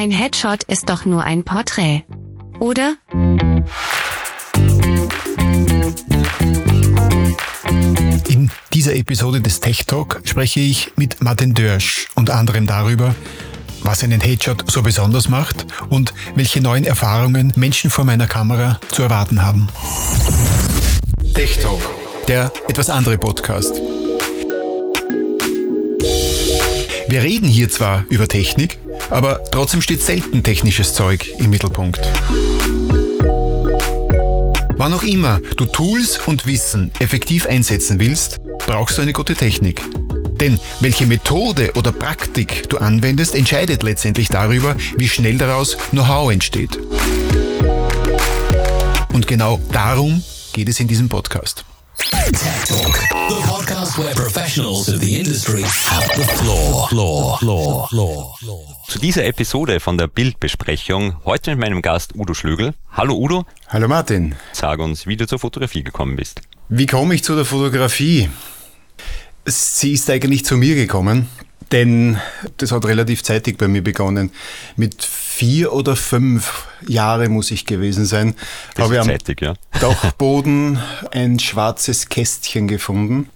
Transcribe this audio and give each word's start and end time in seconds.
Ein 0.00 0.12
Headshot 0.12 0.62
ist 0.62 0.88
doch 0.90 1.06
nur 1.06 1.24
ein 1.24 1.42
Porträt. 1.42 2.04
Oder? 2.60 2.94
In 8.28 8.48
dieser 8.72 8.94
Episode 8.94 9.40
des 9.40 9.58
Tech 9.58 9.86
Talk 9.86 10.20
spreche 10.22 10.60
ich 10.60 10.92
mit 10.94 11.20
Martin 11.20 11.52
Dörsch 11.52 12.06
unter 12.14 12.36
anderem 12.36 12.68
darüber, 12.68 13.16
was 13.82 14.04
einen 14.04 14.20
Headshot 14.20 14.70
so 14.70 14.84
besonders 14.84 15.28
macht 15.28 15.66
und 15.88 16.14
welche 16.36 16.60
neuen 16.60 16.84
Erfahrungen 16.84 17.52
Menschen 17.56 17.90
vor 17.90 18.04
meiner 18.04 18.28
Kamera 18.28 18.78
zu 18.92 19.02
erwarten 19.02 19.42
haben. 19.42 19.66
Tech 21.34 21.58
Talk, 21.58 21.80
der 22.28 22.52
etwas 22.68 22.88
andere 22.88 23.18
Podcast. 23.18 23.82
Wir 27.08 27.22
reden 27.22 27.48
hier 27.48 27.68
zwar 27.68 28.04
über 28.10 28.28
Technik, 28.28 28.78
aber 29.10 29.42
trotzdem 29.50 29.82
steht 29.82 30.02
selten 30.02 30.42
technisches 30.42 30.94
Zeug 30.94 31.28
im 31.38 31.50
Mittelpunkt. 31.50 32.00
Wann 34.76 34.94
auch 34.94 35.02
immer 35.02 35.40
du 35.56 35.64
Tools 35.64 36.18
und 36.26 36.46
Wissen 36.46 36.92
effektiv 37.00 37.46
einsetzen 37.46 37.98
willst, 37.98 38.38
brauchst 38.66 38.96
du 38.96 39.02
eine 39.02 39.12
gute 39.12 39.34
Technik. 39.34 39.82
Denn 40.40 40.60
welche 40.80 41.06
Methode 41.06 41.72
oder 41.74 41.90
Praktik 41.90 42.68
du 42.68 42.78
anwendest, 42.78 43.34
entscheidet 43.34 43.82
letztendlich 43.82 44.28
darüber, 44.28 44.76
wie 44.96 45.08
schnell 45.08 45.36
daraus 45.36 45.76
Know-how 45.90 46.30
entsteht. 46.30 46.78
Und 49.12 49.26
genau 49.26 49.60
darum 49.72 50.22
geht 50.52 50.68
es 50.68 50.78
in 50.78 50.86
diesem 50.86 51.08
Podcast. 51.08 51.64
Tech 51.98 52.64
Talk, 52.68 52.94
the 53.28 53.42
podcast 53.42 53.98
where 53.98 54.14
professionals 54.14 54.88
of 54.88 55.00
the 55.00 55.18
industry 55.18 55.62
have 55.62 56.06
the 56.16 56.22
floor. 56.36 56.86
Floor, 56.88 57.38
floor, 57.38 57.88
floor, 57.88 58.34
floor. 58.38 58.64
Zu 58.86 58.98
dieser 59.00 59.24
Episode 59.24 59.80
von 59.80 59.98
der 59.98 60.06
Bildbesprechung 60.06 61.16
heute 61.24 61.50
mit 61.50 61.58
meinem 61.60 61.82
Gast 61.82 62.14
Udo 62.14 62.34
Schlögel. 62.34 62.74
Hallo 62.92 63.16
Udo, 63.16 63.46
Hallo 63.66 63.88
Martin. 63.88 64.36
sag 64.52 64.78
uns, 64.78 65.06
wie 65.08 65.16
du 65.16 65.26
zur 65.26 65.40
Fotografie 65.40 65.82
gekommen 65.82 66.14
bist. 66.14 66.40
Wie 66.68 66.86
komme 66.86 67.14
ich 67.16 67.24
zu 67.24 67.34
der 67.34 67.44
Fotografie? 67.44 68.28
Sie 69.44 69.92
ist 69.94 70.08
eigentlich 70.08 70.44
zu 70.44 70.56
mir 70.56 70.76
gekommen, 70.76 71.28
denn 71.72 72.18
das 72.58 72.70
hat 72.70 72.84
relativ 72.86 73.24
zeitig 73.24 73.58
bei 73.58 73.66
mir 73.66 73.82
begonnen. 73.82 74.30
Mit 74.76 75.02
vier 75.38 75.72
oder 75.72 75.94
fünf 75.94 76.66
Jahre 76.88 77.28
muss 77.28 77.52
ich 77.52 77.64
gewesen 77.64 78.06
sein, 78.06 78.34
Das 78.74 78.84
habe 78.84 78.94
ich 78.94 79.00
am 79.00 79.06
zeitig, 79.06 79.40
ja. 79.40 79.54
Dachboden 79.80 80.80
ein 81.12 81.38
schwarzes 81.38 82.08
Kästchen 82.08 82.66
gefunden. 82.66 83.28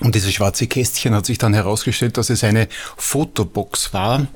Und 0.00 0.14
dieses 0.14 0.32
schwarze 0.32 0.66
Kästchen 0.66 1.14
hat 1.14 1.26
sich 1.26 1.36
dann 1.36 1.52
herausgestellt, 1.52 2.16
dass 2.16 2.30
es 2.30 2.44
eine 2.44 2.66
Fotobox 2.96 3.92
war. 3.92 4.26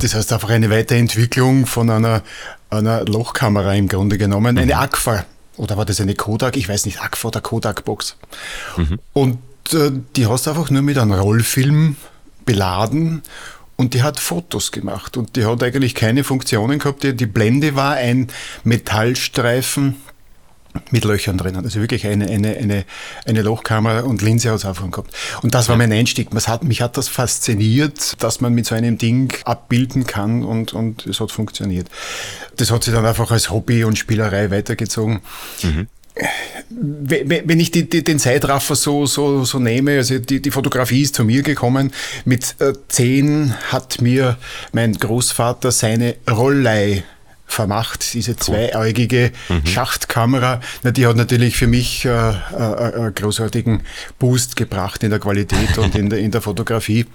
Das 0.00 0.14
heißt 0.14 0.32
einfach 0.32 0.50
eine 0.50 0.70
Weiterentwicklung 0.70 1.66
von 1.66 1.90
einer, 1.90 2.22
einer 2.70 3.04
Lochkamera 3.04 3.74
im 3.74 3.88
Grunde 3.88 4.18
genommen. 4.18 4.58
Eine 4.58 4.78
Agfa. 4.78 5.26
Oder 5.56 5.76
war 5.76 5.84
das 5.84 6.00
eine 6.00 6.14
Kodak? 6.14 6.56
Ich 6.56 6.68
weiß 6.68 6.86
nicht, 6.86 7.02
Agfa 7.02 7.28
oder 7.28 7.40
Kodak-Box. 7.40 8.16
Und 9.12 9.38
äh, 9.72 9.90
die 10.14 10.28
hast 10.28 10.46
du 10.46 10.50
einfach 10.50 10.70
nur 10.70 10.82
mit 10.82 10.96
einem 10.96 11.12
Rollfilm 11.12 11.96
beladen 12.44 13.22
und 13.76 13.94
die 13.94 14.02
hat 14.02 14.20
Fotos 14.20 14.72
gemacht. 14.72 15.16
Und 15.16 15.36
die 15.36 15.44
hat 15.44 15.62
eigentlich 15.62 15.94
keine 15.94 16.24
Funktionen 16.24 16.78
gehabt. 16.78 17.02
Die, 17.02 17.14
die 17.14 17.26
Blende 17.26 17.74
war 17.74 17.94
ein 17.94 18.28
Metallstreifen 18.64 19.96
mit 20.90 21.04
Löchern 21.04 21.36
drinnen. 21.38 21.64
Also 21.64 21.80
wirklich 21.80 22.06
eine, 22.06 22.26
eine, 22.26 22.56
eine, 22.56 22.84
eine 23.26 23.42
Lochkamera 23.42 24.00
und 24.00 24.22
Linse 24.22 24.50
hat 24.50 24.56
es 24.56 24.64
einfach 24.64 24.90
gehabt. 24.90 25.14
Und 25.42 25.54
das 25.54 25.68
war 25.68 25.76
mein 25.76 25.92
Einstieg. 25.92 26.28
Was 26.30 26.48
hat, 26.48 26.64
mich 26.64 26.80
hat 26.80 26.96
das 26.96 27.08
fasziniert, 27.08 28.22
dass 28.22 28.40
man 28.40 28.54
mit 28.54 28.66
so 28.66 28.74
einem 28.74 28.98
Ding 28.98 29.34
abbilden 29.44 30.06
kann 30.06 30.44
und, 30.44 30.72
und 30.72 31.06
es 31.06 31.20
hat 31.20 31.30
funktioniert. 31.30 31.88
Das 32.56 32.70
hat 32.70 32.84
sich 32.84 32.94
dann 32.94 33.04
einfach 33.04 33.30
als 33.30 33.50
Hobby 33.50 33.84
und 33.84 33.98
Spielerei 33.98 34.50
weitergezogen. 34.50 35.20
Wenn 35.62 35.88
wenn 36.68 37.60
ich 37.60 37.70
die, 37.70 37.88
die, 37.88 38.04
den 38.04 38.18
Zeitraffer 38.18 38.74
so, 38.74 39.06
so, 39.06 39.44
so 39.44 39.58
nehme, 39.58 39.96
also 39.96 40.18
die, 40.18 40.42
die 40.42 40.50
Fotografie 40.50 41.02
ist 41.02 41.14
zu 41.14 41.24
mir 41.24 41.42
gekommen. 41.42 41.92
Mit 42.24 42.56
äh, 42.60 42.72
zehn 42.88 43.54
hat 43.70 44.00
mir 44.00 44.36
mein 44.72 44.94
Großvater 44.94 45.70
seine 45.70 46.16
Rollei 46.30 47.04
vermacht, 47.52 48.14
diese 48.14 48.36
zweiäugige 48.36 49.30
Schachtkamera. 49.64 50.60
Na, 50.82 50.90
die 50.90 51.06
hat 51.06 51.16
natürlich 51.16 51.56
für 51.56 51.66
mich 51.66 52.04
äh, 52.04 52.08
äh, 52.08 52.32
äh, 52.32 52.94
einen 52.94 53.14
großartigen 53.14 53.82
Boost 54.18 54.56
gebracht 54.56 55.02
in 55.02 55.10
der 55.10 55.18
Qualität 55.18 55.76
und 55.78 55.94
in 55.94 56.08
der, 56.08 56.18
in 56.18 56.30
der 56.30 56.40
Fotografie. 56.40 57.06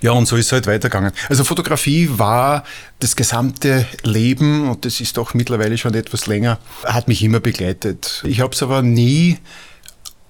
Ja, 0.00 0.12
und 0.12 0.26
so 0.26 0.36
ist 0.36 0.46
es 0.46 0.52
halt 0.52 0.66
weitergegangen. 0.66 1.12
Also 1.28 1.44
Fotografie 1.44 2.08
war 2.12 2.64
das 2.98 3.16
gesamte 3.16 3.86
Leben, 4.02 4.68
und 4.68 4.84
das 4.84 5.00
ist 5.00 5.16
doch 5.16 5.34
mittlerweile 5.34 5.78
schon 5.78 5.94
etwas 5.94 6.26
länger, 6.26 6.58
hat 6.84 7.08
mich 7.08 7.22
immer 7.22 7.40
begleitet. 7.40 8.22
Ich 8.26 8.40
habe 8.40 8.52
es 8.52 8.62
aber 8.62 8.82
nie 8.82 9.38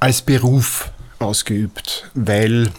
als 0.01 0.23
Beruf 0.23 0.91
ausgeübt, 1.19 2.11
weil 2.15 2.71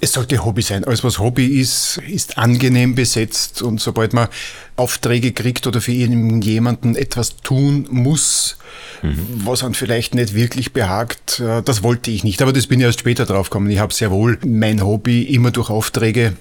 es 0.00 0.12
sollte 0.12 0.44
Hobby 0.44 0.62
sein. 0.62 0.84
Alles, 0.84 1.04
was 1.04 1.18
Hobby 1.18 1.60
ist, 1.60 2.00
ist 2.08 2.38
angenehm 2.38 2.94
besetzt 2.94 3.62
und 3.62 3.80
sobald 3.80 4.12
man 4.12 4.28
Aufträge 4.76 5.32
kriegt 5.32 5.66
oder 5.66 5.80
für 5.80 5.92
jemanden 5.92 6.94
etwas 6.94 7.36
tun 7.36 7.86
muss, 7.90 8.58
was 9.02 9.62
einem 9.62 9.74
vielleicht 9.74 10.14
nicht 10.14 10.34
wirklich 10.34 10.72
behagt, 10.72 11.40
äh, 11.40 11.62
das 11.62 11.82
wollte 11.82 12.10
ich 12.10 12.24
nicht. 12.24 12.42
Aber 12.42 12.52
das 12.52 12.66
bin 12.66 12.80
ich 12.80 12.86
erst 12.86 13.00
später 13.00 13.26
drauf 13.26 13.50
gekommen. 13.50 13.70
Ich 13.70 13.78
habe 13.78 13.92
sehr 13.92 14.10
wohl 14.10 14.38
mein 14.44 14.84
Hobby 14.84 15.22
immer 15.22 15.50
durch 15.50 15.70
Aufträge 15.70 16.36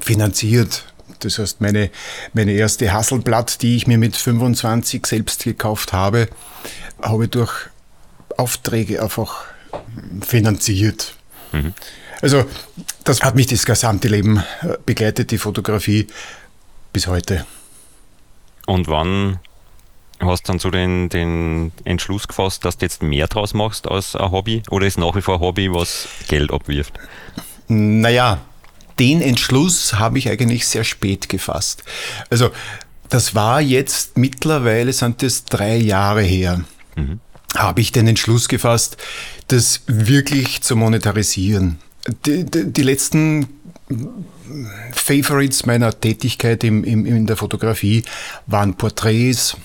finanziert. 0.00 0.84
Das 1.20 1.38
heißt, 1.38 1.60
meine, 1.60 1.90
meine 2.34 2.52
erste 2.52 2.92
Hasselblatt, 2.92 3.62
die 3.62 3.76
ich 3.76 3.86
mir 3.86 3.98
mit 3.98 4.16
25 4.16 5.06
selbst 5.06 5.44
gekauft 5.44 5.92
habe, 5.92 6.28
habe 7.02 7.24
ich 7.24 7.30
durch 7.30 7.52
Aufträge 8.36 9.02
einfach 9.02 9.44
finanziert. 10.20 11.14
Also, 12.22 12.44
das 13.04 13.22
hat 13.22 13.34
mich 13.34 13.46
das 13.46 13.66
gesamte 13.66 14.08
Leben 14.08 14.38
äh, 14.62 14.76
begleitet, 14.84 15.30
die 15.30 15.38
Fotografie, 15.38 16.06
bis 16.92 17.06
heute. 17.06 17.46
Und 18.66 18.88
wann 18.88 19.38
hast 20.20 20.48
du 20.48 20.52
dann 20.52 20.58
so 20.58 20.70
den, 20.70 21.08
den 21.08 21.72
Entschluss 21.84 22.26
gefasst, 22.26 22.64
dass 22.64 22.78
du 22.78 22.86
jetzt 22.86 23.02
mehr 23.02 23.26
draus 23.26 23.54
machst 23.54 23.86
als 23.88 24.16
ein 24.16 24.30
Hobby? 24.30 24.62
Oder 24.70 24.86
ist 24.86 24.98
nach 24.98 25.14
wie 25.14 25.22
vor 25.22 25.34
ein 25.34 25.40
Hobby, 25.40 25.72
was 25.72 26.08
Geld 26.28 26.50
abwirft? 26.50 26.94
Naja, 27.68 28.40
den 28.98 29.20
Entschluss 29.20 29.94
habe 29.94 30.18
ich 30.18 30.30
eigentlich 30.30 30.66
sehr 30.66 30.84
spät 30.84 31.28
gefasst. 31.28 31.84
Also, 32.30 32.50
das 33.08 33.34
war 33.34 33.60
jetzt 33.60 34.16
mittlerweile, 34.16 34.92
sind 34.92 35.22
das 35.22 35.44
drei 35.44 35.76
Jahre 35.76 36.22
her, 36.22 36.64
habe 37.56 37.80
ich 37.80 37.92
den 37.92 38.08
Entschluss 38.08 38.48
gefasst, 38.48 38.96
das 39.48 39.82
wirklich 39.86 40.62
zu 40.62 40.76
monetarisieren. 40.76 41.78
Die, 42.24 42.44
die, 42.44 42.72
die 42.72 42.82
letzten 42.82 43.48
Favorites 44.92 45.66
meiner 45.66 45.98
Tätigkeit 45.98 46.64
im, 46.64 46.84
im, 46.84 47.06
in 47.06 47.26
der 47.26 47.36
Fotografie 47.36 48.04
waren 48.46 48.74
Porträts, 48.74 49.56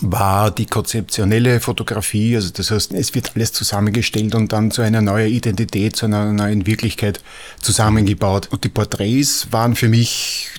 war 0.00 0.50
die 0.50 0.66
konzeptionelle 0.66 1.60
Fotografie, 1.60 2.36
also 2.36 2.50
das 2.50 2.70
heißt, 2.70 2.92
es 2.92 3.14
wird 3.14 3.32
alles 3.34 3.52
zusammengestellt 3.52 4.34
und 4.34 4.52
dann 4.52 4.70
zu 4.70 4.82
einer 4.82 5.02
neuen 5.02 5.32
Identität, 5.32 5.96
zu 5.96 6.06
einer 6.06 6.32
neuen 6.32 6.66
Wirklichkeit 6.66 7.20
zusammengebaut. 7.60 8.48
Und 8.50 8.64
die 8.64 8.68
Porträts 8.68 9.48
waren 9.50 9.74
für 9.74 9.88
mich 9.88 10.50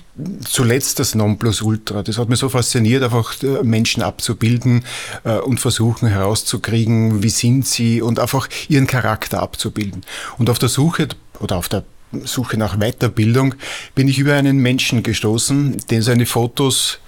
zuletzt 0.44 0.98
das 0.98 1.14
Nonplusultra. 1.14 2.02
Das 2.02 2.18
hat 2.18 2.28
mich 2.28 2.38
so 2.38 2.48
fasziniert, 2.48 3.02
einfach 3.02 3.42
äh, 3.42 3.62
Menschen 3.62 4.02
abzubilden 4.02 4.84
äh, 5.24 5.38
und 5.38 5.60
versuchen 5.60 6.08
herauszukriegen, 6.08 7.22
wie 7.22 7.30
sind 7.30 7.66
sie 7.66 8.02
und 8.02 8.18
einfach 8.18 8.48
ihren 8.68 8.86
Charakter 8.86 9.40
abzubilden. 9.40 10.02
Und 10.38 10.50
auf 10.50 10.58
der 10.58 10.68
Suche 10.68 11.08
oder 11.40 11.56
auf 11.56 11.68
der 11.68 11.84
Suche 12.24 12.56
nach 12.56 12.78
Weiterbildung 12.78 13.54
bin 13.94 14.08
ich 14.08 14.18
über 14.18 14.34
einen 14.34 14.58
Menschen 14.58 15.02
gestoßen, 15.02 15.78
den 15.90 16.02
seine 16.02 16.26
Fotos 16.26 16.98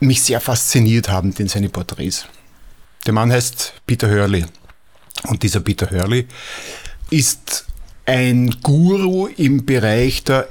mich 0.00 0.22
sehr 0.22 0.40
fasziniert 0.40 1.08
haben, 1.08 1.34
den 1.34 1.48
seine 1.48 1.68
Porträts. 1.68 2.26
Der 3.06 3.12
Mann 3.12 3.32
heißt 3.32 3.74
Peter 3.86 4.08
Hurley. 4.08 4.44
Und 5.24 5.42
dieser 5.42 5.60
Peter 5.60 5.90
Hurley 5.90 6.26
ist 7.10 7.66
ein 8.06 8.56
Guru 8.62 9.26
im 9.26 9.66
Bereich 9.66 10.24
der 10.24 10.48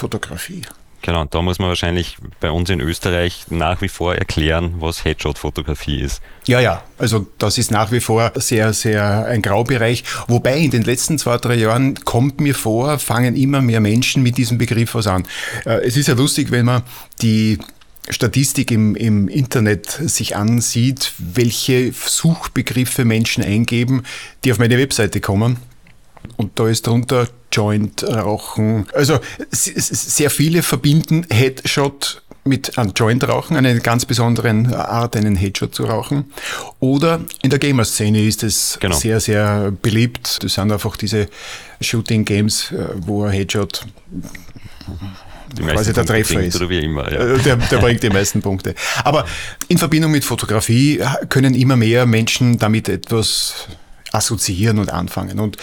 Headshot-Fotografie. 0.00 0.62
Genau, 1.02 1.22
und 1.22 1.34
da 1.34 1.40
muss 1.40 1.58
man 1.58 1.68
wahrscheinlich 1.68 2.18
bei 2.40 2.50
uns 2.50 2.68
in 2.68 2.78
Österreich 2.80 3.46
nach 3.48 3.80
wie 3.80 3.88
vor 3.88 4.14
erklären, 4.14 4.74
was 4.80 5.02
Headshot-Fotografie 5.04 6.00
ist. 6.02 6.20
Ja, 6.46 6.60
ja, 6.60 6.82
also 6.98 7.26
das 7.38 7.56
ist 7.56 7.70
nach 7.70 7.90
wie 7.90 8.00
vor 8.00 8.32
sehr, 8.34 8.74
sehr 8.74 9.24
ein 9.24 9.40
Graubereich. 9.40 10.04
Wobei 10.28 10.58
in 10.58 10.70
den 10.70 10.82
letzten 10.82 11.18
zwei, 11.18 11.38
drei 11.38 11.54
Jahren 11.54 11.94
kommt 12.04 12.40
mir 12.40 12.54
vor, 12.54 12.98
fangen 12.98 13.34
immer 13.34 13.62
mehr 13.62 13.80
Menschen 13.80 14.22
mit 14.22 14.36
diesem 14.36 14.58
Begriff 14.58 14.94
was 14.94 15.06
an. 15.06 15.26
Äh, 15.64 15.86
Es 15.86 15.96
ist 15.96 16.08
ja 16.08 16.14
lustig, 16.14 16.50
wenn 16.50 16.66
man 16.66 16.82
die 17.22 17.58
Statistik 18.10 18.70
im, 18.70 18.94
im 18.94 19.28
Internet 19.28 19.86
sich 19.90 20.36
ansieht, 20.36 21.12
welche 21.18 21.92
Suchbegriffe 21.92 23.06
Menschen 23.06 23.42
eingeben, 23.42 24.02
die 24.44 24.52
auf 24.52 24.58
meine 24.58 24.76
Webseite 24.76 25.20
kommen. 25.20 25.56
und 26.36 26.58
da 26.58 26.68
ist 26.68 26.86
drunter 26.86 27.26
Joint 27.52 28.04
rauchen. 28.04 28.86
Also 28.92 29.18
sehr 29.50 30.30
viele 30.30 30.62
verbinden 30.62 31.26
Headshot 31.30 32.22
mit 32.44 32.78
einem 32.78 32.92
Joint 32.94 33.28
rauchen, 33.28 33.56
eine 33.56 33.80
ganz 33.80 34.06
besonderen 34.06 34.72
Art, 34.74 35.14
einen 35.16 35.36
Headshot 35.36 35.74
zu 35.74 35.84
rauchen. 35.84 36.32
Oder 36.78 37.20
in 37.42 37.50
der 37.50 37.58
Gamer-Szene 37.58 38.22
ist 38.22 38.42
es 38.42 38.78
genau. 38.80 38.96
sehr, 38.96 39.20
sehr 39.20 39.72
beliebt. 39.82 40.42
Das 40.42 40.54
sind 40.54 40.72
einfach 40.72 40.96
diese 40.96 41.28
Shooting-Games, 41.80 42.72
äh, 42.72 42.86
wo 42.96 43.24
ein 43.24 43.32
Headshot 43.32 43.86
quasi 45.56 45.92
der 45.92 46.06
Treffer 46.06 46.40
ist. 46.40 46.56
Oder 46.56 46.68
wie 46.68 46.78
immer, 46.78 47.10
ja. 47.12 47.34
Äh, 47.34 47.38
der, 47.38 47.56
der 47.56 47.78
bringt 47.78 48.02
die 48.02 48.10
meisten 48.10 48.40
Punkte. 48.40 48.74
Aber 49.04 49.26
in 49.68 49.78
Verbindung 49.78 50.12
mit 50.12 50.24
Fotografie 50.24 51.02
können 51.28 51.54
immer 51.54 51.76
mehr 51.76 52.06
Menschen 52.06 52.58
damit 52.58 52.88
etwas 52.88 53.68
assoziieren 54.12 54.78
und 54.78 54.90
anfangen. 54.90 55.38
Und 55.38 55.56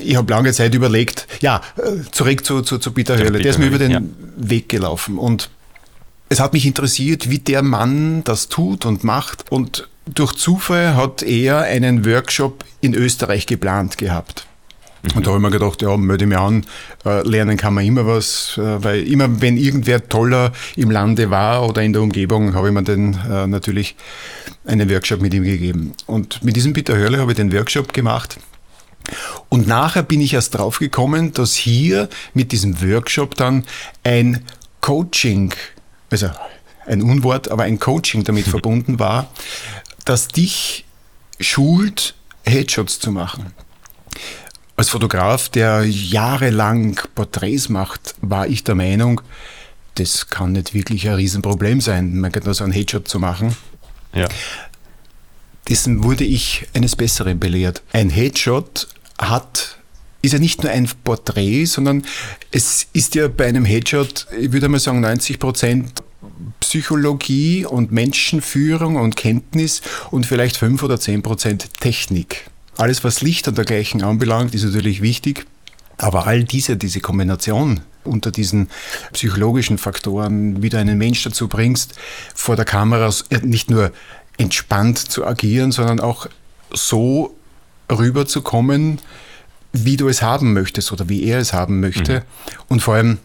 ich 0.00 0.16
habe 0.16 0.32
lange 0.32 0.52
Zeit 0.52 0.74
überlegt, 0.74 1.26
ja, 1.40 1.60
äh, 1.76 2.10
zurück 2.10 2.44
zu, 2.44 2.62
zu, 2.62 2.78
zu 2.78 2.92
Peter 2.92 3.16
Höhle, 3.16 3.38
der 3.38 3.50
ist 3.50 3.58
mir 3.58 3.66
über 3.66 3.78
den 3.78 3.90
ja. 3.90 4.00
Weg 4.36 4.68
gelaufen 4.68 5.18
und 5.18 5.50
es 6.28 6.40
hat 6.40 6.52
mich 6.52 6.66
interessiert, 6.66 7.30
wie 7.30 7.38
der 7.38 7.62
Mann 7.62 8.22
das 8.24 8.48
tut 8.48 8.86
und 8.86 9.04
macht 9.04 9.50
und 9.50 9.88
durch 10.06 10.34
Zufall 10.34 10.94
hat 10.96 11.22
er 11.22 11.62
einen 11.62 12.04
Workshop 12.04 12.64
in 12.80 12.94
Österreich 12.94 13.46
geplant 13.46 13.98
gehabt. 13.98 14.46
Mhm. 15.02 15.10
Und 15.16 15.26
da 15.26 15.30
habe 15.30 15.38
ich 15.38 15.42
mir 15.42 15.50
gedacht, 15.50 15.82
ja, 15.82 15.96
melde 15.96 16.26
mich 16.26 16.38
an, 16.38 16.64
äh, 17.04 17.26
lernen 17.26 17.56
kann 17.56 17.74
man 17.74 17.84
immer 17.84 18.06
was, 18.06 18.58
äh, 18.58 18.82
weil 18.82 19.06
immer 19.06 19.40
wenn 19.40 19.56
irgendwer 19.56 20.08
toller 20.08 20.52
im 20.76 20.90
Lande 20.90 21.30
war 21.30 21.68
oder 21.68 21.82
in 21.82 21.92
der 21.92 22.02
Umgebung, 22.02 22.54
habe 22.54 22.68
ich 22.68 22.74
mir 22.74 22.82
dann 22.82 23.50
natürlich 23.50 23.96
einen 24.66 24.90
Workshop 24.90 25.20
mit 25.20 25.34
ihm 25.34 25.44
gegeben. 25.44 25.92
Und 26.06 26.42
mit 26.42 26.56
diesem 26.56 26.72
Peter 26.72 26.96
Hörle 26.96 27.18
habe 27.18 27.32
ich 27.32 27.36
den 27.36 27.52
Workshop 27.52 27.92
gemacht 27.92 28.38
und 29.48 29.66
nachher 29.66 30.02
bin 30.02 30.20
ich 30.20 30.34
erst 30.34 30.54
drauf 30.56 30.78
gekommen, 30.78 31.32
dass 31.32 31.54
hier 31.54 32.08
mit 32.34 32.52
diesem 32.52 32.80
Workshop 32.82 33.34
dann 33.34 33.64
ein 34.04 34.44
Coaching, 34.80 35.54
also 36.10 36.30
ein 36.86 37.02
Unwort, 37.02 37.50
aber 37.50 37.64
ein 37.64 37.78
Coaching 37.78 38.24
damit 38.24 38.46
verbunden 38.48 38.98
war, 38.98 39.30
das 40.04 40.28
dich 40.28 40.84
schult, 41.38 42.14
Headshots 42.44 42.98
zu 42.98 43.12
machen. 43.12 43.52
Als 44.76 44.88
Fotograf, 44.88 45.50
der 45.50 45.84
jahrelang 45.84 46.98
Porträts 47.14 47.68
macht, 47.68 48.14
war 48.22 48.46
ich 48.46 48.64
der 48.64 48.74
Meinung, 48.74 49.20
das 49.96 50.28
kann 50.28 50.52
nicht 50.52 50.72
wirklich 50.72 51.06
ein 51.08 51.16
Riesenproblem 51.16 51.80
sein, 51.80 52.18
man 52.18 52.32
kann 52.32 52.54
so 52.54 52.64
einen 52.64 52.72
Headshot 52.72 53.06
zu 53.06 53.18
machen. 53.18 53.54
Ja. 54.14 54.28
Dessen 55.68 56.02
wurde 56.02 56.24
ich 56.24 56.66
eines 56.74 56.96
Besseren 56.96 57.38
belehrt. 57.38 57.82
Ein 57.92 58.10
Headshot 58.10 58.88
hat 59.20 59.76
ist 60.22 60.32
ja 60.32 60.38
nicht 60.38 60.62
nur 60.62 60.72
ein 60.72 60.88
Porträt, 61.02 61.64
sondern 61.64 62.04
es 62.50 62.86
ist 62.92 63.14
ja 63.14 63.28
bei 63.28 63.46
einem 63.46 63.64
Headshot, 63.64 64.26
ich 64.38 64.52
würde 64.52 64.68
mal 64.68 64.78
sagen, 64.78 65.00
90 65.00 65.38
Prozent 65.38 66.02
Psychologie 66.60 67.64
und 67.64 67.90
Menschenführung 67.90 68.96
und 68.96 69.16
Kenntnis 69.16 69.80
und 70.10 70.26
vielleicht 70.26 70.56
5 70.56 70.82
oder 70.82 71.00
10 71.00 71.22
Prozent 71.22 71.80
Technik. 71.80 72.50
Alles, 72.76 73.02
was 73.02 73.22
Licht 73.22 73.48
und 73.48 73.56
dergleichen 73.56 74.02
anbelangt, 74.02 74.54
ist 74.54 74.64
natürlich 74.64 75.00
wichtig. 75.00 75.46
Aber 75.96 76.26
all 76.26 76.44
diese, 76.44 76.76
diese 76.76 77.00
Kombination 77.00 77.80
unter 78.04 78.30
diesen 78.30 78.68
psychologischen 79.12 79.76
Faktoren, 79.76 80.62
wie 80.62 80.68
du 80.70 80.78
einen 80.78 80.96
Mensch 80.96 81.22
dazu 81.22 81.48
bringst, 81.48 81.94
vor 82.34 82.56
der 82.56 82.64
Kamera 82.64 83.12
nicht 83.42 83.70
nur 83.70 83.92
entspannt 84.38 84.98
zu 84.98 85.26
agieren, 85.26 85.72
sondern 85.72 86.00
auch 86.00 86.26
so 86.72 87.36
rüberzukommen, 87.90 88.98
wie 89.72 89.96
du 89.96 90.08
es 90.08 90.22
haben 90.22 90.52
möchtest 90.52 90.92
oder 90.92 91.08
wie 91.08 91.24
er 91.24 91.38
es 91.38 91.52
haben 91.52 91.80
möchte. 91.80 92.20
Mhm. 92.20 92.22
Und 92.68 92.82
vor 92.82 92.94
allem, 92.94 93.18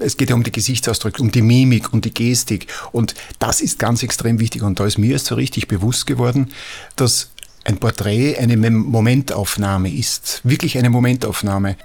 es 0.00 0.16
geht 0.16 0.30
ja 0.30 0.36
um 0.36 0.42
die 0.42 0.52
Gesichtsausdrücke, 0.52 1.22
um 1.22 1.30
die 1.30 1.42
Mimik 1.42 1.92
und 1.92 2.04
die 2.04 2.14
Gestik. 2.14 2.66
Und 2.92 3.14
das 3.38 3.60
ist 3.60 3.78
ganz 3.78 4.02
extrem 4.02 4.40
wichtig. 4.40 4.62
Und 4.62 4.80
da 4.80 4.86
ist 4.86 4.98
mir 4.98 5.12
erst 5.12 5.26
so 5.26 5.34
richtig 5.34 5.68
bewusst 5.68 6.06
geworden, 6.06 6.50
dass 6.96 7.30
ein 7.68 7.76
Porträt 7.76 8.38
eine 8.38 8.56
Momentaufnahme 8.56 9.92
ist. 9.92 10.40
Wirklich 10.42 10.78
eine 10.78 10.88
Momentaufnahme. 10.88 11.76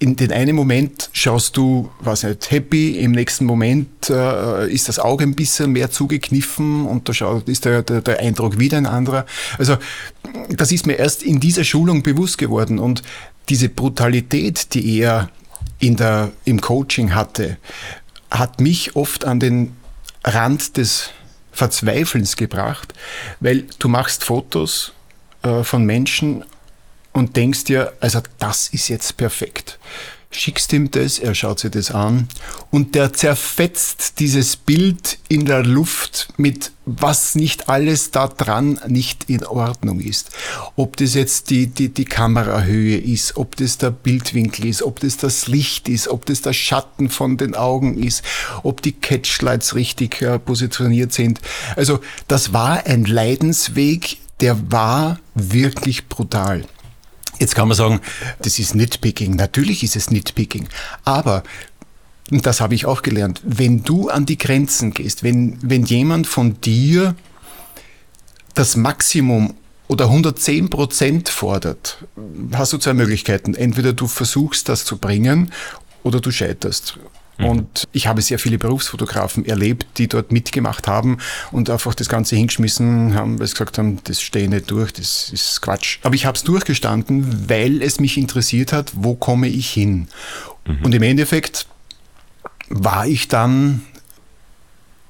In 0.00 0.16
den 0.16 0.32
einen 0.32 0.56
Moment 0.56 1.10
schaust 1.12 1.56
du, 1.56 1.90
was 2.00 2.24
nicht, 2.24 2.50
happy, 2.50 2.98
im 2.98 3.12
nächsten 3.12 3.44
Moment 3.44 4.10
äh, 4.10 4.68
ist 4.68 4.88
das 4.88 4.98
Auge 4.98 5.22
ein 5.22 5.36
bisschen 5.36 5.70
mehr 5.70 5.92
zugekniffen 5.92 6.86
und 6.86 7.08
da 7.08 7.14
schaut, 7.14 7.48
ist 7.48 7.64
der, 7.66 7.84
der, 7.84 8.00
der 8.00 8.18
Eindruck 8.18 8.58
wieder 8.58 8.78
ein 8.78 8.86
anderer. 8.86 9.26
Also 9.58 9.76
das 10.48 10.72
ist 10.72 10.88
mir 10.88 10.94
erst 10.94 11.22
in 11.22 11.38
dieser 11.38 11.62
Schulung 11.62 12.02
bewusst 12.02 12.38
geworden 12.38 12.80
und 12.80 13.04
diese 13.48 13.68
Brutalität, 13.68 14.74
die 14.74 14.98
er 14.98 15.30
in 15.78 15.94
der, 15.94 16.32
im 16.46 16.60
Coaching 16.60 17.14
hatte, 17.14 17.58
hat 18.28 18.60
mich 18.60 18.96
oft 18.96 19.24
an 19.24 19.38
den 19.38 19.76
Rand 20.24 20.76
des 20.78 21.10
Verzweifelns 21.52 22.34
gebracht, 22.34 22.92
weil 23.38 23.66
du 23.78 23.86
machst 23.86 24.24
Fotos 24.24 24.94
äh, 25.42 25.62
von 25.62 25.84
Menschen 25.84 26.44
und 27.12 27.36
denkst 27.36 27.64
dir, 27.64 27.92
also 28.00 28.20
das 28.38 28.68
ist 28.68 28.88
jetzt 28.88 29.16
perfekt. 29.16 29.78
Schickst 30.30 30.74
ihm 30.74 30.90
das, 30.90 31.18
er 31.18 31.34
schaut 31.34 31.58
sich 31.58 31.70
das 31.70 31.90
an 31.90 32.28
und 32.70 32.94
der 32.94 33.14
zerfetzt 33.14 34.20
dieses 34.20 34.56
Bild 34.56 35.18
in 35.28 35.46
der 35.46 35.62
Luft 35.62 36.28
mit 36.36 36.70
was 36.84 37.34
nicht 37.34 37.70
alles 37.70 38.10
da 38.10 38.28
dran 38.28 38.78
nicht 38.88 39.30
in 39.30 39.44
Ordnung 39.44 40.00
ist. 40.00 40.30
Ob 40.76 40.98
das 40.98 41.14
jetzt 41.14 41.48
die, 41.48 41.66
die, 41.68 41.88
die 41.88 42.04
Kamerahöhe 42.04 42.98
ist, 42.98 43.38
ob 43.38 43.56
das 43.56 43.78
der 43.78 43.90
Bildwinkel 43.90 44.66
ist, 44.66 44.82
ob 44.82 45.00
das 45.00 45.16
das 45.16 45.48
Licht 45.48 45.88
ist, 45.88 46.08
ob 46.08 46.26
das 46.26 46.42
der 46.42 46.52
Schatten 46.52 47.08
von 47.08 47.38
den 47.38 47.54
Augen 47.54 48.02
ist, 48.02 48.22
ob 48.62 48.82
die 48.82 48.92
Catchlights 48.92 49.74
richtig 49.74 50.20
äh, 50.20 50.38
positioniert 50.38 51.12
sind. 51.12 51.40
Also 51.74 52.00
das 52.26 52.52
war 52.52 52.86
ein 52.86 53.06
Leidensweg, 53.06 54.18
der 54.40 54.70
war 54.70 55.18
wirklich 55.34 56.08
brutal. 56.08 56.64
Jetzt 57.38 57.54
kann 57.54 57.68
man 57.68 57.76
sagen, 57.76 58.00
das 58.40 58.58
ist 58.58 58.74
Nitpicking. 58.74 59.36
Natürlich 59.36 59.82
ist 59.82 59.96
es 59.96 60.10
Nitpicking. 60.10 60.68
Aber, 61.04 61.42
das 62.30 62.60
habe 62.60 62.74
ich 62.74 62.84
auch 62.84 63.02
gelernt, 63.02 63.40
wenn 63.44 63.84
du 63.84 64.08
an 64.08 64.26
die 64.26 64.38
Grenzen 64.38 64.92
gehst, 64.92 65.22
wenn, 65.22 65.58
wenn 65.62 65.84
jemand 65.84 66.26
von 66.26 66.60
dir 66.60 67.14
das 68.54 68.76
Maximum 68.76 69.54
oder 69.86 70.06
110 70.06 70.68
Prozent 70.68 71.28
fordert, 71.28 72.04
hast 72.52 72.72
du 72.72 72.78
zwei 72.78 72.92
Möglichkeiten. 72.92 73.54
Entweder 73.54 73.92
du 73.92 74.06
versuchst 74.06 74.68
das 74.68 74.84
zu 74.84 74.98
bringen 74.98 75.52
oder 76.02 76.20
du 76.20 76.30
scheiterst. 76.30 76.98
Mhm. 77.38 77.46
Und 77.46 77.88
ich 77.92 78.06
habe 78.06 78.20
sehr 78.22 78.38
viele 78.38 78.58
Berufsfotografen 78.58 79.46
erlebt, 79.46 79.86
die 79.96 80.08
dort 80.08 80.32
mitgemacht 80.32 80.86
haben 80.86 81.18
und 81.50 81.70
einfach 81.70 81.94
das 81.94 82.08
Ganze 82.08 82.36
hingeschmissen 82.36 83.14
haben, 83.14 83.38
weil 83.38 83.46
sie 83.46 83.54
gesagt 83.54 83.78
haben, 83.78 83.98
das 84.04 84.20
stehe 84.20 84.48
nicht 84.48 84.70
durch, 84.70 84.92
das 84.92 85.30
ist 85.30 85.62
Quatsch. 85.62 85.98
Aber 86.02 86.14
ich 86.14 86.26
habe 86.26 86.36
es 86.36 86.44
durchgestanden, 86.44 87.48
weil 87.48 87.82
es 87.82 88.00
mich 88.00 88.18
interessiert 88.18 88.72
hat, 88.72 88.92
wo 88.94 89.14
komme 89.14 89.48
ich 89.48 89.70
hin. 89.70 90.08
Mhm. 90.66 90.84
Und 90.84 90.94
im 90.94 91.02
Endeffekt 91.02 91.66
war 92.68 93.06
ich 93.06 93.28
dann 93.28 93.82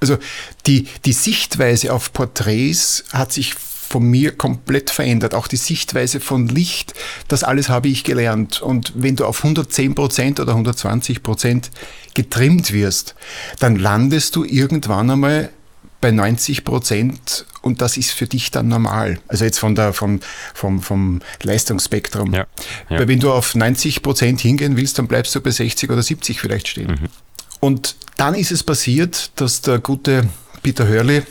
also 0.01 0.17
die, 0.65 0.87
die 1.05 1.13
Sichtweise 1.13 1.93
auf 1.93 2.13
Porträts 2.13 3.03
hat 3.11 3.33
sich 3.33 3.53
von 3.89 4.03
mir 4.03 4.31
komplett 4.31 4.91
verändert. 4.91 5.33
Auch 5.33 5.47
die 5.47 5.57
Sichtweise 5.57 6.19
von 6.19 6.47
Licht, 6.47 6.93
das 7.27 7.43
alles 7.43 7.69
habe 7.69 7.87
ich 7.87 8.03
gelernt. 8.03 8.61
Und 8.61 8.93
wenn 8.95 9.15
du 9.15 9.25
auf 9.25 9.39
110 9.39 9.95
Prozent 9.95 10.39
oder 10.39 10.51
120 10.51 11.23
Prozent 11.23 11.71
getrimmt 12.13 12.71
wirst, 12.71 13.15
dann 13.59 13.75
landest 13.75 14.35
du 14.35 14.43
irgendwann 14.43 15.09
einmal 15.09 15.49
bei 16.01 16.11
90 16.11 16.63
Prozent 16.63 17.45
und 17.61 17.81
das 17.81 17.97
ist 17.97 18.11
für 18.11 18.27
dich 18.27 18.51
dann 18.51 18.67
normal. 18.67 19.19
Also 19.27 19.43
jetzt 19.43 19.59
von 19.59 19.75
der, 19.75 19.91
vom, 19.91 20.19
vom, 20.53 20.81
vom 20.81 21.21
Leistungsspektrum. 21.41 22.33
Ja, 22.33 22.45
ja. 22.89 22.99
Weil 22.99 23.07
wenn 23.07 23.19
du 23.19 23.33
auf 23.33 23.55
90 23.55 24.01
Prozent 24.01 24.39
hingehen 24.39 24.77
willst, 24.77 24.97
dann 24.99 25.07
bleibst 25.07 25.35
du 25.35 25.41
bei 25.41 25.51
60 25.51 25.89
oder 25.89 26.03
70 26.03 26.39
vielleicht 26.39 26.67
stehen. 26.69 26.91
Mhm. 26.91 27.09
Und 27.59 27.95
dann 28.17 28.35
ist 28.35 28.51
es 28.51 28.63
passiert, 28.63 29.31
dass 29.35 29.61
der 29.61 29.79
gute 29.79 30.29
Peter 30.61 30.87
Hörle 30.87 31.25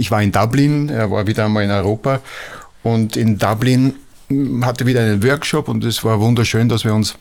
ich 0.00 0.10
war 0.10 0.22
in 0.22 0.32
Dublin, 0.32 0.88
er 0.88 1.10
war 1.10 1.26
wieder 1.26 1.44
einmal 1.44 1.64
in 1.64 1.70
Europa 1.70 2.20
und 2.82 3.16
in 3.16 3.38
Dublin 3.38 3.94
hatte 4.62 4.86
wieder 4.86 5.00
einen 5.00 5.22
Workshop 5.22 5.68
und 5.68 5.84
es 5.84 6.02
war 6.04 6.20
wunderschön, 6.20 6.68
dass 6.68 6.84
wir 6.84 6.94
uns 6.94 7.14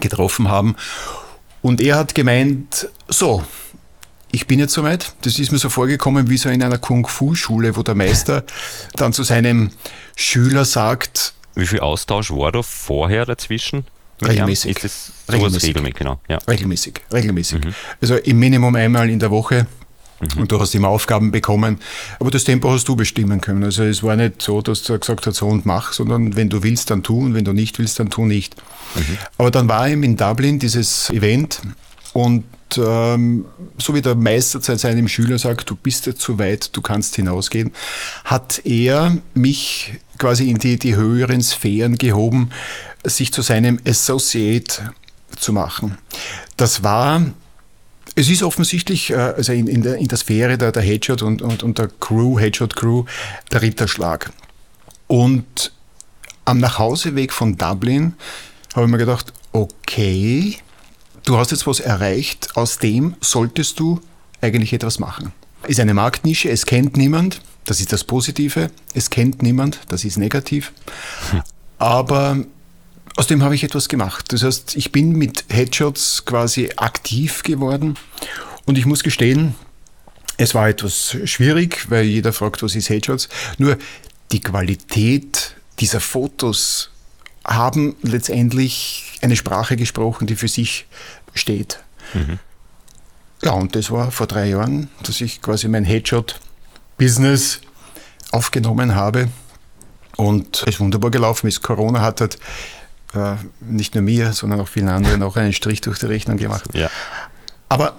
getroffen 0.00 0.48
haben. 0.48 0.76
Und 1.60 1.80
er 1.80 1.96
hat 1.96 2.14
gemeint, 2.14 2.88
so, 3.08 3.44
ich 4.32 4.46
bin 4.46 4.58
jetzt 4.58 4.72
soweit. 4.72 5.14
Das 5.22 5.38
ist 5.38 5.52
mir 5.52 5.58
so 5.58 5.68
vorgekommen 5.68 6.30
wie 6.30 6.36
so 6.38 6.48
in 6.48 6.62
einer 6.62 6.78
Kung-Fu-Schule, 6.78 7.76
wo 7.76 7.82
der 7.82 7.94
Meister 7.94 8.44
dann 8.94 9.12
zu 9.12 9.22
seinem 9.22 9.70
Schüler 10.14 10.64
sagt. 10.64 11.34
Wie 11.54 11.66
viel 11.66 11.80
Austausch 11.80 12.30
war 12.30 12.52
da 12.52 12.62
vorher 12.62 13.26
dazwischen? 13.26 13.84
Regelmäßig. 14.24 14.76
Ist 14.76 14.84
das 14.84 15.12
regelmäßig. 15.34 15.68
regelmäßig, 15.70 15.94
genau. 15.96 16.20
Ja. 16.28 16.38
Regelmäßig, 16.48 17.00
regelmäßig. 17.12 17.64
Mhm. 17.64 17.74
Also 18.00 18.16
im 18.16 18.38
Minimum 18.38 18.74
einmal 18.74 19.10
in 19.10 19.18
der 19.18 19.30
Woche 19.30 19.66
Und 20.36 20.50
du 20.50 20.58
hast 20.58 20.74
immer 20.74 20.88
Aufgaben 20.88 21.30
bekommen, 21.30 21.78
aber 22.18 22.30
das 22.30 22.44
Tempo 22.44 22.70
hast 22.70 22.88
du 22.88 22.96
bestimmen 22.96 23.40
können. 23.40 23.64
Also 23.64 23.84
es 23.84 24.02
war 24.02 24.16
nicht 24.16 24.40
so, 24.40 24.62
dass 24.62 24.82
du 24.82 24.98
gesagt 24.98 25.26
hast, 25.26 25.36
so 25.36 25.46
und 25.46 25.66
mach, 25.66 25.92
sondern 25.92 26.36
wenn 26.36 26.48
du 26.48 26.62
willst, 26.62 26.90
dann 26.90 27.02
tu 27.02 27.20
und 27.20 27.34
wenn 27.34 27.44
du 27.44 27.52
nicht 27.52 27.78
willst, 27.78 27.98
dann 27.98 28.08
tu 28.08 28.24
nicht. 28.24 28.56
Mhm. 28.94 29.18
Aber 29.36 29.50
dann 29.50 29.68
war 29.68 29.88
eben 29.88 30.02
in 30.02 30.16
Dublin 30.16 30.58
dieses 30.58 31.10
Event 31.10 31.60
und 32.14 32.44
ähm, 32.78 33.44
so 33.78 33.94
wie 33.94 34.00
der 34.00 34.14
Meister 34.14 34.60
zu 34.60 34.76
seinem 34.76 35.06
Schüler 35.06 35.38
sagt, 35.38 35.68
du 35.68 35.76
bist 35.76 36.06
jetzt 36.06 36.20
zu 36.20 36.38
weit, 36.38 36.74
du 36.74 36.80
kannst 36.80 37.16
hinausgehen, 37.16 37.72
hat 38.24 38.62
er 38.64 39.18
mich 39.34 39.94
quasi 40.18 40.48
in 40.48 40.58
die, 40.58 40.78
die 40.78 40.96
höheren 40.96 41.42
Sphären 41.42 41.98
gehoben, 41.98 42.50
sich 43.04 43.32
zu 43.32 43.42
seinem 43.42 43.78
Associate 43.86 44.92
zu 45.36 45.52
machen. 45.52 45.98
Das 46.56 46.82
war 46.82 47.22
es 48.16 48.30
ist 48.30 48.42
offensichtlich, 48.42 49.10
äh, 49.10 49.14
also 49.14 49.52
in, 49.52 49.68
in, 49.68 49.82
der, 49.82 49.96
in 49.96 50.08
der 50.08 50.16
Sphäre 50.16 50.58
der, 50.58 50.72
der 50.72 50.82
Headshot 50.82 51.22
und, 51.22 51.42
und, 51.42 51.62
und 51.62 51.78
der 51.78 51.88
Crew, 52.00 52.38
Headshot 52.40 52.74
Crew, 52.74 53.04
der 53.52 53.62
Ritterschlag. 53.62 54.32
Und 55.06 55.72
am 56.46 56.58
Nachhauseweg 56.58 57.32
von 57.32 57.56
Dublin 57.56 58.14
habe 58.74 58.86
ich 58.86 58.90
mir 58.90 58.98
gedacht, 58.98 59.32
okay, 59.52 60.56
du 61.24 61.36
hast 61.36 61.50
jetzt 61.50 61.66
was 61.66 61.78
erreicht, 61.78 62.56
aus 62.56 62.78
dem 62.78 63.14
solltest 63.20 63.78
du 63.78 64.00
eigentlich 64.40 64.72
etwas 64.72 64.98
machen. 64.98 65.32
Ist 65.66 65.80
eine 65.80 65.94
Marktnische, 65.94 66.48
es 66.48 66.64
kennt 66.64 66.96
niemand, 66.96 67.42
das 67.64 67.80
ist 67.80 67.92
das 67.92 68.04
Positive, 68.04 68.70
es 68.94 69.10
kennt 69.10 69.42
niemand, 69.42 69.80
das 69.88 70.04
ist 70.04 70.16
negativ. 70.16 70.72
Hm. 71.30 71.42
Aber 71.78 72.38
aus 73.16 73.26
dem 73.26 73.42
habe 73.42 73.54
ich 73.54 73.64
etwas 73.64 73.88
gemacht. 73.88 74.32
Das 74.32 74.42
heißt, 74.42 74.76
ich 74.76 74.92
bin 74.92 75.12
mit 75.12 75.44
Headshots 75.48 76.24
quasi 76.24 76.70
aktiv 76.76 77.42
geworden 77.42 77.96
und 78.66 78.78
ich 78.78 78.86
muss 78.86 79.02
gestehen, 79.02 79.54
es 80.38 80.54
war 80.54 80.68
etwas 80.68 81.16
schwierig, 81.24 81.90
weil 81.90 82.04
jeder 82.04 82.32
fragt, 82.32 82.62
was 82.62 82.74
ist 82.74 82.90
Headshots. 82.90 83.28
Nur 83.56 83.78
die 84.32 84.40
Qualität 84.40 85.56
dieser 85.78 86.00
Fotos 86.00 86.90
haben 87.44 87.96
letztendlich 88.02 89.18
eine 89.22 89.36
Sprache 89.36 89.76
gesprochen, 89.76 90.26
die 90.26 90.36
für 90.36 90.48
sich 90.48 90.86
steht. 91.34 91.78
Mhm. 92.12 92.38
Ja, 93.42 93.52
und 93.52 93.76
das 93.76 93.90
war 93.90 94.10
vor 94.10 94.26
drei 94.26 94.48
Jahren, 94.48 94.90
dass 95.02 95.20
ich 95.20 95.40
quasi 95.40 95.68
mein 95.68 95.84
Headshot-Business 95.84 97.60
aufgenommen 98.30 98.94
habe 98.94 99.28
und 100.16 100.64
es 100.66 100.80
wunderbar 100.80 101.10
gelaufen 101.10 101.46
ist. 101.46 101.62
Corona 101.62 102.00
hat 102.00 102.20
halt 102.20 102.38
äh, 103.14 103.36
nicht 103.60 103.94
nur 103.94 104.02
mir, 104.02 104.32
sondern 104.32 104.60
auch 104.60 104.68
vielen 104.68 104.88
anderen 104.88 105.22
auch 105.22 105.36
einen 105.36 105.52
Strich 105.52 105.80
durch 105.80 105.98
die 105.98 106.06
Rechnung 106.06 106.36
gemacht. 106.36 106.64
Ja. 106.74 106.90
Aber 107.68 107.96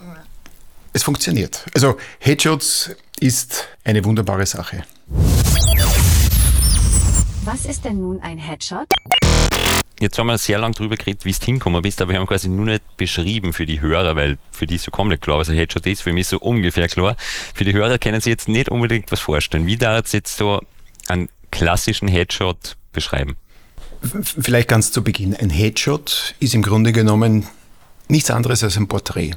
es 0.94 1.04
funktioniert. 1.04 1.66
Also 1.74 1.98
Headshots 2.20 2.92
ist 3.20 3.68
eine 3.84 4.04
wunderbare 4.04 4.46
Sache. 4.46 4.84
Was 7.44 7.66
ist 7.66 7.86
denn 7.86 8.02
nun 8.02 8.22
ein 8.22 8.38
Headshot? 8.38 8.88
Jetzt 10.00 10.20
haben 10.20 10.28
wir 10.28 10.38
sehr 10.38 10.60
lange 10.60 10.76
drüber 10.76 10.96
geredet, 10.96 11.26
wie 11.26 11.32
es 11.32 11.42
hinkommen 11.42 11.82
bist, 11.82 12.02
aber 12.02 12.12
wir 12.12 12.20
haben 12.20 12.28
quasi 12.28 12.50
nur 12.50 12.66
nicht 12.66 12.98
beschrieben 12.98 13.52
für 13.52 13.66
die 13.66 13.82
Hörer, 13.82 14.16
weil 14.16 14.38
für 14.52 14.68
die 14.68 14.76
ist 14.76 14.84
so 14.84 14.92
komplett 14.92 15.22
klar, 15.22 15.40
was 15.40 15.50
ein 15.50 15.56
Headshot 15.56 15.88
ist, 15.88 16.02
für 16.02 16.14
mich 16.14 16.28
so 16.28 16.38
ungefähr 16.40 16.88
klar. 16.88 17.16
Für 17.54 17.64
die 17.64 17.74
Hörer 17.74 17.98
können 17.98 18.22
sie 18.22 18.30
jetzt 18.30 18.48
nicht 18.48 18.70
unbedingt 18.70 19.12
was 19.12 19.20
vorstellen. 19.20 19.66
Wie 19.66 19.78
darf 19.78 20.06
es 20.06 20.12
jetzt 20.12 20.38
so 20.38 20.62
einen 21.08 21.30
klassischen 21.50 22.08
Headshot 22.08 22.76
beschreiben? 22.92 23.38
Vielleicht 24.02 24.68
ganz 24.68 24.92
zu 24.92 25.04
Beginn. 25.04 25.36
Ein 25.36 25.50
Headshot 25.50 26.36
ist 26.40 26.54
im 26.54 26.62
Grunde 26.62 26.92
genommen 26.92 27.48
nichts 28.08 28.32
anderes 28.32 28.64
als 28.64 28.78
ein 28.78 28.88
Porträt. 28.88 29.32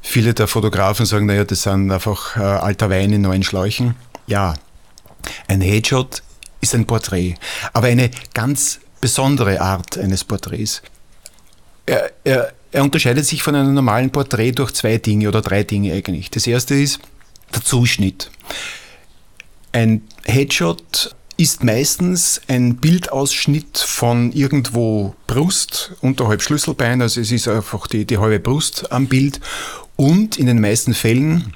Viele 0.00 0.34
der 0.34 0.48
Fotografen 0.48 1.06
sagen, 1.06 1.26
naja, 1.26 1.44
das 1.44 1.62
sind 1.62 1.90
einfach 1.90 2.36
äh, 2.36 2.40
alter 2.40 2.90
Wein 2.90 3.12
in 3.12 3.22
neuen 3.22 3.42
Schläuchen. 3.42 3.96
Ja, 4.26 4.54
ein 5.48 5.60
Headshot 5.60 6.22
ist 6.60 6.74
ein 6.74 6.86
Porträt, 6.86 7.34
aber 7.72 7.88
eine 7.88 8.10
ganz 8.32 8.80
besondere 9.00 9.60
Art 9.60 9.98
eines 9.98 10.24
Porträts. 10.24 10.82
Er, 11.86 12.10
er, 12.24 12.52
er 12.72 12.82
unterscheidet 12.82 13.26
sich 13.26 13.42
von 13.42 13.54
einem 13.54 13.74
normalen 13.74 14.10
Porträt 14.10 14.52
durch 14.52 14.72
zwei 14.72 14.98
Dinge 14.98 15.28
oder 15.28 15.42
drei 15.42 15.62
Dinge 15.62 15.92
eigentlich. 15.92 16.30
Das 16.30 16.46
erste 16.46 16.74
ist 16.74 17.00
der 17.54 17.62
Zuschnitt. 17.62 18.30
Ein 19.72 20.02
Headshot 20.24 21.14
ist 21.36 21.64
meistens 21.64 22.40
ein 22.48 22.76
Bildausschnitt 22.76 23.78
von 23.78 24.32
irgendwo 24.32 25.14
Brust 25.26 25.94
unterhalb 26.00 26.42
Schlüsselbein, 26.42 27.02
also 27.02 27.20
es 27.20 27.32
ist 27.32 27.48
einfach 27.48 27.86
die, 27.86 28.04
die 28.04 28.18
halbe 28.18 28.38
Brust 28.38 28.92
am 28.92 29.06
Bild 29.06 29.40
und 29.96 30.38
in 30.38 30.46
den 30.46 30.60
meisten 30.60 30.94
Fällen 30.94 31.54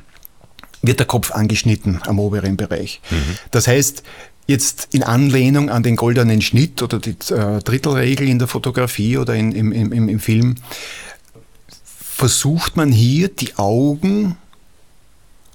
wird 0.82 1.00
der 1.00 1.06
Kopf 1.06 1.30
angeschnitten 1.32 2.00
am 2.06 2.18
oberen 2.18 2.56
Bereich. 2.56 3.00
Mhm. 3.10 3.36
Das 3.50 3.66
heißt, 3.66 4.02
jetzt 4.46 4.88
in 4.92 5.02
Anlehnung 5.02 5.70
an 5.70 5.82
den 5.82 5.96
goldenen 5.96 6.40
Schnitt 6.40 6.82
oder 6.82 6.98
die 6.98 7.16
äh, 7.32 7.60
Drittelregel 7.62 8.28
in 8.28 8.38
der 8.38 8.48
Fotografie 8.48 9.18
oder 9.18 9.34
in, 9.34 9.52
im, 9.52 9.72
im, 9.72 10.08
im 10.08 10.20
Film, 10.20 10.56
versucht 12.00 12.76
man 12.76 12.90
hier 12.90 13.28
die 13.28 13.56
Augen 13.56 14.36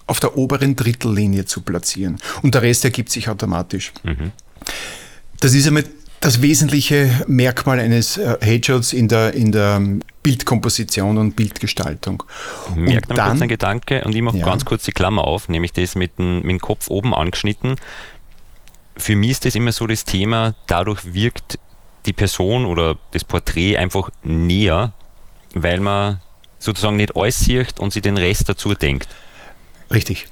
auf 0.07 0.19
der 0.19 0.37
oberen 0.37 0.75
Drittellinie 0.75 1.45
zu 1.45 1.61
platzieren. 1.61 2.17
Und 2.41 2.55
der 2.55 2.61
Rest 2.61 2.83
ergibt 2.85 3.09
sich 3.09 3.29
automatisch. 3.29 3.93
Mhm. 4.03 4.31
Das 5.39 5.53
ist 5.53 5.67
einmal 5.67 5.83
das 6.23 6.41
wesentliche 6.41 7.09
Merkmal 7.27 7.79
eines 7.79 8.17
äh, 8.17 8.37
Headshots 8.39 8.93
in 8.93 9.09
der, 9.09 9.33
in 9.33 9.51
der 9.51 9.81
Bildkomposition 10.23 11.17
und 11.17 11.35
Bildgestaltung. 11.35 12.23
Merkt 12.75 13.09
man 13.09 13.17
kurz 13.17 13.41
ein 13.41 13.47
Gedanke 13.49 14.03
und 14.05 14.15
ich 14.15 14.21
mache 14.21 14.37
ja. 14.37 14.45
ganz 14.45 14.63
kurz 14.63 14.83
die 14.83 14.93
Klammer 14.93 15.25
auf, 15.25 15.49
nämlich 15.49 15.73
das 15.73 15.95
mit 15.95 16.17
dem, 16.17 16.37
mit 16.37 16.49
dem 16.49 16.59
Kopf 16.59 16.89
oben 16.89 17.13
angeschnitten. 17.13 17.75
Für 18.95 19.17
mich 19.17 19.31
ist 19.31 19.45
das 19.45 19.55
immer 19.55 19.73
so 19.73 19.85
das 19.85 20.05
Thema, 20.05 20.55
dadurch 20.67 21.13
wirkt 21.13 21.59
die 22.05 22.13
Person 22.13 22.65
oder 22.65 22.97
das 23.11 23.25
Porträt 23.25 23.77
einfach 23.77 24.09
näher, 24.23 24.93
weil 25.53 25.81
man 25.81 26.21
sozusagen 26.57 26.95
nicht 26.95 27.17
alles 27.17 27.39
sieht 27.39 27.79
und 27.79 27.91
sich 27.91 28.01
den 28.01 28.17
Rest 28.17 28.47
dazu 28.47 28.73
denkt. 28.75 29.09
Richtig. 29.91 30.27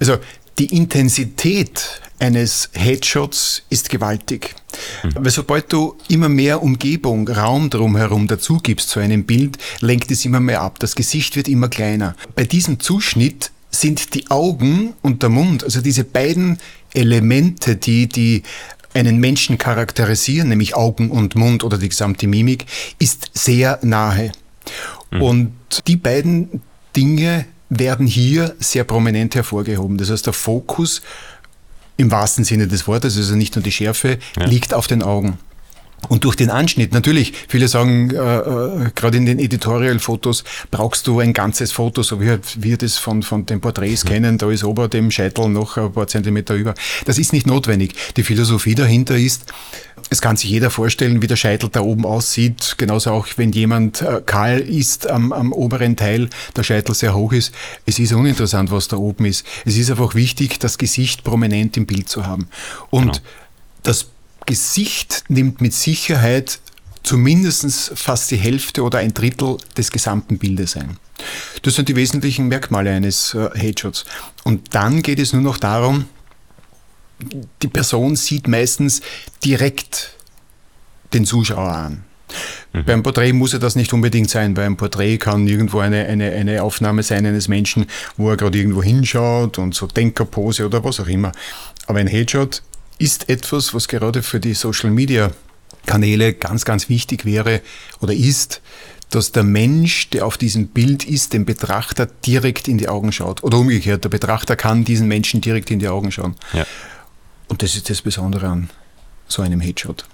Also 0.00 0.18
die 0.58 0.76
Intensität 0.76 2.00
eines 2.18 2.70
Headshots 2.72 3.62
ist 3.70 3.90
gewaltig. 3.90 4.54
Mhm. 5.02 5.14
Weil 5.16 5.30
sobald 5.30 5.72
du 5.72 5.96
immer 6.08 6.28
mehr 6.28 6.62
Umgebung, 6.62 7.28
Raum 7.28 7.70
drumherum 7.70 8.26
dazu 8.26 8.58
gibst 8.58 8.90
zu 8.90 9.00
einem 9.00 9.24
Bild, 9.24 9.58
lenkt 9.80 10.10
es 10.10 10.24
immer 10.24 10.40
mehr 10.40 10.62
ab. 10.62 10.78
Das 10.80 10.94
Gesicht 10.94 11.36
wird 11.36 11.48
immer 11.48 11.68
kleiner. 11.68 12.16
Bei 12.34 12.44
diesem 12.44 12.80
Zuschnitt 12.80 13.52
sind 13.70 14.14
die 14.14 14.30
Augen 14.30 14.94
und 15.02 15.22
der 15.22 15.30
Mund, 15.30 15.62
also 15.62 15.80
diese 15.80 16.04
beiden 16.04 16.58
Elemente, 16.94 17.76
die, 17.76 18.08
die 18.08 18.42
einen 18.94 19.18
Menschen 19.18 19.58
charakterisieren, 19.58 20.48
nämlich 20.48 20.74
Augen 20.74 21.10
und 21.10 21.34
Mund 21.34 21.62
oder 21.62 21.78
die 21.78 21.90
gesamte 21.90 22.26
Mimik, 22.26 22.66
ist 22.98 23.30
sehr 23.34 23.78
nahe. 23.82 24.32
Mhm. 25.10 25.22
Und 25.22 25.52
die 25.86 25.96
beiden 25.96 26.62
Dinge 26.96 27.44
werden 27.70 28.06
hier 28.06 28.54
sehr 28.58 28.84
prominent 28.84 29.34
hervorgehoben. 29.34 29.98
Das 29.98 30.10
heißt, 30.10 30.26
der 30.26 30.32
Fokus 30.32 31.02
im 31.96 32.10
wahrsten 32.10 32.44
Sinne 32.44 32.68
des 32.68 32.86
Wortes, 32.86 33.16
also 33.16 33.34
nicht 33.34 33.56
nur 33.56 33.62
die 33.62 33.72
Schärfe, 33.72 34.18
ja. 34.38 34.46
liegt 34.46 34.72
auf 34.72 34.86
den 34.86 35.02
Augen. 35.02 35.38
Und 36.08 36.24
durch 36.24 36.36
den 36.36 36.48
Anschnitt, 36.48 36.92
natürlich, 36.94 37.32
viele 37.48 37.66
sagen, 37.66 38.10
äh, 38.10 38.16
äh, 38.16 38.90
gerade 38.94 39.16
in 39.16 39.26
den 39.26 39.40
Editorial-Fotos 39.40 40.44
brauchst 40.70 41.08
du 41.08 41.18
ein 41.18 41.32
ganzes 41.32 41.72
Foto, 41.72 42.02
so 42.02 42.20
wie 42.20 42.38
wir 42.56 42.76
das 42.76 42.96
von, 42.98 43.24
von 43.24 43.46
den 43.46 43.60
Porträts 43.60 44.04
mhm. 44.04 44.08
kennen, 44.08 44.38
da 44.38 44.48
ist 44.48 44.62
ober 44.62 44.88
dem 44.88 45.10
Scheitel 45.10 45.48
noch 45.48 45.76
ein 45.76 45.92
paar 45.92 46.06
Zentimeter 46.06 46.54
über. 46.54 46.74
Das 47.04 47.18
ist 47.18 47.32
nicht 47.32 47.48
notwendig. 47.48 47.94
Die 48.16 48.22
Philosophie 48.22 48.76
dahinter 48.76 49.16
ist, 49.18 49.52
es 50.10 50.20
kann 50.20 50.36
sich 50.36 50.50
jeder 50.50 50.70
vorstellen, 50.70 51.22
wie 51.22 51.26
der 51.26 51.36
Scheitel 51.36 51.68
da 51.70 51.80
oben 51.80 52.04
aussieht. 52.04 52.74
Genauso 52.78 53.10
auch, 53.10 53.26
wenn 53.36 53.52
jemand 53.52 54.02
äh, 54.02 54.22
kahl 54.24 54.60
ist 54.60 55.08
am, 55.08 55.32
am 55.32 55.52
oberen 55.52 55.96
Teil, 55.96 56.30
der 56.56 56.62
Scheitel 56.62 56.94
sehr 56.94 57.14
hoch 57.14 57.32
ist. 57.32 57.52
Es 57.84 57.98
ist 57.98 58.12
uninteressant, 58.12 58.70
was 58.70 58.88
da 58.88 58.96
oben 58.96 59.26
ist. 59.26 59.44
Es 59.64 59.76
ist 59.76 59.90
einfach 59.90 60.14
wichtig, 60.14 60.58
das 60.58 60.78
Gesicht 60.78 61.24
prominent 61.24 61.76
im 61.76 61.86
Bild 61.86 62.08
zu 62.08 62.26
haben. 62.26 62.48
Und 62.90 63.12
genau. 63.12 63.18
das 63.82 64.06
Gesicht 64.46 65.24
nimmt 65.28 65.60
mit 65.60 65.74
Sicherheit 65.74 66.58
zumindest 67.02 67.92
fast 67.94 68.30
die 68.30 68.36
Hälfte 68.36 68.82
oder 68.82 68.98
ein 68.98 69.14
Drittel 69.14 69.58
des 69.76 69.90
gesamten 69.90 70.38
Bildes 70.38 70.76
ein. 70.76 70.96
Das 71.62 71.74
sind 71.74 71.88
die 71.88 71.96
wesentlichen 71.96 72.48
Merkmale 72.48 72.92
eines 72.92 73.34
äh, 73.34 73.50
Headshots. 73.54 74.04
Und 74.44 74.74
dann 74.74 75.02
geht 75.02 75.18
es 75.18 75.32
nur 75.32 75.42
noch 75.42 75.58
darum, 75.58 76.06
die 77.62 77.68
Person 77.68 78.16
sieht 78.16 78.48
meistens 78.48 79.00
direkt 79.44 80.14
den 81.12 81.24
Zuschauer 81.24 81.72
an. 81.72 82.04
Mhm. 82.72 82.84
Beim 82.84 83.02
Porträt 83.02 83.32
muss 83.32 83.52
ja 83.52 83.58
das 83.58 83.76
nicht 83.76 83.92
unbedingt 83.92 84.30
sein. 84.30 84.54
Beim 84.54 84.76
Porträt 84.76 85.18
kann 85.18 85.46
irgendwo 85.46 85.80
eine, 85.80 86.06
eine, 86.06 86.30
eine 86.32 86.62
Aufnahme 86.62 87.02
sein 87.02 87.24
eines 87.26 87.48
Menschen, 87.48 87.86
wo 88.16 88.30
er 88.30 88.36
gerade 88.36 88.58
irgendwo 88.58 88.82
hinschaut 88.82 89.58
und 89.58 89.74
so 89.74 89.86
Denkerpose 89.86 90.66
oder 90.66 90.84
was 90.84 91.00
auch 91.00 91.08
immer. 91.08 91.32
Aber 91.86 91.98
ein 91.98 92.06
Headshot 92.06 92.62
ist 92.98 93.28
etwas, 93.28 93.74
was 93.74 93.88
gerade 93.88 94.22
für 94.22 94.40
die 94.40 94.54
Social 94.54 94.90
Media 94.90 95.30
Kanäle 95.86 96.34
ganz, 96.34 96.64
ganz 96.64 96.88
wichtig 96.88 97.24
wäre 97.24 97.62
oder 98.00 98.12
ist, 98.12 98.60
dass 99.10 99.32
der 99.32 99.42
Mensch, 99.42 100.10
der 100.10 100.26
auf 100.26 100.36
diesem 100.36 100.68
Bild 100.68 101.04
ist, 101.04 101.32
dem 101.32 101.46
Betrachter 101.46 102.06
direkt 102.26 102.68
in 102.68 102.76
die 102.76 102.88
Augen 102.88 103.10
schaut. 103.10 103.42
Oder 103.42 103.56
umgekehrt, 103.56 104.04
der 104.04 104.10
Betrachter 104.10 104.54
kann 104.54 104.84
diesen 104.84 105.08
Menschen 105.08 105.40
direkt 105.40 105.70
in 105.70 105.78
die 105.78 105.88
Augen 105.88 106.12
schauen. 106.12 106.36
Ja. 106.52 106.66
Und 107.48 107.62
das 107.62 107.74
ist 107.74 107.90
das 107.90 108.02
Besondere 108.02 108.46
an 108.48 108.70
so 109.26 109.42
einem 109.42 109.60
Headshot. 109.60 110.04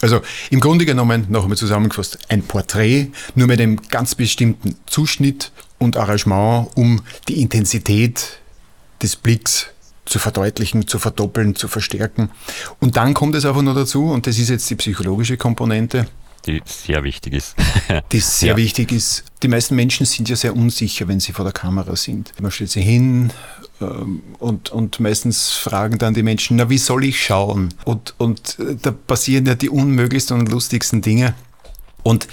Also 0.00 0.20
im 0.50 0.60
Grunde 0.60 0.84
genommen, 0.84 1.26
noch 1.28 1.44
einmal 1.44 1.56
zusammengefasst, 1.56 2.18
ein 2.28 2.42
Porträt, 2.42 3.08
nur 3.34 3.46
mit 3.46 3.60
einem 3.60 3.80
ganz 3.88 4.14
bestimmten 4.14 4.76
Zuschnitt 4.86 5.50
und 5.78 5.96
Arrangement, 5.96 6.68
um 6.74 7.02
die 7.28 7.40
Intensität 7.40 8.38
des 9.02 9.16
Blicks 9.16 9.68
zu 10.04 10.18
verdeutlichen, 10.18 10.86
zu 10.86 10.98
verdoppeln, 10.98 11.54
zu 11.54 11.68
verstärken. 11.68 12.30
Und 12.80 12.96
dann 12.96 13.14
kommt 13.14 13.34
es 13.34 13.46
einfach 13.46 13.62
noch 13.62 13.74
dazu, 13.74 14.10
und 14.10 14.26
das 14.26 14.38
ist 14.38 14.50
jetzt 14.50 14.68
die 14.68 14.74
psychologische 14.74 15.36
Komponente, 15.36 16.06
die 16.46 16.60
sehr 16.66 17.02
wichtig 17.04 17.32
ist. 17.32 17.54
die 18.12 18.20
sehr 18.20 18.50
ja. 18.50 18.56
wichtig 18.56 18.92
ist. 18.92 19.24
Die 19.42 19.48
meisten 19.48 19.74
Menschen 19.76 20.04
sind 20.04 20.28
ja 20.28 20.36
sehr 20.36 20.54
unsicher, 20.54 21.08
wenn 21.08 21.20
sie 21.20 21.32
vor 21.32 21.44
der 21.44 21.54
Kamera 21.54 21.96
sind. 21.96 22.32
Man 22.40 22.50
stellt 22.50 22.70
sie 22.70 22.82
hin 22.82 23.30
und, 23.80 24.70
und 24.70 25.00
meistens 25.00 25.52
fragen 25.52 25.98
dann 25.98 26.14
die 26.14 26.22
Menschen, 26.22 26.56
na, 26.56 26.70
wie 26.70 26.78
soll 26.78 27.04
ich 27.04 27.22
schauen? 27.22 27.74
Und, 27.84 28.14
und 28.18 28.58
äh, 28.58 28.76
da 28.80 28.92
passieren 28.92 29.46
ja 29.46 29.54
die 29.54 29.68
unmöglichsten 29.68 30.38
und 30.38 30.48
lustigsten 30.48 31.02
Dinge. 31.02 31.34
Und 32.02 32.28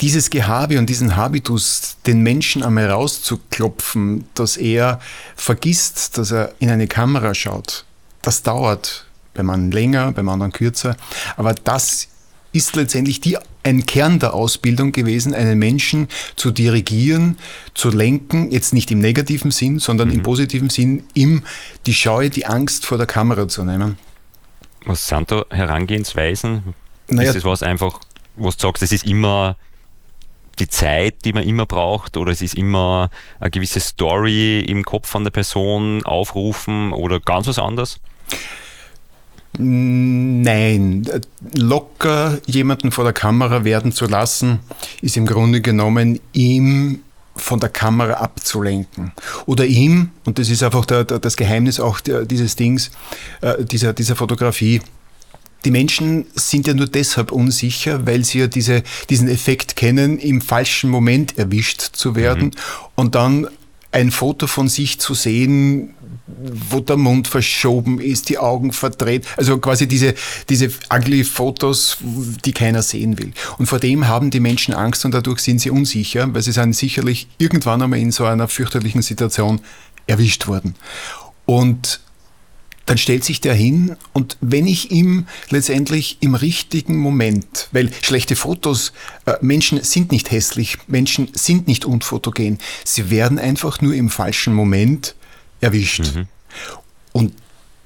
dieses 0.00 0.30
Gehabe 0.30 0.78
und 0.78 0.88
diesen 0.88 1.16
Habitus, 1.16 1.96
den 2.06 2.22
Menschen 2.22 2.62
einmal 2.62 2.90
rauszuklopfen, 2.90 4.24
dass 4.34 4.56
er 4.56 5.00
vergisst, 5.36 6.16
dass 6.16 6.30
er 6.30 6.54
in 6.58 6.70
eine 6.70 6.86
Kamera 6.86 7.34
schaut, 7.34 7.84
das 8.22 8.42
dauert. 8.42 9.06
Beim 9.34 9.48
einen 9.50 9.70
länger, 9.70 10.10
beim 10.10 10.28
anderen 10.28 10.50
kürzer. 10.50 10.96
Aber 11.36 11.54
das 11.54 12.08
ist 12.52 12.76
letztendlich 12.76 13.20
die, 13.20 13.38
ein 13.62 13.86
Kern 13.86 14.18
der 14.18 14.34
Ausbildung 14.34 14.92
gewesen, 14.92 15.34
einen 15.34 15.58
Menschen 15.58 16.08
zu 16.36 16.50
dirigieren, 16.50 17.38
zu 17.74 17.90
lenken, 17.90 18.50
jetzt 18.50 18.72
nicht 18.72 18.90
im 18.90 19.00
negativen 19.00 19.50
Sinn, 19.50 19.78
sondern 19.78 20.08
mhm. 20.08 20.14
im 20.14 20.22
positiven 20.22 20.70
Sinn, 20.70 21.04
ihm 21.14 21.42
die 21.86 21.94
Scheu, 21.94 22.28
die 22.28 22.46
Angst 22.46 22.86
vor 22.86 22.98
der 22.98 23.06
Kamera 23.06 23.48
zu 23.48 23.64
nehmen. 23.64 23.98
Was 24.84 25.06
sind 25.06 25.30
da 25.30 25.44
Herangehensweisen? 25.50 26.74
Naja, 27.08 27.30
ist 27.30 27.36
das 27.36 27.44
was 27.44 27.62
einfach, 27.62 28.00
was 28.36 28.56
du 28.56 28.68
sagst, 28.68 28.82
es 28.82 28.92
ist 28.92 29.04
immer 29.04 29.56
die 30.58 30.68
Zeit, 30.68 31.24
die 31.24 31.32
man 31.32 31.44
immer 31.44 31.66
braucht, 31.66 32.16
oder 32.16 32.32
es 32.32 32.42
ist 32.42 32.54
immer 32.54 33.10
eine 33.38 33.50
gewisse 33.50 33.80
Story 33.80 34.60
im 34.60 34.84
Kopf 34.84 35.08
von 35.08 35.24
der 35.24 35.30
Person 35.30 36.04
aufrufen 36.04 36.92
oder 36.92 37.20
ganz 37.20 37.46
was 37.46 37.58
anderes? 37.58 38.00
Nein, 39.58 41.08
locker 41.54 42.38
jemanden 42.46 42.92
vor 42.92 43.04
der 43.04 43.12
Kamera 43.12 43.64
werden 43.64 43.92
zu 43.92 44.06
lassen, 44.06 44.60
ist 45.02 45.16
im 45.16 45.26
Grunde 45.26 45.60
genommen 45.60 46.20
ihm 46.32 47.00
von 47.36 47.58
der 47.58 47.68
Kamera 47.68 48.14
abzulenken. 48.14 49.12
Oder 49.46 49.66
ihm, 49.66 50.10
und 50.24 50.38
das 50.38 50.50
ist 50.50 50.62
einfach 50.62 50.84
der, 50.84 51.04
der, 51.04 51.18
das 51.18 51.36
Geheimnis 51.36 51.80
auch 51.80 52.00
der, 52.00 52.26
dieses 52.26 52.54
Dings, 52.54 52.90
äh, 53.40 53.64
dieser, 53.64 53.92
dieser 53.92 54.14
Fotografie, 54.14 54.82
die 55.64 55.70
Menschen 55.70 56.26
sind 56.34 56.66
ja 56.66 56.74
nur 56.74 56.86
deshalb 56.86 57.32
unsicher, 57.32 58.06
weil 58.06 58.24
sie 58.24 58.40
ja 58.40 58.46
diese, 58.46 58.82
diesen 59.10 59.28
Effekt 59.28 59.76
kennen, 59.76 60.18
im 60.18 60.40
falschen 60.40 60.90
Moment 60.90 61.38
erwischt 61.38 61.80
zu 61.80 62.14
werden 62.14 62.46
mhm. 62.46 62.52
und 62.94 63.14
dann 63.14 63.48
ein 63.92 64.10
Foto 64.10 64.46
von 64.46 64.68
sich 64.68 65.00
zu 65.00 65.14
sehen, 65.14 65.94
wo 66.70 66.80
der 66.80 66.96
Mund 66.96 67.28
verschoben 67.28 68.00
ist, 68.00 68.28
die 68.28 68.38
Augen 68.38 68.72
verdreht, 68.72 69.26
also 69.36 69.58
quasi 69.58 69.86
diese, 69.86 70.14
diese 70.48 70.70
ugly 70.92 71.24
Fotos, 71.24 71.98
die 72.44 72.52
keiner 72.52 72.82
sehen 72.82 73.18
will. 73.18 73.32
Und 73.58 73.66
vor 73.66 73.78
dem 73.78 74.08
haben 74.08 74.30
die 74.30 74.40
Menschen 74.40 74.74
Angst 74.74 75.04
und 75.04 75.12
dadurch 75.12 75.40
sind 75.40 75.60
sie 75.60 75.70
unsicher, 75.70 76.32
weil 76.32 76.42
sie 76.42 76.52
sind 76.52 76.74
sicherlich 76.74 77.28
irgendwann 77.38 77.82
einmal 77.82 77.98
in 77.98 78.12
so 78.12 78.24
einer 78.24 78.48
fürchterlichen 78.48 79.02
Situation 79.02 79.60
erwischt 80.06 80.46
worden. 80.46 80.74
Und 81.46 82.00
dann 82.86 82.98
stellt 82.98 83.22
sich 83.22 83.40
der 83.40 83.54
hin 83.54 83.96
und 84.12 84.36
wenn 84.40 84.66
ich 84.66 84.90
ihm 84.90 85.26
letztendlich 85.50 86.16
im 86.20 86.34
richtigen 86.34 86.96
Moment, 86.96 87.68
weil 87.70 87.88
schlechte 88.02 88.34
Fotos, 88.34 88.92
äh, 89.26 89.34
Menschen 89.40 89.80
sind 89.84 90.10
nicht 90.10 90.32
hässlich, 90.32 90.76
Menschen 90.88 91.28
sind 91.32 91.68
nicht 91.68 91.84
unfotogen, 91.84 92.58
sie 92.84 93.10
werden 93.10 93.38
einfach 93.38 93.80
nur 93.80 93.94
im 93.94 94.10
falschen 94.10 94.54
Moment 94.54 95.14
erwischt. 95.60 96.14
Mhm. 96.14 96.26
Und 97.12 97.34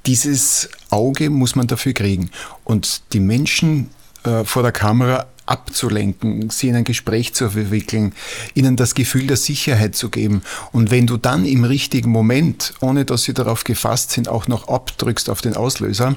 dieses 0.07 0.69
Auge 0.91 1.31
muss 1.31 1.57
man 1.57 1.67
dafür 1.67 1.93
kriegen. 1.93 2.31
Und 2.65 3.03
die 3.13 3.21
Menschen 3.21 3.91
äh, 4.25 4.45
vor 4.45 4.63
der 4.63 4.73
Kamera 4.73 5.27
abzulenken, 5.47 6.49
sie 6.51 6.69
in 6.69 6.77
ein 6.77 6.85
Gespräch 6.85 7.35
zu 7.35 7.51
verwickeln, 7.51 8.15
ihnen 8.55 8.77
das 8.77 8.95
Gefühl 8.95 9.27
der 9.27 9.37
Sicherheit 9.37 9.95
zu 9.95 10.09
geben. 10.09 10.43
Und 10.73 10.91
wenn 10.91 11.07
du 11.07 11.17
dann 11.17 11.45
im 11.45 11.65
richtigen 11.65 12.11
Moment, 12.11 12.75
ohne 12.81 13.05
dass 13.05 13.25
sie 13.25 13.35
darauf 13.35 13.65
gefasst 13.65 14.13
sind, 14.13 14.29
auch 14.29 14.49
noch 14.49 14.69
abdrückst 14.69 15.29
auf 15.29 15.43
den 15.43 15.57
Auslöser, 15.57 16.17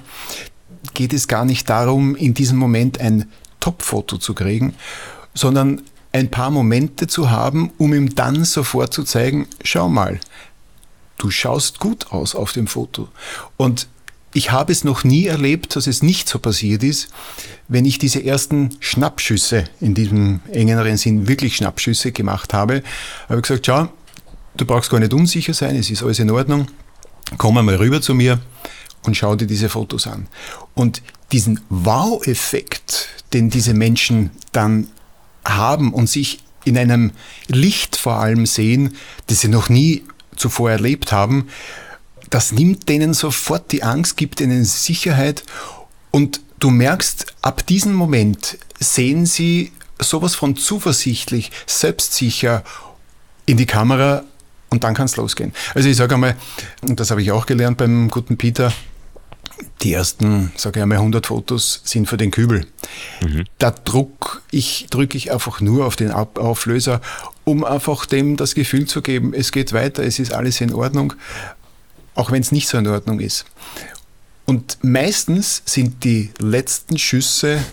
geht 0.93 1.13
es 1.13 1.27
gar 1.27 1.43
nicht 1.43 1.69
darum, 1.69 2.15
in 2.15 2.33
diesem 2.33 2.57
Moment 2.57 3.01
ein 3.01 3.29
Top-Foto 3.59 4.17
zu 4.17 4.33
kriegen, 4.33 4.75
sondern 5.33 5.81
ein 6.13 6.31
paar 6.31 6.49
Momente 6.49 7.07
zu 7.07 7.29
haben, 7.29 7.71
um 7.77 7.93
ihm 7.93 8.15
dann 8.15 8.45
sofort 8.45 8.93
zu 8.93 9.03
zeigen, 9.03 9.47
schau 9.63 9.89
mal, 9.89 10.19
du 11.17 11.29
schaust 11.31 11.79
gut 11.79 12.11
aus 12.11 12.35
auf 12.35 12.53
dem 12.53 12.67
Foto. 12.67 13.09
Und 13.57 13.87
ich 14.33 14.51
habe 14.51 14.71
es 14.71 14.83
noch 14.83 15.03
nie 15.03 15.25
erlebt, 15.25 15.75
dass 15.75 15.87
es 15.87 16.03
nicht 16.03 16.29
so 16.29 16.37
passiert 16.37 16.83
ist, 16.83 17.09
wenn 17.67 17.85
ich 17.85 17.97
diese 17.97 18.23
ersten 18.23 18.77
Schnappschüsse 18.79 19.65
in 19.79 19.93
diesem 19.93 20.41
engeren 20.51 20.97
Sinn 20.97 21.27
wirklich 21.27 21.55
Schnappschüsse 21.55 22.11
gemacht 22.11 22.53
habe, 22.53 22.83
habe 23.29 23.41
gesagt, 23.41 23.65
schau, 23.65 23.87
du 24.55 24.65
brauchst 24.65 24.89
gar 24.89 24.99
nicht 24.99 25.13
unsicher 25.13 25.53
sein, 25.53 25.75
es 25.75 25.89
ist 25.89 26.03
alles 26.03 26.19
in 26.19 26.29
Ordnung, 26.29 26.67
komm 27.37 27.57
einmal 27.57 27.75
rüber 27.75 28.01
zu 28.01 28.13
mir 28.13 28.39
und 29.03 29.15
schau 29.15 29.35
dir 29.35 29.47
diese 29.47 29.69
Fotos 29.69 30.05
an. 30.07 30.27
Und 30.75 31.01
diesen 31.31 31.61
Wow-Effekt, 31.69 33.09
den 33.33 33.49
diese 33.49 33.73
Menschen 33.73 34.31
dann 34.51 34.87
haben 35.45 35.93
und 35.93 36.09
sich 36.09 36.43
in 36.65 36.77
einem 36.77 37.11
Licht 37.47 37.95
vor 37.95 38.17
allem 38.17 38.45
sehen, 38.45 38.95
das 39.27 39.41
sie 39.41 39.47
noch 39.47 39.69
nie 39.69 40.03
zuvor 40.37 40.71
erlebt 40.71 41.11
haben, 41.11 41.47
das 42.29 42.51
nimmt 42.51 42.89
denen 42.89 43.13
sofort 43.13 43.71
die 43.71 43.83
Angst, 43.83 44.17
gibt 44.17 44.41
ihnen 44.41 44.65
Sicherheit 44.65 45.43
und 46.11 46.41
du 46.59 46.69
merkst, 46.69 47.27
ab 47.41 47.65
diesem 47.67 47.93
Moment 47.93 48.57
sehen 48.79 49.25
sie 49.25 49.71
sowas 49.99 50.35
von 50.35 50.55
zuversichtlich, 50.55 51.51
selbstsicher 51.65 52.63
in 53.45 53.57
die 53.57 53.65
Kamera 53.65 54.23
und 54.69 54.83
dann 54.83 54.93
kann 54.93 55.05
es 55.05 55.15
losgehen. 55.15 55.53
Also 55.73 55.87
ich 55.87 55.95
sage 55.95 56.15
einmal, 56.15 56.35
und 56.81 56.99
das 56.99 57.11
habe 57.11 57.21
ich 57.21 57.31
auch 57.31 57.45
gelernt 57.45 57.77
beim 57.77 58.09
guten 58.09 58.37
Peter, 58.37 58.73
die 59.81 59.93
ersten, 59.93 60.51
sage 60.55 60.79
ich 60.79 60.83
einmal, 60.83 60.97
100 60.97 61.27
Fotos 61.27 61.81
sind 61.83 62.07
für 62.07 62.17
den 62.17 62.31
Kübel. 62.31 62.65
Mhm. 63.21 63.45
Da 63.59 63.71
druck 63.71 64.41
ich, 64.49 64.87
drücke 64.89 65.17
ich 65.17 65.31
einfach 65.31 65.61
nur 65.61 65.85
auf 65.85 65.95
den 65.95 66.11
Auflöser, 66.11 67.01
um 67.43 67.63
einfach 67.63 68.05
dem 68.05 68.37
das 68.37 68.55
Gefühl 68.55 68.85
zu 68.85 69.01
geben, 69.01 69.33
es 69.33 69.51
geht 69.51 69.73
weiter, 69.73 70.03
es 70.03 70.19
ist 70.19 70.33
alles 70.33 70.61
in 70.61 70.73
Ordnung 70.73 71.13
auch 72.17 72.31
wenn 72.31 72.41
es 72.41 72.51
nicht 72.51 72.67
so 72.67 72.77
in 72.77 72.87
Ordnung 72.87 73.19
ist. 73.19 73.45
Und 74.45 74.79
meistens 74.81 75.61
sind 75.65 76.03
die 76.03 76.31
letzten 76.39 76.97
Schüsse 76.97 77.63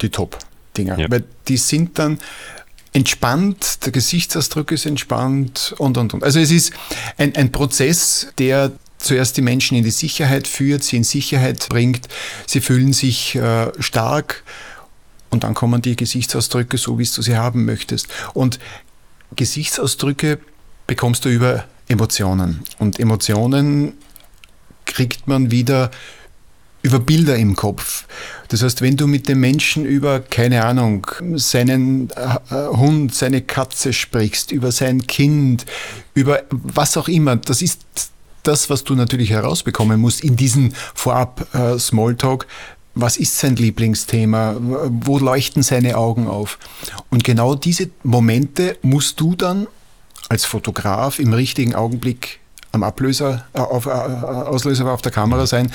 die 0.00 0.10
Top-Dinger, 0.10 0.98
ja. 0.98 1.10
weil 1.10 1.24
die 1.46 1.56
sind 1.56 1.98
dann 1.98 2.18
entspannt, 2.92 3.84
der 3.84 3.92
Gesichtsausdruck 3.92 4.72
ist 4.72 4.86
entspannt 4.86 5.74
und, 5.78 5.98
und, 5.98 6.14
und. 6.14 6.24
Also 6.24 6.40
es 6.40 6.50
ist 6.50 6.72
ein, 7.16 7.34
ein 7.36 7.52
Prozess, 7.52 8.28
der 8.38 8.72
zuerst 8.98 9.36
die 9.36 9.42
Menschen 9.42 9.76
in 9.76 9.84
die 9.84 9.90
Sicherheit 9.90 10.46
führt, 10.46 10.82
sie 10.82 10.96
in 10.96 11.04
Sicherheit 11.04 11.68
bringt, 11.68 12.08
sie 12.46 12.60
fühlen 12.60 12.92
sich 12.92 13.36
äh, 13.36 13.70
stark 13.80 14.42
und 15.30 15.44
dann 15.44 15.54
kommen 15.54 15.82
die 15.82 15.96
Gesichtsausdrücke 15.96 16.78
so, 16.78 16.98
wie 16.98 17.04
du 17.04 17.22
sie 17.22 17.36
haben 17.36 17.64
möchtest. 17.64 18.08
Und 18.34 18.58
Gesichtsausdrücke 19.36 20.38
bekommst 20.86 21.24
du 21.24 21.28
über 21.28 21.64
Emotionen. 21.88 22.62
Und 22.78 22.98
Emotionen 22.98 23.94
kriegt 24.86 25.28
man 25.28 25.50
wieder 25.50 25.90
über 26.82 27.00
Bilder 27.00 27.36
im 27.36 27.56
Kopf. 27.56 28.06
Das 28.48 28.62
heißt, 28.62 28.80
wenn 28.80 28.96
du 28.96 29.06
mit 29.06 29.28
dem 29.28 29.40
Menschen 29.40 29.84
über, 29.84 30.20
keine 30.20 30.64
Ahnung, 30.64 31.06
seinen 31.34 32.10
äh, 32.10 32.38
Hund, 32.50 33.14
seine 33.14 33.42
Katze 33.42 33.92
sprichst, 33.92 34.52
über 34.52 34.72
sein 34.72 35.06
Kind, 35.06 35.66
über 36.14 36.44
was 36.50 36.96
auch 36.96 37.08
immer, 37.08 37.36
das 37.36 37.62
ist 37.62 37.80
das, 38.48 38.70
was 38.70 38.82
du 38.82 38.94
natürlich 38.94 39.30
herausbekommen 39.30 40.00
musst 40.00 40.22
in 40.24 40.36
diesem 40.36 40.72
Vorab 40.94 41.46
äh, 41.54 41.78
Smalltalk. 41.78 42.46
Was 42.94 43.16
ist 43.16 43.38
sein 43.38 43.54
Lieblingsthema? 43.54 44.56
Wo 44.58 45.18
leuchten 45.18 45.62
seine 45.62 45.96
Augen 45.96 46.26
auf? 46.26 46.58
Und 47.10 47.22
genau 47.22 47.54
diese 47.54 47.90
Momente 48.02 48.76
musst 48.82 49.20
du 49.20 49.36
dann 49.36 49.68
als 50.28 50.46
Fotograf 50.46 51.18
im 51.18 51.32
richtigen 51.32 51.74
Augenblick 51.74 52.40
am 52.72 52.82
Ablöser, 52.82 53.46
äh, 53.52 53.60
auf, 53.60 53.86
äh, 53.86 53.90
Auslöser 53.90 54.90
auf 54.90 55.02
der 55.02 55.12
Kamera 55.12 55.46
sein, 55.46 55.70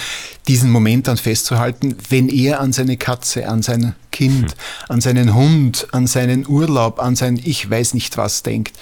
diesen 0.47 0.69
Moment 0.69 1.07
dann 1.07 1.17
festzuhalten, 1.17 1.95
wenn 2.09 2.29
er 2.29 2.59
an 2.59 2.73
seine 2.73 2.97
Katze, 2.97 3.47
an 3.47 3.61
sein 3.61 3.95
Kind, 4.11 4.51
hm. 4.51 4.57
an 4.89 5.01
seinen 5.01 5.33
Hund, 5.33 5.87
an 5.91 6.07
seinen 6.07 6.47
Urlaub, 6.47 6.99
an 6.99 7.15
sein 7.15 7.39
Ich 7.43 7.69
weiß 7.69 7.93
nicht 7.93 8.17
was 8.17 8.43
denkt. 8.43 8.77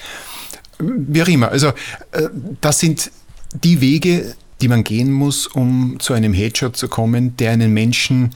Wie 0.78 1.22
auch 1.22 1.28
immer. 1.28 1.50
Also 1.50 1.68
äh, 1.68 2.28
das 2.60 2.80
sind 2.80 3.10
die 3.52 3.80
Wege, 3.80 4.34
die 4.60 4.68
man 4.68 4.84
gehen 4.84 5.12
muss, 5.12 5.46
um 5.46 5.98
zu 5.98 6.14
einem 6.14 6.32
Headshot 6.32 6.76
zu 6.76 6.88
kommen, 6.88 7.36
der 7.36 7.50
einen 7.52 7.72
Menschen 7.72 8.34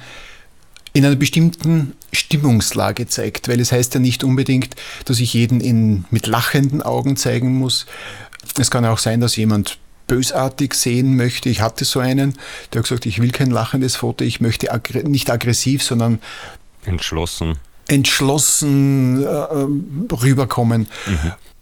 in 0.93 1.05
einer 1.05 1.17
bestimmten 1.17 1.93
Stimmungslage 2.13 3.07
zeigt, 3.07 3.49
weil 3.49 3.61
es 3.61 3.71
heißt 3.71 3.95
ja 3.95 4.01
nicht 4.01 4.25
unbedingt, 4.25 4.75
dass 5.05 5.21
ich 5.21 5.35
jeden 5.35 5.61
in, 5.61 6.05
mit 6.11 6.27
lachenden 6.27 6.83
Augen 6.83 7.17
zeigen 7.17 7.59
muss. 7.59 7.87
Es 8.59 8.71
kann 8.71 8.85
auch 8.87 8.99
sein, 8.99 9.21
dass 9.21 9.37
jemand 9.37 9.79
bösartig 10.07 10.75
sehen 10.75 11.17
möchte. 11.17 11.49
Ich 11.49 11.61
hatte 11.61 11.85
so 11.85 12.01
einen, 12.01 12.35
der 12.73 12.81
hat 12.81 12.89
gesagt, 12.89 13.07
ich 13.07 13.21
will 13.21 13.31
kein 13.31 13.51
lachendes 13.51 13.97
Foto, 13.97 14.25
ich 14.25 14.41
möchte 14.41 14.73
aggr 14.73 15.03
nicht 15.03 15.31
aggressiv, 15.31 15.83
sondern 15.83 16.21
entschlossen. 16.85 17.59
Entschlossen 17.89 19.23
äh, 19.23 20.15
rüberkommen. 20.15 20.89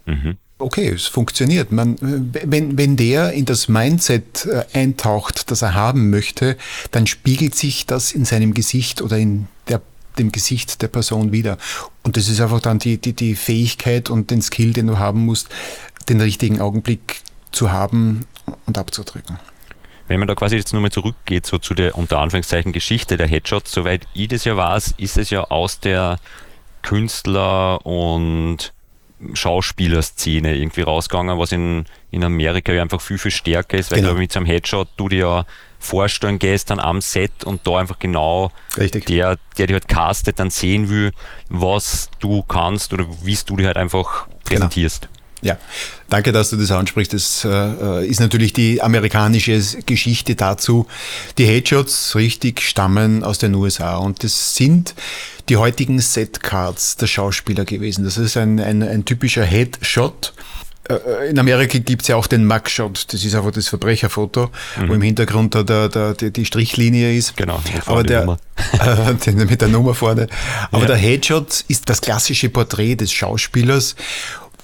Mhm. 0.07 0.15
Mhm 0.15 0.37
okay, 0.65 0.89
es 0.89 1.07
funktioniert. 1.07 1.71
Man, 1.71 1.97
wenn, 2.01 2.79
wenn 2.79 2.97
der 2.97 3.33
in 3.33 3.45
das 3.45 3.69
Mindset 3.69 4.47
äh, 4.47 4.65
eintaucht, 4.73 5.51
das 5.51 5.63
er 5.63 5.75
haben 5.75 6.11
möchte, 6.11 6.57
dann 6.91 7.07
spiegelt 7.07 7.55
sich 7.55 7.87
das 7.87 8.13
in 8.13 8.25
seinem 8.25 8.55
Gesicht 8.55 9.03
oder 9.03 9.19
in 9.19 9.47
der, 9.69 9.81
dem 10.19 10.33
Gesicht 10.33 10.83
der 10.83 10.89
Person 10.89 11.33
wieder. 11.33 11.59
Und 12.03 12.17
das 12.17 12.29
ist 12.29 12.41
einfach 12.41 12.61
dann 12.61 12.79
die, 12.79 12.99
die, 12.99 13.13
die 13.13 13.35
Fähigkeit 13.35 14.11
und 14.11 14.31
den 14.31 14.43
Skill, 14.43 14.73
den 14.73 14.87
du 14.87 14.99
haben 14.99 15.25
musst, 15.25 15.49
den 16.09 16.21
richtigen 16.21 16.61
Augenblick 16.61 17.23
zu 17.53 17.71
haben 17.71 18.27
und 18.67 18.79
abzudrücken. 18.79 19.39
Wenn 20.07 20.19
man 20.19 20.29
da 20.29 20.35
quasi 20.35 20.57
jetzt 20.57 20.75
nochmal 20.75 20.93
zurückgeht, 20.93 21.47
so 21.47 21.59
zu 21.59 21.73
der 21.75 21.97
unter 21.97 22.19
Anführungszeichen 22.19 22.73
Geschichte 22.73 23.17
der 23.17 23.27
Headshots, 23.27 23.73
soweit 23.73 24.07
ich 24.13 24.29
das 24.29 24.45
ja 24.45 24.57
weiß, 24.57 24.95
ist 24.99 25.17
es 25.17 25.31
ja 25.31 25.45
aus 25.45 25.81
der 25.81 26.19
Künstler- 26.83 27.85
und 27.87 28.74
Schauspielerszene 29.33 30.57
irgendwie 30.57 30.83
rausgegangen, 30.83 31.39
was 31.39 31.53
in, 31.53 31.85
in 32.11 32.25
Amerika 32.25 32.73
ja 32.73 32.83
einfach 32.83 33.01
viel, 33.01 33.19
viel 33.19 33.31
stärker 33.31 33.79
ist, 33.79 33.91
weil 33.91 34.01
genau. 34.01 34.13
du 34.13 34.19
mit 34.19 34.33
so 34.33 34.39
einem 34.39 34.47
Headshot 34.47 34.89
du 34.97 35.09
dir 35.09 35.19
ja 35.19 35.47
vorstellen 35.79 36.39
gehst 36.39 36.71
dann 36.71 36.81
am 36.81 37.01
Set 37.01 37.45
und 37.45 37.67
da 37.67 37.79
einfach 37.79 37.99
genau 37.99 38.51
Richtig. 38.77 39.07
der, 39.07 39.39
der 39.59 39.67
dich 39.67 39.75
halt 39.75 39.89
castet, 39.89 40.39
dann 40.39 40.51
sehen 40.51 40.89
will, 40.89 41.13
was 41.49 42.11
du 42.21 42.43
kannst 42.43 42.93
oder 42.93 43.07
wie 43.23 43.37
du 43.47 43.57
dich 43.57 43.67
halt 43.67 43.77
einfach 43.77 44.27
genau. 44.27 44.39
präsentierst. 44.45 45.03
Genau. 45.03 45.14
Ja, 45.45 45.59
danke, 46.09 46.33
dass 46.33 46.51
du 46.51 46.57
das 46.57 46.71
ansprichst. 46.71 47.13
Das 47.13 47.45
äh, 47.45 48.07
ist 48.07 48.19
natürlich 48.19 48.55
die 48.55 48.81
amerikanische 48.81 49.61
Geschichte 49.85 50.35
dazu. 50.35 50.87
Die 51.37 51.45
Headshots 51.45 52.17
richtig 52.17 52.63
stammen 52.63 53.23
aus 53.23 53.39
den 53.39 53.55
USA 53.55 53.97
und 53.97 54.25
das 54.25 54.57
sind 54.57 54.95
die 55.51 55.59
heutigen 55.59 56.01
Setcards 56.01 56.97
der 56.97 57.09
Schauspieler 57.09 57.67
gewesen. 57.67 58.05
Das 58.05 58.17
ist 58.17 58.39
ein, 58.39 58.59
ein, 58.59 58.83
ein 58.83 59.05
typischer 59.05 59.45
Headshot. 59.45 60.33
Äh, 60.89 61.29
in 61.29 61.39
Amerika 61.39 61.79
gibt 61.79 62.03
es 62.03 62.09
ja 62.09 62.17
auch 62.17 62.27
den 62.27 62.47
Mugshot, 62.47 63.13
das 63.13 63.23
ist 63.23 63.35
einfach 63.35 63.51
das 63.51 63.69
Verbrecherfoto, 63.69 64.51
mhm. 64.79 64.89
wo 64.89 64.95
im 64.95 65.03
Hintergrund 65.03 65.55
da 65.55 65.63
der, 65.63 65.91
der, 65.91 66.15
die, 66.15 66.31
die 66.31 66.47
Strichlinie 66.47 67.15
ist. 67.15 67.37
Genau, 67.37 67.61
aber 67.85 68.03
der, 68.03 68.39
äh, 68.81 69.33
mit 69.33 69.61
der 69.61 69.69
Nummer 69.69 69.95
vorne. 69.95 70.27
Aber 70.71 70.83
ja. 70.83 70.87
der 70.87 70.97
Headshot 70.97 71.65
ist 71.69 71.89
das 71.91 72.01
klassische 72.01 72.49
Porträt 72.49 72.97
des 72.97 73.13
Schauspielers, 73.13 73.95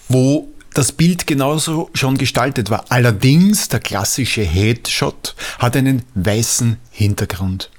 wo 0.09 0.50
das 0.75 0.93
Bild 0.93 1.27
genauso 1.27 1.91
schon 1.95 2.19
gestaltet 2.19 2.71
war. 2.71 2.85
Allerdings 2.89 3.69
der 3.69 3.81
klassische 3.81 4.43
Headshot 4.43 5.35
hat 5.59 5.77
einen 5.77 6.03
weißen 6.15 6.77
Hintergrund. 6.91 7.71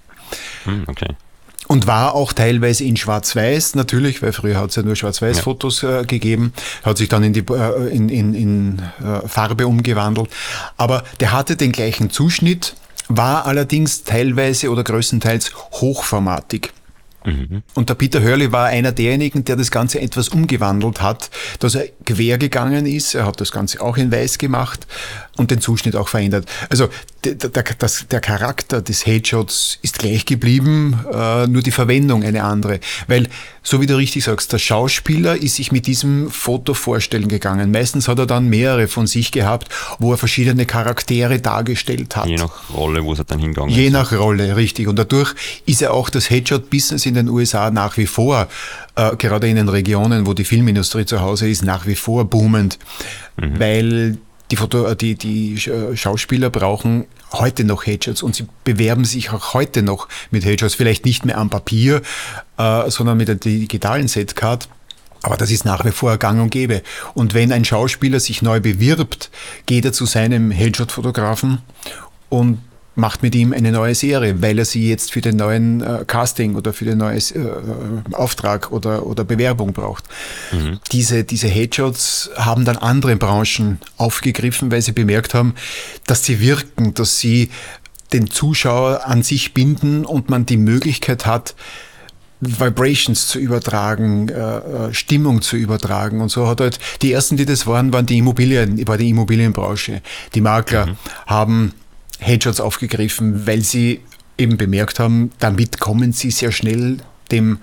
Hm, 0.65 0.83
okay. 0.87 1.15
Und 1.67 1.87
war 1.87 2.15
auch 2.15 2.33
teilweise 2.33 2.83
in 2.83 2.97
Schwarz-Weiß, 2.97 3.75
natürlich, 3.75 4.21
weil 4.21 4.33
früher 4.33 4.57
hat 4.57 4.71
es 4.71 4.75
ja 4.75 4.83
nur 4.83 4.97
Schwarz-Weiß-Fotos 4.97 5.83
äh, 5.83 6.03
gegeben, 6.05 6.51
hat 6.83 6.97
sich 6.97 7.07
dann 7.07 7.23
in, 7.23 7.31
die, 7.31 7.45
äh, 7.49 7.95
in, 7.95 8.09
in, 8.09 8.33
in 8.33 8.81
äh, 9.01 9.25
Farbe 9.25 9.67
umgewandelt. 9.67 10.29
Aber 10.75 11.03
der 11.21 11.31
hatte 11.31 11.55
den 11.55 11.71
gleichen 11.71 12.09
Zuschnitt, 12.09 12.75
war 13.07 13.45
allerdings 13.45 14.03
teilweise 14.03 14.69
oder 14.69 14.83
größtenteils 14.83 15.53
hochformatig. 15.73 16.73
Mhm. 17.25 17.63
Und 17.75 17.89
der 17.89 17.95
Peter 17.95 18.21
Hurley 18.21 18.51
war 18.51 18.67
einer 18.67 18.91
derjenigen, 18.91 19.45
der 19.45 19.55
das 19.55 19.71
Ganze 19.71 20.01
etwas 20.01 20.29
umgewandelt 20.29 21.01
hat, 21.01 21.29
dass 21.59 21.75
er 21.75 21.87
quer 22.05 22.37
gegangen 22.37 22.85
ist. 22.85 23.15
Er 23.15 23.25
hat 23.25 23.39
das 23.39 23.51
Ganze 23.51 23.81
auch 23.81 23.97
in 23.97 24.11
weiß 24.11 24.37
gemacht 24.37 24.87
und 25.41 25.51
den 25.51 25.59
Zuschnitt 25.59 25.95
auch 25.95 26.07
verändert. 26.07 26.47
Also 26.69 26.87
der, 27.23 27.35
der, 27.35 27.63
das, 27.77 28.07
der 28.09 28.21
Charakter 28.21 28.81
des 28.81 29.05
Headshots 29.05 29.79
ist 29.81 29.99
gleich 29.99 30.25
geblieben, 30.25 30.99
äh, 31.11 31.47
nur 31.47 31.61
die 31.61 31.71
Verwendung 31.71 32.23
eine 32.23 32.43
andere. 32.43 32.79
Weil, 33.07 33.27
so 33.61 33.81
wie 33.81 33.85
du 33.85 33.97
richtig 33.97 34.23
sagst, 34.23 34.53
der 34.53 34.59
Schauspieler 34.59 35.35
ist 35.35 35.55
sich 35.55 35.71
mit 35.71 35.85
diesem 35.85 36.31
Foto 36.31 36.73
vorstellen 36.73 37.27
gegangen. 37.27 37.71
Meistens 37.71 38.07
hat 38.07 38.19
er 38.19 38.25
dann 38.25 38.47
mehrere 38.47 38.87
von 38.87 39.05
sich 39.07 39.31
gehabt, 39.31 39.69
wo 39.99 40.11
er 40.13 40.17
verschiedene 40.17 40.65
Charaktere 40.65 41.39
dargestellt 41.39 42.15
hat. 42.15 42.27
Je 42.27 42.37
nach 42.37 42.73
Rolle, 42.73 43.03
wo 43.03 43.13
er 43.13 43.23
dann 43.23 43.39
hingegangen 43.39 43.71
ist. 43.71 43.77
Je 43.77 43.89
nach 43.89 44.11
Rolle, 44.13 44.55
richtig. 44.55 44.87
Und 44.87 44.97
dadurch 44.97 45.33
ist 45.65 45.81
er 45.81 45.93
auch 45.93 46.09
das 46.09 46.29
Headshot-Business 46.29 47.05
in 47.05 47.15
den 47.15 47.29
USA 47.29 47.69
nach 47.71 47.97
wie 47.97 48.07
vor, 48.07 48.47
äh, 48.95 49.15
gerade 49.17 49.47
in 49.47 49.57
den 49.57 49.69
Regionen, 49.69 50.25
wo 50.25 50.33
die 50.33 50.45
Filmindustrie 50.45 51.05
zu 51.05 51.21
Hause 51.21 51.49
ist, 51.49 51.63
nach 51.63 51.85
wie 51.85 51.95
vor 51.95 52.25
boomend. 52.25 52.79
Mhm. 53.37 53.59
Weil 53.59 54.17
die, 54.51 54.57
Foto, 54.57 54.85
äh, 54.85 54.95
die, 54.95 55.15
die 55.15 55.55
äh, 55.55 55.95
Schauspieler 55.95 56.49
brauchen 56.49 57.05
heute 57.33 57.63
noch 57.63 57.85
Headshots 57.85 58.21
und 58.21 58.35
sie 58.35 58.45
bewerben 58.63 59.05
sich 59.05 59.31
auch 59.31 59.53
heute 59.53 59.81
noch 59.81 60.07
mit 60.29 60.45
Headshots, 60.45 60.75
vielleicht 60.75 61.05
nicht 61.05 61.25
mehr 61.25 61.37
am 61.37 61.49
Papier, 61.49 62.01
äh, 62.57 62.89
sondern 62.89 63.17
mit 63.17 63.29
der 63.29 63.35
digitalen 63.35 64.07
Setcard. 64.07 64.67
Aber 65.23 65.37
das 65.37 65.51
ist 65.51 65.65
nach 65.65 65.85
wie 65.85 65.91
vor 65.91 66.17
gang 66.17 66.41
und 66.41 66.49
gäbe. 66.49 66.81
Und 67.13 67.33
wenn 67.33 67.51
ein 67.51 67.63
Schauspieler 67.63 68.19
sich 68.19 68.41
neu 68.41 68.59
bewirbt, 68.59 69.29
geht 69.67 69.85
er 69.85 69.93
zu 69.93 70.05
seinem 70.05 70.51
Headshot-Fotografen 70.51 71.59
und 72.29 72.57
macht 72.95 73.23
mit 73.23 73.35
ihm 73.35 73.53
eine 73.53 73.71
neue 73.71 73.95
Serie, 73.95 74.41
weil 74.41 74.59
er 74.59 74.65
sie 74.65 74.89
jetzt 74.89 75.13
für 75.13 75.21
den 75.21 75.37
neuen 75.37 75.81
äh, 75.81 76.03
Casting 76.05 76.55
oder 76.55 76.73
für 76.73 76.85
den 76.85 76.97
neuen 76.97 77.17
äh, 77.17 78.13
Auftrag 78.13 78.71
oder, 78.71 79.05
oder 79.05 79.23
Bewerbung 79.23 79.71
braucht. 79.71 80.05
Mhm. 80.51 80.79
Diese, 80.91 81.23
diese 81.23 81.47
Headshots 81.47 82.31
haben 82.35 82.65
dann 82.65 82.77
andere 82.77 83.15
Branchen 83.15 83.79
aufgegriffen, 83.97 84.71
weil 84.71 84.81
sie 84.81 84.91
bemerkt 84.91 85.33
haben, 85.33 85.55
dass 86.05 86.25
sie 86.25 86.41
wirken, 86.41 86.93
dass 86.93 87.17
sie 87.17 87.49
den 88.11 88.29
Zuschauer 88.29 89.05
an 89.05 89.23
sich 89.23 89.53
binden 89.53 90.05
und 90.05 90.29
man 90.29 90.45
die 90.45 90.57
Möglichkeit 90.57 91.25
hat, 91.25 91.55
Vibrations 92.41 93.27
zu 93.27 93.39
übertragen, 93.39 94.27
äh, 94.27 94.87
äh 94.87 94.93
Stimmung 94.93 95.41
zu 95.41 95.55
übertragen 95.55 96.21
und 96.21 96.29
so 96.29 96.47
hat 96.47 96.59
halt 96.59 96.79
die 97.01 97.13
ersten, 97.13 97.37
die 97.37 97.45
das 97.45 97.67
waren, 97.67 97.93
waren 97.93 98.07
die 98.07 98.17
Immobilien, 98.17 98.85
war 98.87 98.97
die 98.97 99.09
Immobilienbranche. 99.09 100.01
Die 100.33 100.41
Makler 100.41 100.87
mhm. 100.87 100.97
haben 101.27 101.73
Headshots 102.21 102.59
aufgegriffen, 102.59 103.45
weil 103.47 103.61
sie 103.61 104.01
eben 104.37 104.57
bemerkt 104.57 104.99
haben, 104.99 105.31
damit 105.39 105.79
kommen 105.79 106.13
sie 106.13 106.31
sehr 106.31 106.51
schnell 106.51 106.97
dem 107.31 107.59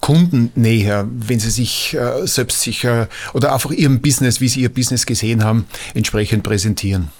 Kunden 0.00 0.50
näher, 0.54 1.06
wenn 1.10 1.38
sie 1.38 1.50
sich 1.50 1.94
äh, 1.94 2.26
selbstsicher 2.26 3.08
oder 3.34 3.52
einfach 3.52 3.70
ihrem 3.70 4.00
Business, 4.00 4.40
wie 4.40 4.48
sie 4.48 4.62
ihr 4.62 4.70
Business 4.70 5.04
gesehen 5.04 5.44
haben, 5.44 5.66
entsprechend 5.94 6.42
präsentieren. 6.42 7.10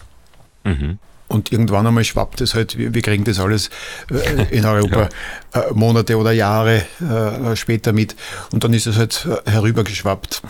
Mhm. 0.65 0.99
Und 1.29 1.53
irgendwann 1.53 1.87
einmal 1.87 2.05
schwappt 2.05 2.41
es 2.41 2.55
halt, 2.55 2.77
wir, 2.77 2.93
wir 2.95 3.03
kriegen 3.03 3.25
das 3.25 3.39
alles 3.39 3.71
äh, 4.11 4.57
in 4.57 4.65
Europa 4.67 5.11
ja. 5.55 5.61
äh, 5.61 5.73
Monate 5.75 6.17
oder 6.17 6.33
Jahre 6.33 6.83
äh, 7.01 7.55
später 7.55 7.93
mit 7.93 8.17
und 8.51 8.65
dann 8.65 8.73
ist 8.73 8.87
es 8.87 8.97
halt 8.97 9.29
herübergeschwappt. 9.45 10.43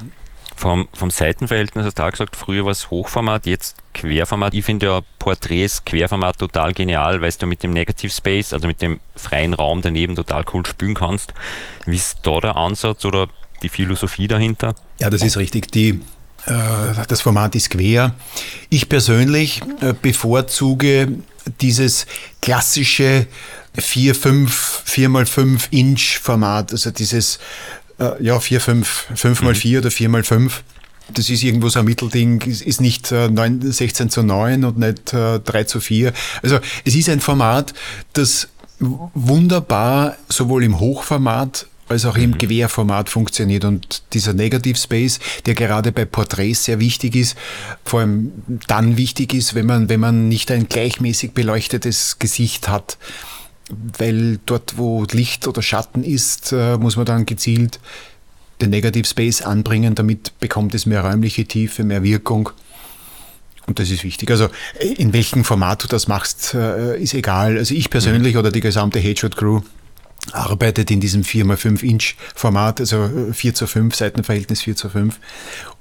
Vom, 0.60 0.88
vom 0.92 1.10
Seitenverhältnis 1.10 1.86
hast 1.86 1.98
du 1.98 2.02
auch 2.02 2.10
gesagt, 2.10 2.36
früher 2.36 2.66
war 2.66 2.72
es 2.72 2.90
Hochformat, 2.90 3.46
jetzt 3.46 3.78
Querformat. 3.94 4.52
Ich 4.52 4.62
finde 4.62 4.86
ja 4.86 5.00
Porträts 5.18 5.86
Querformat 5.86 6.36
total 6.36 6.74
genial, 6.74 7.22
weil 7.22 7.32
du 7.32 7.46
mit 7.46 7.62
dem 7.62 7.70
Negative 7.70 8.12
Space, 8.12 8.52
also 8.52 8.66
mit 8.66 8.82
dem 8.82 9.00
freien 9.16 9.54
Raum 9.54 9.80
daneben 9.80 10.16
total 10.16 10.44
cool 10.52 10.66
spielen 10.66 10.92
kannst. 10.92 11.32
Wie 11.86 11.96
ist 11.96 12.18
da 12.24 12.40
der 12.40 12.56
Ansatz 12.56 13.06
oder 13.06 13.28
die 13.62 13.70
Philosophie 13.70 14.28
dahinter? 14.28 14.74
Ja, 14.98 15.08
das 15.08 15.22
ist 15.22 15.38
richtig. 15.38 15.72
Die, 15.72 16.02
äh, 16.44 16.52
das 17.08 17.22
Format 17.22 17.54
ist 17.54 17.70
quer. 17.70 18.14
Ich 18.68 18.90
persönlich 18.90 19.62
äh, 19.80 19.94
bevorzuge 19.94 21.08
dieses 21.62 22.04
klassische 22.42 23.26
4, 23.78 24.14
5, 24.14 24.82
4 24.84 25.08
mal 25.08 25.24
5 25.24 25.68
Inch 25.70 26.18
Format, 26.18 26.72
also 26.72 26.90
dieses 26.90 27.38
äh, 28.00 28.22
ja, 28.22 28.40
4, 28.40 28.60
5, 28.60 29.06
5 29.14 29.42
mal 29.42 29.54
4 29.54 29.78
oder 29.80 29.90
4 29.90 30.08
mal 30.08 30.24
5. 30.24 30.62
Das 31.12 31.28
ist 31.28 31.42
irgendwo 31.42 31.68
so 31.68 31.80
ein 31.80 31.84
Mittelding, 31.84 32.40
ist 32.42 32.80
nicht 32.80 33.12
äh, 33.12 33.28
9, 33.28 33.72
16 33.72 34.10
zu 34.10 34.22
9 34.22 34.64
und 34.64 34.78
nicht 34.78 35.12
äh, 35.12 35.40
3 35.40 35.64
zu 35.64 35.80
4. 35.80 36.12
Also 36.42 36.58
es 36.84 36.94
ist 36.94 37.08
ein 37.08 37.20
Format, 37.20 37.74
das 38.12 38.48
wunderbar 38.78 40.16
sowohl 40.28 40.64
im 40.64 40.80
Hochformat 40.80 41.66
als 41.88 42.04
auch 42.06 42.16
im 42.16 42.38
Gewehrformat 42.38 43.08
funktioniert. 43.08 43.64
Und 43.64 44.02
dieser 44.12 44.32
Negative 44.32 44.78
Space, 44.78 45.18
der 45.46 45.54
gerade 45.54 45.90
bei 45.90 46.04
Porträts 46.04 46.64
sehr 46.64 46.78
wichtig 46.78 47.16
ist, 47.16 47.36
vor 47.84 48.00
allem 48.00 48.32
dann 48.68 48.96
wichtig 48.96 49.34
ist, 49.34 49.54
wenn 49.54 49.66
man, 49.66 49.88
wenn 49.88 50.00
man 50.00 50.28
nicht 50.28 50.50
ein 50.52 50.68
gleichmäßig 50.68 51.32
beleuchtetes 51.32 52.18
Gesicht 52.20 52.68
hat. 52.68 52.96
Weil 53.98 54.38
dort, 54.46 54.78
wo 54.78 55.04
Licht 55.10 55.46
oder 55.46 55.62
Schatten 55.62 56.04
ist, 56.04 56.52
äh, 56.52 56.76
muss 56.76 56.96
man 56.96 57.06
dann 57.06 57.26
gezielt 57.26 57.80
den 58.60 58.70
Negative 58.70 59.06
Space 59.06 59.42
anbringen, 59.42 59.94
damit 59.94 60.38
bekommt 60.38 60.74
es 60.74 60.86
mehr 60.86 61.02
räumliche 61.02 61.44
Tiefe, 61.46 61.82
mehr 61.82 62.02
Wirkung. 62.02 62.50
Und 63.66 63.78
das 63.78 63.90
ist 63.90 64.04
wichtig. 64.04 64.30
Also 64.30 64.48
in 64.80 65.12
welchem 65.12 65.44
Format 65.44 65.84
du 65.84 65.88
das 65.88 66.08
machst, 66.08 66.54
äh, 66.54 67.00
ist 67.00 67.14
egal. 67.14 67.56
Also 67.56 67.74
ich 67.74 67.90
persönlich 67.90 68.34
mhm. 68.34 68.40
oder 68.40 68.50
die 68.50 68.60
gesamte 68.60 68.98
Headshot 68.98 69.36
Crew 69.36 69.60
arbeitet 70.32 70.90
in 70.90 71.00
diesem 71.00 71.22
4x5 71.22 71.82
Inch 71.82 72.14
Format, 72.34 72.80
also 72.80 73.08
4 73.32 73.54
zu 73.54 73.66
5, 73.66 73.94
Seitenverhältnis 73.94 74.62
4 74.62 74.76
zu 74.76 74.88
5. 74.88 75.18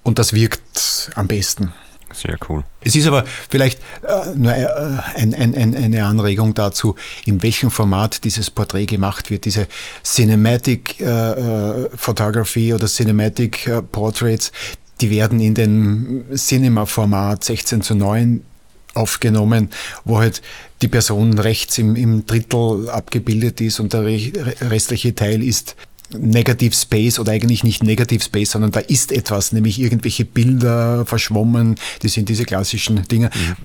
Und 0.03 0.19
das 0.19 0.33
wirkt 0.33 1.11
am 1.15 1.27
besten. 1.27 1.73
Sehr 2.13 2.37
cool. 2.47 2.63
Es 2.81 2.95
ist 2.95 3.07
aber 3.07 3.25
vielleicht 3.49 3.79
äh, 4.03 4.35
nur 4.35 4.53
äh, 4.53 4.67
ein, 5.15 5.33
ein, 5.33 5.55
ein, 5.55 5.75
eine 5.75 6.05
Anregung 6.05 6.53
dazu, 6.53 6.95
in 7.25 7.41
welchem 7.43 7.71
Format 7.71 8.23
dieses 8.23 8.49
Porträt 8.49 8.85
gemacht 8.85 9.29
wird. 9.29 9.45
Diese 9.45 9.67
Cinematic 10.03 10.99
äh, 10.99 11.05
äh 11.05 11.89
Photography 11.95 12.73
oder 12.73 12.87
Cinematic 12.87 13.67
äh, 13.67 13.81
Portraits, 13.81 14.51
die 15.01 15.09
werden 15.09 15.39
in 15.39 15.53
dem 15.53 16.25
Cinema-Format 16.35 17.43
16 17.43 17.81
zu 17.81 17.95
9 17.95 18.41
aufgenommen, 18.93 19.69
wo 20.03 20.19
halt 20.19 20.41
die 20.81 20.87
Person 20.87 21.37
rechts 21.37 21.77
im, 21.77 21.95
im 21.95 22.25
Drittel 22.25 22.89
abgebildet 22.89 23.61
ist 23.61 23.79
und 23.79 23.93
der 23.93 24.03
restliche 24.03 25.13
Teil 25.13 25.43
ist 25.43 25.75
Negative 26.17 26.75
Space 26.75 27.19
oder 27.19 27.31
eigentlich 27.31 27.63
nicht 27.63 27.83
Negative 27.83 28.23
Space, 28.23 28.51
sondern 28.51 28.71
da 28.71 28.79
ist 28.79 29.11
etwas, 29.11 29.51
nämlich 29.51 29.79
irgendwelche 29.79 30.25
Bilder 30.25 31.05
verschwommen, 31.05 31.75
die 32.01 32.09
sind 32.09 32.29
diese 32.29 32.45
klassischen 32.45 33.07
Dinge. 33.07 33.29
Mhm. 33.33 33.55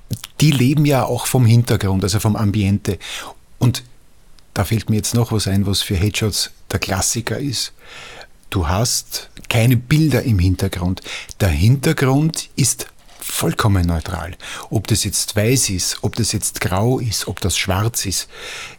Die 0.41 0.51
leben 0.51 0.85
ja 0.85 1.05
auch 1.05 1.27
vom 1.27 1.47
Hintergrund, 1.47 2.05
also 2.05 2.21
vom 2.21 2.37
Ambiente. 2.37 2.99
Und 3.59 3.83
da 4.53 4.65
fällt 4.65 4.91
mir 4.91 4.97
jetzt 4.97 5.15
noch 5.15 5.33
was 5.33 5.49
ein, 5.49 5.67
was 5.67 5.83
für 5.83 5.97
Headshots 5.97 6.51
der 6.71 6.79
Klassiker 6.79 7.39
ist. 7.39 7.73
Du 8.51 8.69
hast 8.69 9.31
keine 9.49 9.77
Bilder 9.77 10.23
im 10.23 10.39
Hintergrund. 10.39 11.01
Der 11.41 11.49
Hintergrund 11.49 12.51
ist 12.57 12.87
vollkommen 13.19 13.87
neutral. 13.87 14.37
Ob 14.71 14.87
das 14.87 15.03
jetzt 15.05 15.35
weiß 15.35 15.71
ist, 15.71 15.99
ob 16.03 16.15
das 16.15 16.33
jetzt 16.33 16.61
grau 16.61 16.99
ist, 17.01 17.27
ob 17.27 17.41
das 17.41 17.57
schwarz 17.57 18.07
ist. 18.07 18.29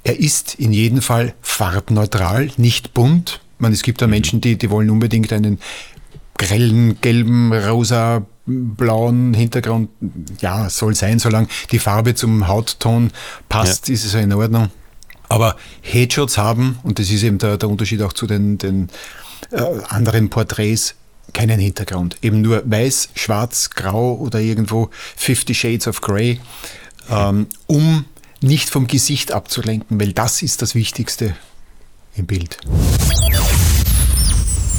Er 0.04 0.20
ist 0.20 0.56
in 0.56 0.72
jedem 0.72 1.02
Fall 1.02 1.34
farbneutral, 1.42 2.52
nicht 2.58 2.94
bunt. 2.94 3.42
Man, 3.58 3.74
es 3.74 3.84
gibt 3.84 4.02
da 4.02 4.08
Menschen, 4.08 4.42
die, 4.42 4.58
die 4.58 4.70
wollen 4.70 4.90
unbedingt 4.90 5.32
einen 5.34 5.60
grellen, 6.38 7.00
gelben, 7.02 7.54
rosa, 7.54 8.26
blauen 8.46 9.34
Hintergrund. 9.34 9.90
Ja, 10.40 10.70
soll 10.70 10.96
sein, 10.96 11.20
solange 11.20 11.48
die 11.72 11.80
Farbe 11.80 12.16
zum 12.16 12.48
Hautton 12.48 13.12
passt, 13.50 13.88
ja. 13.88 13.94
ist 13.94 14.06
es 14.06 14.14
ja 14.14 14.20
in 14.20 14.34
Ordnung. 14.34 14.70
Aber 15.28 15.56
Headshots 15.82 16.38
haben, 16.38 16.78
und 16.84 17.00
das 17.00 17.10
ist 17.10 17.24
eben 17.24 17.40
der, 17.40 17.58
der 17.58 17.70
Unterschied 17.70 18.02
auch 18.02 18.14
zu 18.14 18.28
den, 18.28 18.58
den 18.58 18.90
äh, 19.52 19.64
anderen 19.88 20.30
Porträts, 20.30 20.96
keinen 21.34 21.60
Hintergrund. 21.60 22.18
Eben 22.22 22.42
nur 22.42 22.64
weiß, 22.66 23.10
schwarz, 23.16 23.72
grau 23.72 24.16
oder 24.16 24.40
irgendwo 24.40 24.90
50 25.18 25.60
Shades 25.60 25.88
of 25.88 26.02
Grey, 26.02 26.40
ähm, 27.10 27.48
um 27.66 28.06
nicht 28.42 28.70
vom 28.70 28.86
Gesicht 28.86 29.32
abzulenken, 29.32 30.00
weil 30.00 30.14
das 30.14 30.44
ist 30.44 30.62
das 30.62 30.76
Wichtigste 30.76 31.36
im 32.18 32.26
Bild. 32.26 32.58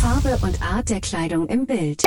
Farbe 0.00 0.38
und 0.42 0.62
Art 0.62 0.88
der 0.90 1.00
Kleidung 1.00 1.48
im 1.48 1.66
Bild. 1.66 2.02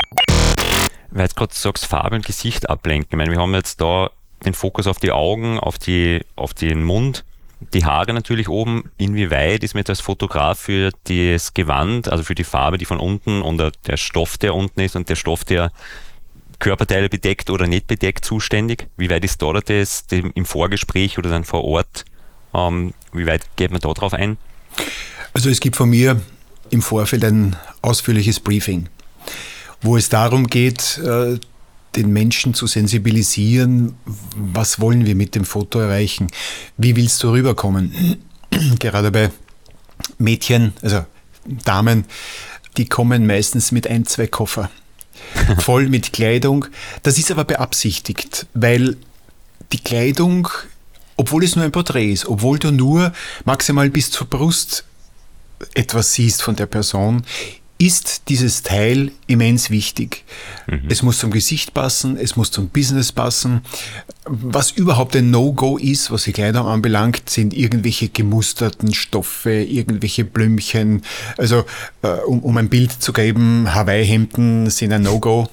Weil 1.12 1.28
du 1.28 1.36
gerade 1.36 1.54
sagst, 1.54 1.86
Farbe 1.86 2.16
und 2.16 2.26
Gesicht 2.26 2.70
ablenken. 2.70 3.10
Ich 3.12 3.18
meine, 3.18 3.32
wir 3.32 3.40
haben 3.40 3.54
jetzt 3.54 3.82
da 3.82 4.12
den 4.46 4.54
Fokus 4.54 4.88
auf 4.88 5.00
die 5.00 5.12
Augen, 5.12 5.60
auf, 5.60 5.78
die, 5.78 6.22
auf 6.36 6.54
den 6.54 6.84
Mund 6.84 7.26
die 7.74 7.84
Haare 7.84 8.14
natürlich 8.14 8.48
oben, 8.48 8.90
inwieweit 8.98 9.64
ist 9.64 9.76
mir 9.76 9.84
das 9.84 10.00
Fotograf 10.00 10.60
für 10.60 10.92
das 11.06 11.54
Gewand, 11.54 12.08
also 12.10 12.24
für 12.24 12.36
die 12.36 12.44
Farbe, 12.46 12.78
die 12.78 12.86
von 12.86 13.00
unten 13.00 13.42
und 13.42 13.58
der 13.86 13.98
Stoff, 13.98 14.38
der 14.38 14.56
unten 14.56 14.80
ist 14.80 14.96
und 14.96 15.10
der 15.10 15.16
Stoff, 15.16 15.44
der 15.44 15.72
Körperteile 16.60 17.10
bedeckt 17.10 17.50
oder 17.50 17.68
nicht 17.68 17.88
bedeckt, 17.88 18.24
zuständig? 18.24 18.88
Wie 18.98 19.10
weit 19.10 19.24
ist 19.24 19.42
da 19.42 19.52
das 19.54 20.06
im 20.12 20.46
Vorgespräch 20.46 21.18
oder 21.18 21.30
dann 21.30 21.44
vor 21.44 21.64
Ort? 21.64 22.06
Ähm, 22.54 22.94
wie 23.12 23.28
weit 23.28 23.46
geht 23.56 23.72
man 23.72 23.82
da 23.82 23.94
drauf 23.94 24.14
ein? 24.14 24.38
Also 25.34 25.50
es 25.50 25.60
gibt 25.60 25.76
von 25.76 25.90
mir 25.90 26.20
im 26.70 26.82
Vorfeld 26.82 27.24
ein 27.24 27.56
ausführliches 27.82 28.40
Briefing, 28.40 28.90
wo 29.82 29.98
es 29.98 30.10
darum 30.10 30.48
geht, 30.48 30.98
äh, 31.00 31.40
den 31.96 32.12
Menschen 32.12 32.54
zu 32.54 32.68
sensibilisieren, 32.68 33.96
was 34.36 34.80
wollen 34.80 35.06
wir 35.06 35.16
mit 35.16 35.36
dem 35.36 35.46
Foto 35.46 35.80
erreichen, 35.80 36.28
wie 36.78 36.96
willst 36.96 37.24
du 37.24 37.32
rüberkommen. 37.32 38.18
Gerade 38.80 39.12
bei 39.12 39.32
Mädchen, 40.18 40.74
also 40.82 41.06
Damen, 41.46 42.06
die 42.78 42.86
kommen 42.86 43.26
meistens 43.26 43.72
mit 43.72 43.88
ein, 43.88 44.06
zwei 44.06 44.28
Koffer, 44.28 44.70
voll 45.60 45.90
mit 45.90 46.14
Kleidung. 46.14 46.66
Das 47.04 47.18
ist 47.18 47.32
aber 47.32 47.44
beabsichtigt, 47.44 48.46
weil 48.54 48.98
die 49.72 49.80
Kleidung, 49.80 50.48
obwohl 51.18 51.44
es 51.44 51.56
nur 51.56 51.66
ein 51.66 51.72
Porträt 51.72 52.12
ist, 52.12 52.28
obwohl 52.28 52.60
du 52.60 52.72
nur 52.72 53.14
maximal 53.46 53.90
bis 53.90 54.12
zur 54.12 54.28
Brust 54.28 54.86
etwas 55.74 56.14
siehst 56.14 56.42
von 56.42 56.56
der 56.56 56.66
Person, 56.66 57.24
ist 57.82 58.24
dieses 58.28 58.62
Teil 58.62 59.14
immens 59.28 59.70
wichtig. 59.70 60.26
Mhm. 60.68 60.88
Es 60.90 61.02
muss 61.02 61.18
zum 61.18 61.32
Gesicht 61.32 61.74
passen, 61.74 62.18
es 62.18 62.36
muss 62.36 62.52
zum 62.52 62.68
Business 62.68 63.14
passen. 63.14 63.62
Was 64.26 64.72
überhaupt 64.72 65.16
ein 65.16 65.32
No-Go 65.32 65.78
ist, 65.78 66.12
was 66.12 66.24
die 66.24 66.34
Kleidung 66.34 66.68
anbelangt, 66.68 67.30
sind 67.30 67.54
irgendwelche 67.54 68.10
gemusterten 68.10 68.94
Stoffe, 68.94 69.52
irgendwelche 69.52 70.26
Blümchen. 70.26 71.04
Also, 71.38 71.64
äh, 72.02 72.10
um, 72.28 72.42
um 72.42 72.58
ein 72.58 72.68
Bild 72.68 72.92
zu 72.92 73.14
geben, 73.14 73.74
Hawaii-Hemden 73.74 74.70
sind 74.70 74.92
ein 74.92 75.04
No-Go. 75.04 75.48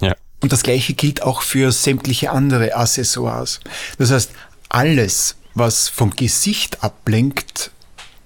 Ja. 0.00 0.16
Und 0.40 0.52
das 0.52 0.64
Gleiche 0.64 0.94
gilt 0.94 1.22
auch 1.22 1.40
für 1.42 1.70
sämtliche 1.70 2.32
andere 2.32 2.74
Accessoires. 2.74 3.60
Das 3.96 4.10
heißt, 4.10 4.32
alles, 4.68 5.36
was 5.54 5.88
vom 5.88 6.10
Gesicht 6.10 6.82
ablenkt, 6.82 7.70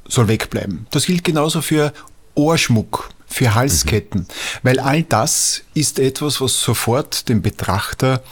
soll 0.09 0.29
wegbleiben. 0.29 0.87
Das 0.91 1.07
gilt 1.07 1.25
genauso 1.25 1.63
für 1.63 1.93
Ohrschmuck 2.35 3.11
für 3.27 3.55
Halsketten, 3.55 4.23
mhm. 4.23 4.27
weil 4.63 4.79
all 4.79 5.03
das 5.03 5.63
ist 5.75 5.99
etwas, 5.99 6.41
was 6.41 6.61
sofort 6.61 7.29
den 7.29 7.43
Betrachter 7.43 8.23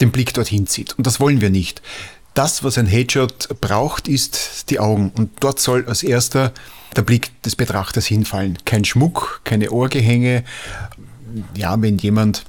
den 0.00 0.12
Blick 0.12 0.32
dorthin 0.34 0.66
zieht. 0.66 0.96
Und 0.96 1.06
das 1.06 1.18
wollen 1.18 1.40
wir 1.40 1.50
nicht. 1.50 1.82
Das, 2.34 2.62
was 2.64 2.78
ein 2.78 2.86
Headshot 2.86 3.60
braucht, 3.60 4.08
ist 4.08 4.70
die 4.70 4.80
Augen. 4.80 5.12
Und 5.16 5.30
dort 5.40 5.60
soll 5.60 5.86
als 5.86 6.02
erster 6.02 6.52
der 6.96 7.02
Blick 7.02 7.42
des 7.42 7.56
Betrachters 7.56 8.06
hinfallen. 8.06 8.58
Kein 8.64 8.84
Schmuck, 8.84 9.40
keine 9.44 9.70
Ohrgehänge. 9.70 10.44
Ja, 11.56 11.80
wenn 11.80 11.98
jemand 11.98 12.44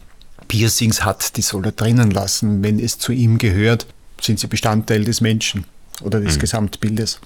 Piercings 0.48 1.04
hat, 1.04 1.38
die 1.38 1.42
soll 1.42 1.66
er 1.66 1.72
drinnen 1.72 2.12
lassen. 2.12 2.64
Wenn 2.64 2.80
es 2.80 3.00
zu 3.00 3.12
ihm 3.12 3.38
gehört, 3.38 3.88
sind 4.22 4.40
sie 4.40 4.48
Bestandteil 4.48 5.04
des 5.04 5.22
Menschen 5.22 5.66
oder 6.02 6.20
des 6.20 6.36
mhm. 6.36 6.40
Gesamtbildes. 6.40 7.20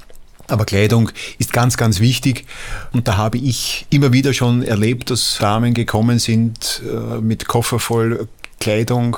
Aber 0.49 0.65
Kleidung 0.65 1.11
ist 1.37 1.53
ganz, 1.53 1.77
ganz 1.77 1.99
wichtig. 1.99 2.45
Und 2.91 3.07
da 3.07 3.17
habe 3.17 3.37
ich 3.37 3.85
immer 3.89 4.11
wieder 4.11 4.33
schon 4.33 4.63
erlebt, 4.63 5.11
dass 5.11 5.37
Damen 5.39 5.73
gekommen 5.73 6.19
sind 6.19 6.81
äh, 6.85 7.21
mit 7.21 7.47
Koffer 7.47 7.79
voll 7.79 8.27
Kleidung. 8.59 9.17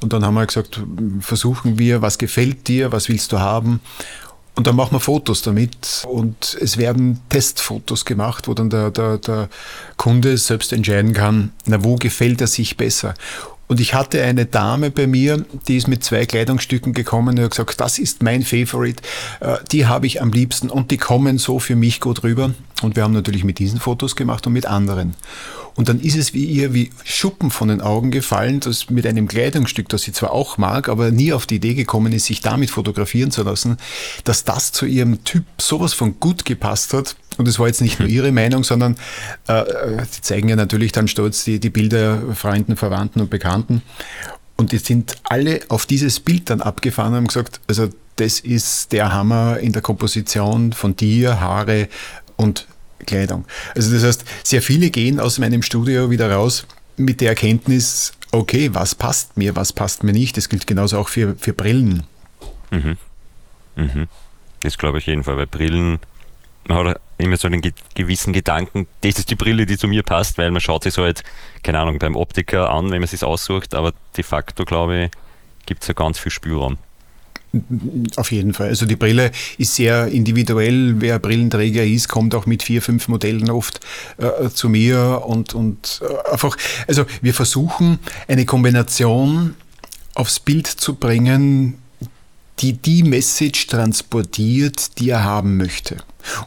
Und 0.00 0.12
dann 0.12 0.24
haben 0.24 0.34
wir 0.34 0.46
gesagt, 0.46 0.80
versuchen 1.20 1.78
wir, 1.78 2.02
was 2.02 2.18
gefällt 2.18 2.68
dir, 2.68 2.92
was 2.92 3.08
willst 3.08 3.32
du 3.32 3.40
haben? 3.40 3.80
Und 4.54 4.66
dann 4.66 4.74
machen 4.74 4.92
wir 4.92 5.00
Fotos 5.00 5.42
damit 5.42 6.04
und 6.08 6.58
es 6.60 6.78
werden 6.78 7.20
Testfotos 7.28 8.04
gemacht, 8.04 8.48
wo 8.48 8.54
dann 8.54 8.70
der, 8.70 8.90
der, 8.90 9.18
der 9.18 9.48
Kunde 9.96 10.36
selbst 10.36 10.72
entscheiden 10.72 11.12
kann, 11.12 11.52
na, 11.66 11.84
wo 11.84 11.94
gefällt 11.94 12.40
er 12.40 12.48
sich 12.48 12.76
besser. 12.76 13.14
Und 13.68 13.80
ich 13.80 13.94
hatte 13.94 14.22
eine 14.22 14.46
Dame 14.46 14.90
bei 14.90 15.06
mir, 15.06 15.44
die 15.68 15.76
ist 15.76 15.88
mit 15.88 16.02
zwei 16.02 16.24
Kleidungsstücken 16.26 16.94
gekommen 16.94 17.38
und 17.38 17.44
hat 17.44 17.50
gesagt, 17.50 17.80
das 17.80 17.98
ist 17.98 18.22
mein 18.22 18.42
Favorite, 18.42 19.02
äh, 19.40 19.58
die 19.70 19.86
habe 19.86 20.06
ich 20.06 20.22
am 20.22 20.32
liebsten 20.32 20.70
und 20.70 20.90
die 20.90 20.96
kommen 20.96 21.38
so 21.38 21.58
für 21.58 21.76
mich 21.76 22.00
gut 22.00 22.22
rüber. 22.24 22.54
Und 22.82 22.96
wir 22.96 23.02
haben 23.02 23.12
natürlich 23.12 23.44
mit 23.44 23.58
diesen 23.58 23.78
Fotos 23.78 24.16
gemacht 24.16 24.46
und 24.46 24.52
mit 24.52 24.66
anderen. 24.66 25.14
Und 25.78 25.88
dann 25.88 26.00
ist 26.00 26.16
es 26.16 26.34
wie 26.34 26.44
ihr 26.44 26.74
wie 26.74 26.90
Schuppen 27.04 27.52
von 27.52 27.68
den 27.68 27.80
Augen 27.80 28.10
gefallen, 28.10 28.58
dass 28.58 28.90
mit 28.90 29.06
einem 29.06 29.28
Kleidungsstück, 29.28 29.88
das 29.88 30.02
sie 30.02 30.12
zwar 30.12 30.32
auch 30.32 30.58
mag, 30.58 30.88
aber 30.88 31.12
nie 31.12 31.32
auf 31.32 31.46
die 31.46 31.56
Idee 31.56 31.74
gekommen 31.74 32.12
ist, 32.12 32.24
sich 32.24 32.40
damit 32.40 32.70
fotografieren 32.70 33.30
zu 33.30 33.44
lassen, 33.44 33.76
dass 34.24 34.42
das 34.44 34.72
zu 34.72 34.86
ihrem 34.86 35.22
Typ 35.22 35.44
sowas 35.56 35.94
von 35.94 36.18
gut 36.18 36.44
gepasst 36.44 36.94
hat. 36.94 37.14
Und 37.36 37.46
es 37.46 37.60
war 37.60 37.68
jetzt 37.68 37.80
nicht 37.80 38.00
nur 38.00 38.08
ihre 38.08 38.32
Meinung, 38.32 38.64
sondern 38.64 38.96
äh, 39.46 39.62
sie 40.10 40.22
zeigen 40.22 40.48
ja 40.48 40.56
natürlich 40.56 40.90
dann 40.90 41.06
stolz 41.06 41.44
die, 41.44 41.60
die 41.60 41.70
Bilder 41.70 42.34
Freunden, 42.34 42.76
Verwandten 42.76 43.20
und 43.20 43.30
Bekannten. 43.30 43.57
Und 44.56 44.72
die 44.72 44.78
sind 44.78 45.16
alle 45.24 45.60
auf 45.68 45.86
dieses 45.86 46.20
Bild 46.20 46.50
dann 46.50 46.60
abgefahren 46.60 47.12
und 47.12 47.16
haben 47.16 47.26
gesagt, 47.28 47.60
also 47.68 47.88
das 48.16 48.40
ist 48.40 48.92
der 48.92 49.12
Hammer 49.12 49.58
in 49.58 49.72
der 49.72 49.82
Komposition 49.82 50.72
von 50.72 50.96
dir, 50.96 51.40
Haare 51.40 51.88
und 52.36 52.66
Kleidung. 53.06 53.44
Also 53.74 53.92
das 53.92 54.02
heißt, 54.02 54.24
sehr 54.42 54.62
viele 54.62 54.90
gehen 54.90 55.20
aus 55.20 55.38
meinem 55.38 55.62
Studio 55.62 56.10
wieder 56.10 56.30
raus 56.30 56.66
mit 56.96 57.20
der 57.20 57.30
Erkenntnis, 57.30 58.12
okay, 58.32 58.70
was 58.72 58.94
passt 58.94 59.36
mir, 59.36 59.56
was 59.56 59.72
passt 59.72 60.02
mir 60.02 60.12
nicht. 60.12 60.36
Das 60.36 60.48
gilt 60.48 60.66
genauso 60.66 60.98
auch 60.98 61.08
für, 61.08 61.36
für 61.38 61.52
Brillen. 61.52 62.02
Mhm. 62.70 62.96
Mhm. 63.76 64.08
Das 64.60 64.76
glaube 64.76 64.98
ich 64.98 65.06
jeden 65.06 65.22
Fall, 65.24 65.36
weil 65.36 65.46
Brillen, 65.46 66.00
man 66.68 66.88
hat 66.88 67.00
immer 67.18 67.36
so 67.36 67.48
einen 67.48 67.62
gewissen 67.94 68.32
Gedanken, 68.32 68.86
das 69.00 69.18
ist 69.18 69.30
die 69.30 69.34
Brille, 69.34 69.66
die 69.66 69.76
zu 69.76 69.88
mir 69.88 70.02
passt, 70.02 70.38
weil 70.38 70.50
man 70.50 70.60
schaut 70.60 70.84
sich 70.84 70.94
so 70.94 71.02
halt, 71.02 71.22
keine 71.62 71.80
Ahnung, 71.80 71.98
beim 71.98 72.16
Optiker 72.16 72.70
an, 72.70 72.90
wenn 72.90 73.00
man 73.00 73.08
es 73.10 73.22
aussucht, 73.22 73.74
aber 73.74 73.92
de 74.16 74.24
facto, 74.24 74.64
glaube 74.64 75.04
ich, 75.04 75.10
gibt 75.66 75.82
es 75.82 75.88
ja 75.88 75.94
ganz 75.94 76.18
viel 76.18 76.32
Spielraum. 76.32 76.78
Auf 78.16 78.30
jeden 78.30 78.52
Fall. 78.52 78.68
Also 78.68 78.84
die 78.84 78.96
Brille 78.96 79.30
ist 79.56 79.74
sehr 79.74 80.08
individuell. 80.08 80.96
Wer 81.00 81.18
Brillenträger 81.18 81.82
ist, 81.82 82.08
kommt 82.08 82.34
auch 82.34 82.44
mit 82.44 82.62
vier, 82.62 82.82
fünf 82.82 83.08
Modellen 83.08 83.50
oft 83.50 83.80
äh, 84.18 84.50
zu 84.50 84.68
mir 84.68 85.22
und, 85.24 85.54
und 85.54 86.02
äh, 86.02 86.30
einfach, 86.30 86.58
also 86.86 87.06
wir 87.22 87.32
versuchen 87.32 88.00
eine 88.28 88.44
Kombination 88.44 89.54
aufs 90.14 90.40
Bild 90.40 90.66
zu 90.66 90.96
bringen, 90.96 91.78
die 92.60 92.74
die 92.74 93.02
Message 93.02 93.66
transportiert, 93.66 94.98
die 94.98 95.10
er 95.10 95.24
haben 95.24 95.56
möchte. 95.56 95.96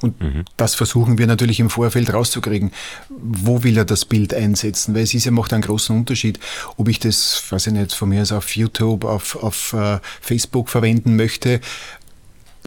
Und 0.02 0.22
mhm. 0.22 0.46
das 0.58 0.76
versuchen 0.76 1.18
wir 1.18 1.28
natürlich 1.28 1.60
im 1.60 1.70
Vorfeld 1.70 2.14
rauszukriegen. 2.14 2.72
Wo 3.10 3.64
will 3.64 3.78
er 3.78 3.86
das 3.86 4.06
Bild 4.06 4.34
einsetzen? 4.34 4.94
Weil 4.94 5.04
es 5.04 5.14
ist 5.14 5.26
ja 5.26 5.32
macht 5.32 5.54
einen 5.54 5.64
großen 5.64 5.96
Unterschied, 5.96 6.40
ob 6.78 6.88
ich 6.88 7.00
das, 7.00 7.44
weiß 7.50 7.68
ich 7.68 7.74
nicht, 7.74 7.94
von 7.94 8.10
mir 8.10 8.22
aus 8.22 8.32
auf 8.32 8.56
YouTube, 8.56 9.06
auf, 9.06 9.36
auf 9.42 9.74
uh, 9.74 9.98
Facebook 10.22 10.70
verwenden 10.70 11.16
möchte. 11.16 11.62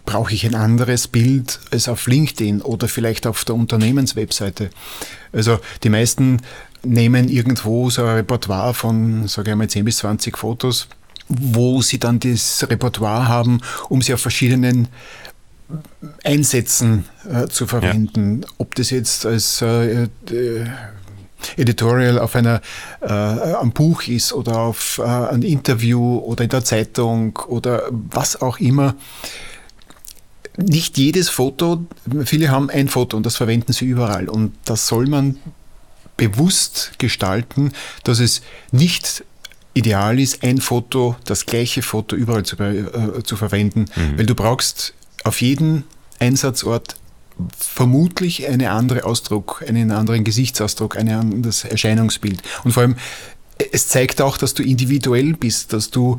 Brauche 0.06 0.34
ich 0.34 0.44
ein 0.44 0.54
anderes 0.54 1.08
Bild 1.08 1.60
als 1.70 1.88
auf 1.88 2.06
LinkedIn 2.06 2.62
oder 2.62 2.88
vielleicht 2.88 3.26
auf 3.26 3.44
der 3.44 3.54
Unternehmenswebseite? 3.54 4.70
Also 5.32 5.60
die 5.82 5.88
meisten 5.88 6.42
nehmen 6.82 7.28
irgendwo 7.28 7.88
so 7.88 8.02
ein 8.02 8.16
Repertoire 8.16 8.74
von, 8.74 9.28
sage 9.28 9.52
ich 9.52 9.56
mal, 9.56 9.68
10 9.68 9.84
bis 9.84 9.98
20 9.98 10.36
Fotos 10.36 10.88
wo 11.28 11.82
sie 11.82 11.98
dann 11.98 12.20
das 12.20 12.66
Repertoire 12.68 13.28
haben, 13.28 13.60
um 13.88 14.02
sie 14.02 14.14
auf 14.14 14.20
verschiedenen 14.20 14.88
Einsätzen 16.22 17.04
äh, 17.30 17.48
zu 17.48 17.66
verwenden. 17.66 18.42
Ja. 18.42 18.48
Ob 18.58 18.74
das 18.74 18.90
jetzt 18.90 19.24
als 19.26 19.62
äh, 19.62 20.04
äh, 20.04 20.08
Editorial 21.56 22.18
auf 22.18 22.34
einer, 22.36 22.60
äh, 23.00 23.08
am 23.08 23.72
Buch 23.72 24.02
ist 24.04 24.32
oder 24.32 24.58
auf 24.58 24.98
äh, 24.98 25.02
ein 25.02 25.42
Interview 25.42 26.18
oder 26.18 26.44
in 26.44 26.50
der 26.50 26.64
Zeitung 26.64 27.38
oder 27.48 27.84
was 27.90 28.40
auch 28.40 28.58
immer. 28.58 28.94
Nicht 30.56 30.98
jedes 30.98 31.30
Foto, 31.30 31.84
viele 32.24 32.50
haben 32.50 32.70
ein 32.70 32.88
Foto 32.88 33.16
und 33.16 33.26
das 33.26 33.36
verwenden 33.36 33.72
sie 33.72 33.86
überall. 33.86 34.28
Und 34.28 34.54
das 34.64 34.86
soll 34.86 35.06
man 35.06 35.38
bewusst 36.16 36.92
gestalten, 36.98 37.72
dass 38.04 38.20
es 38.20 38.42
nicht 38.70 39.24
ideal 39.74 40.18
ist, 40.20 40.42
ein 40.42 40.60
Foto, 40.60 41.16
das 41.24 41.46
gleiche 41.46 41.82
Foto 41.82 42.16
überall 42.16 42.44
zu, 42.44 42.56
äh, 42.56 43.22
zu 43.24 43.36
verwenden, 43.36 43.86
mhm. 43.94 44.18
weil 44.18 44.26
du 44.26 44.34
brauchst 44.34 44.94
auf 45.24 45.40
jeden 45.40 45.84
Einsatzort 46.20 46.96
vermutlich 47.58 48.46
einen 48.46 48.68
anderen 48.68 49.02
Ausdruck, 49.02 49.64
einen 49.66 49.90
anderen 49.90 50.22
Gesichtsausdruck, 50.22 50.96
ein 50.96 51.08
anderes 51.08 51.64
Erscheinungsbild. 51.64 52.40
Und 52.62 52.72
vor 52.72 52.82
allem, 52.82 52.96
es 53.72 53.88
zeigt 53.88 54.20
auch, 54.20 54.38
dass 54.38 54.54
du 54.54 54.62
individuell 54.62 55.34
bist, 55.34 55.72
dass 55.72 55.90
du 55.90 56.18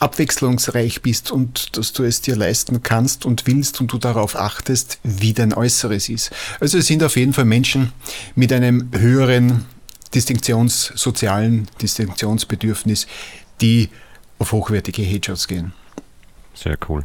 abwechslungsreich 0.00 1.02
bist 1.02 1.30
und 1.30 1.76
dass 1.76 1.92
du 1.92 2.02
es 2.02 2.20
dir 2.20 2.36
leisten 2.36 2.82
kannst 2.82 3.26
und 3.26 3.46
willst 3.46 3.80
und 3.80 3.92
du 3.92 3.98
darauf 3.98 4.36
achtest, 4.36 4.98
wie 5.02 5.32
dein 5.32 5.54
Äußeres 5.54 6.08
ist. 6.08 6.30
Also 6.60 6.78
es 6.78 6.86
sind 6.86 7.02
auf 7.02 7.16
jeden 7.16 7.32
Fall 7.32 7.44
Menschen 7.44 7.92
mit 8.34 8.52
einem 8.52 8.90
höheren 8.92 9.64
Distinktions, 10.14 10.92
sozialen 10.94 11.68
Distinktionsbedürfnis, 11.80 13.06
die 13.60 13.88
auf 14.38 14.52
hochwertige 14.52 15.02
Headshots 15.02 15.48
gehen. 15.48 15.72
Sehr 16.54 16.76
cool. 16.88 17.04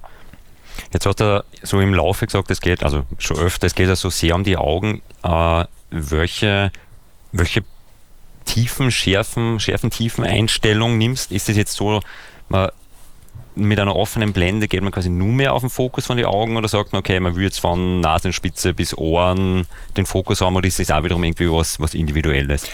Jetzt 0.94 1.06
hat 1.06 1.22
er 1.22 1.44
so 1.64 1.80
im 1.80 1.94
Laufe 1.94 2.26
gesagt, 2.26 2.50
es 2.52 2.62
geht, 2.62 2.84
also 2.84 3.04
schon 3.18 3.38
öfter, 3.38 3.68
es 3.68 3.76
geht 3.76 3.88
ja 3.88 3.96
so 3.96 4.10
sehr 4.10 4.36
um 4.36 4.44
die 4.44 4.58
Augen. 4.58 5.02
Äh, 5.24 5.66
welche, 5.92 6.72
welche 7.32 7.64
tiefen, 8.46 8.92
schärfen, 8.92 9.60
schärfen, 9.60 9.90
tiefen 9.90 10.24
Einstellung 10.24 10.98
nimmst? 10.98 11.32
Ist 11.32 11.50
es 11.50 11.58
jetzt 11.58 11.74
so, 11.74 12.02
man 12.48 12.70
mit 13.56 13.80
einer 13.80 13.96
offenen 13.96 14.32
Blende 14.32 14.68
geht 14.68 14.82
man 14.82 14.92
quasi 14.92 15.10
nur 15.10 15.28
mehr 15.28 15.54
auf 15.54 15.62
den 15.62 15.70
Fokus 15.70 16.06
von 16.06 16.18
den 16.18 16.26
Augen 16.26 16.56
oder 16.56 16.68
sagt 16.68 16.94
man, 16.94 17.00
okay, 17.00 17.20
man 17.20 17.36
will 17.36 17.44
jetzt 17.44 17.60
von 17.60 18.00
Nasenspitze 18.00 18.74
bis 18.74 18.98
Ohren 18.98 19.68
den 19.98 20.06
Fokus 20.06 20.42
haben 20.42 20.56
oder 20.56 20.68
ist 20.68 20.80
das 20.80 20.92
auch 20.92 21.04
wiederum 21.04 21.24
irgendwie 21.24 21.52
was, 21.52 21.80
was 21.80 21.94
Individuelles? 21.94 22.66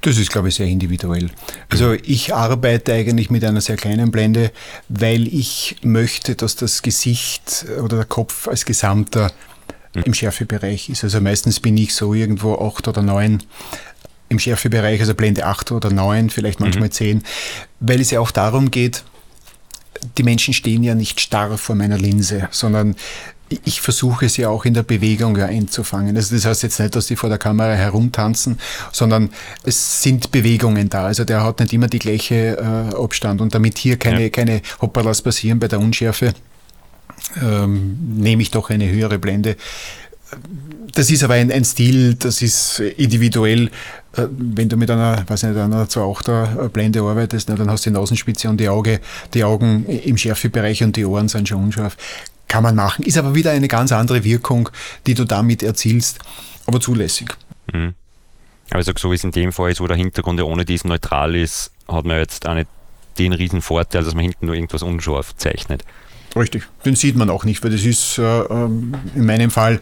Das 0.00 0.16
ist, 0.16 0.30
glaube 0.30 0.48
ich, 0.48 0.54
sehr 0.54 0.66
individuell. 0.66 1.30
Also 1.70 1.92
ich 1.92 2.34
arbeite 2.34 2.92
eigentlich 2.92 3.30
mit 3.30 3.44
einer 3.44 3.60
sehr 3.60 3.76
kleinen 3.76 4.10
Blende, 4.10 4.52
weil 4.88 5.26
ich 5.26 5.76
möchte, 5.82 6.36
dass 6.36 6.54
das 6.54 6.82
Gesicht 6.82 7.66
oder 7.82 7.96
der 7.96 8.06
Kopf 8.06 8.46
als 8.46 8.64
Gesamter 8.64 9.32
im 9.92 10.14
Schärfebereich 10.14 10.88
ist. 10.88 11.02
Also 11.02 11.20
meistens 11.20 11.58
bin 11.60 11.76
ich 11.76 11.94
so 11.94 12.14
irgendwo 12.14 12.54
acht 12.54 12.86
oder 12.86 13.02
neun 13.02 13.42
im 14.28 14.38
Schärfebereich, 14.38 15.00
also 15.00 15.14
Blende 15.14 15.46
8 15.46 15.72
oder 15.72 15.90
9, 15.90 16.30
vielleicht 16.30 16.60
manchmal 16.60 16.88
mhm. 16.88 16.92
10, 16.92 17.22
weil 17.80 18.00
es 18.00 18.10
ja 18.10 18.20
auch 18.20 18.30
darum 18.30 18.70
geht, 18.70 19.04
die 20.16 20.22
Menschen 20.22 20.54
stehen 20.54 20.84
ja 20.84 20.94
nicht 20.94 21.20
starr 21.20 21.58
vor 21.58 21.74
meiner 21.74 21.98
Linse, 21.98 22.48
sondern 22.50 22.94
ich 23.64 23.80
versuche 23.80 24.28
sie 24.28 24.46
auch 24.46 24.64
in 24.64 24.74
der 24.74 24.82
Bewegung 24.82 25.36
ja 25.36 25.46
einzufangen. 25.46 26.16
Also 26.16 26.34
das 26.34 26.44
heißt 26.44 26.62
jetzt 26.62 26.80
nicht, 26.80 26.94
dass 26.94 27.06
die 27.06 27.16
vor 27.16 27.28
der 27.28 27.38
Kamera 27.38 27.72
herumtanzen, 27.72 28.58
sondern 28.92 29.30
es 29.64 30.02
sind 30.02 30.30
Bewegungen 30.30 30.88
da. 30.88 31.06
Also 31.06 31.24
der 31.24 31.42
hat 31.42 31.60
nicht 31.60 31.72
immer 31.72 31.88
die 31.88 31.98
gleiche 31.98 32.58
äh, 32.58 32.94
Abstand. 32.94 33.40
Und 33.40 33.54
damit 33.54 33.78
hier 33.78 33.96
keine, 33.96 34.24
ja. 34.24 34.28
keine 34.28 34.60
Hoppalas 34.80 35.22
passieren 35.22 35.58
bei 35.58 35.68
der 35.68 35.80
Unschärfe, 35.80 36.34
ähm, 37.42 37.98
nehme 38.16 38.42
ich 38.42 38.50
doch 38.50 38.70
eine 38.70 38.88
höhere 38.90 39.18
Blende. 39.18 39.56
Das 40.98 41.12
ist 41.12 41.22
aber 41.22 41.34
ein, 41.34 41.52
ein 41.52 41.64
Stil, 41.64 42.16
das 42.16 42.42
ist 42.42 42.80
individuell. 42.80 43.70
Äh, 44.16 44.26
wenn 44.30 44.68
du 44.68 44.76
mit 44.76 44.90
einer, 44.90 45.24
weiß 45.28 45.44
nicht, 45.44 45.56
einer 45.56 45.84
2.8er 45.84 46.70
Blende 46.70 47.02
arbeitest, 47.02 47.48
dann 47.48 47.70
hast 47.70 47.86
du 47.86 47.90
die 47.90 47.94
Nasenspitze 47.94 48.48
und 48.48 48.58
die, 48.58 48.68
Auge, 48.68 48.98
die 49.32 49.44
Augen 49.44 49.86
im 49.86 50.16
Schärfebereich 50.16 50.82
und 50.82 50.96
die 50.96 51.04
Ohren 51.04 51.28
sind 51.28 51.48
schon 51.48 51.62
unscharf. 51.62 51.96
Kann 52.48 52.64
man 52.64 52.74
machen. 52.74 53.04
Ist 53.04 53.16
aber 53.16 53.36
wieder 53.36 53.52
eine 53.52 53.68
ganz 53.68 53.92
andere 53.92 54.24
Wirkung, 54.24 54.70
die 55.06 55.14
du 55.14 55.24
damit 55.24 55.62
erzielst, 55.62 56.18
aber 56.66 56.80
zulässig. 56.80 57.28
Mhm. 57.72 57.94
Also 58.70 58.90
so 58.98 59.12
wie 59.12 59.14
es 59.14 59.22
in 59.22 59.30
dem 59.30 59.52
Fall 59.52 59.70
ist, 59.70 59.80
wo 59.80 59.86
der 59.86 59.96
Hintergrund 59.96 60.40
ja 60.40 60.46
ohne 60.46 60.64
diesen 60.64 60.88
neutral 60.88 61.36
ist, 61.36 61.70
hat 61.86 62.06
man 62.06 62.16
jetzt 62.16 62.44
auch 62.44 62.54
nicht 62.54 62.68
den 63.18 63.34
riesen 63.34 63.62
Vorteil, 63.62 64.02
dass 64.02 64.14
man 64.14 64.24
hinten 64.24 64.46
nur 64.46 64.56
irgendwas 64.56 64.82
unscharf 64.82 65.36
zeichnet. 65.36 65.84
Richtig, 66.38 66.68
den 66.84 66.94
sieht 66.94 67.16
man 67.16 67.30
auch 67.30 67.44
nicht, 67.44 67.64
weil 67.64 67.70
das 67.70 67.84
ist 67.84 68.18
äh, 68.18 68.22
ähm, 68.22 68.94
in 69.14 69.26
meinem 69.26 69.50
Fall 69.50 69.80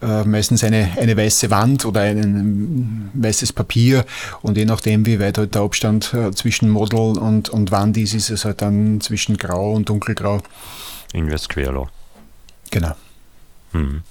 äh, 0.00 0.24
meistens 0.24 0.64
eine, 0.64 0.90
eine 0.98 1.16
weiße 1.16 1.48
Wand 1.50 1.84
oder 1.84 2.00
ein 2.00 3.10
weißes 3.14 3.52
Papier 3.52 4.04
und 4.42 4.56
je 4.56 4.64
nachdem, 4.64 5.06
wie 5.06 5.20
weit 5.20 5.38
halt 5.38 5.54
der 5.54 5.62
Abstand 5.62 6.12
äh, 6.12 6.32
zwischen 6.32 6.68
Model 6.68 7.16
und, 7.18 7.50
und 7.50 7.70
Wand 7.70 7.96
ist, 7.96 8.14
ist 8.14 8.30
es 8.30 8.44
halt 8.44 8.62
dann 8.62 9.00
zwischen 9.00 9.36
Grau 9.36 9.74
und 9.74 9.88
Dunkelgrau. 9.88 10.42
Invers 11.12 11.48
Querlo. 11.48 11.88
Genau. 12.70 12.96
Hm. 13.72 14.02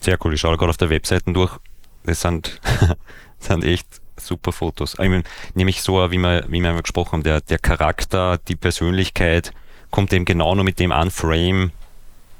Sehr 0.00 0.18
cool. 0.24 0.34
Ich 0.34 0.40
schaue 0.40 0.56
gerade 0.56 0.70
auf 0.70 0.76
der 0.76 0.90
Webseite 0.90 1.32
durch. 1.32 1.56
Das 2.04 2.20
sind, 2.20 2.60
sind 3.38 3.62
echt 3.62 3.86
super 4.16 4.50
Fotos. 4.50 4.94
Ich 4.94 4.98
meine, 4.98 5.22
nämlich 5.54 5.82
so, 5.82 6.10
wie 6.10 6.18
wir, 6.18 6.44
wie 6.48 6.60
wir 6.60 6.82
gesprochen 6.82 7.12
haben, 7.12 7.22
der, 7.22 7.40
der 7.42 7.58
Charakter, 7.58 8.38
die 8.48 8.56
Persönlichkeit 8.56 9.52
kommt 9.92 10.12
eben 10.12 10.24
genau 10.24 10.56
nur 10.56 10.64
mit 10.64 10.80
dem 10.80 10.90
Unframe 10.90 11.70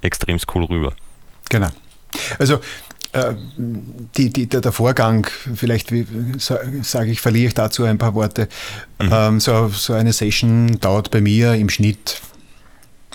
extrem 0.01 0.39
cool 0.53 0.65
rüber. 0.65 0.93
Genau. 1.49 1.69
Also 2.41 2.59
äh, 3.13 3.35
die, 3.57 4.31
die, 4.31 4.47
der, 4.49 4.61
der, 4.61 4.73
Vorgang, 4.73 5.29
vielleicht 5.55 5.93
sage 6.39 7.11
ich, 7.11 7.21
verliere 7.21 7.49
ich 7.49 7.55
dazu 7.55 7.85
ein 7.85 7.99
paar 7.99 8.15
Worte. 8.15 8.49
Mhm. 9.01 9.11
Ähm, 9.13 9.41
so, 9.41 9.69
so 9.69 9.93
eine 9.93 10.13
Session 10.13 10.81
dauert 10.81 11.11
bei 11.11 11.21
mir 11.21 11.55
im 11.55 11.69
Schnitt 11.69 12.21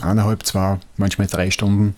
eineinhalb, 0.01 0.45
zwei, 0.45 0.79
manchmal 0.97 1.27
drei 1.27 1.51
Stunden. 1.51 1.95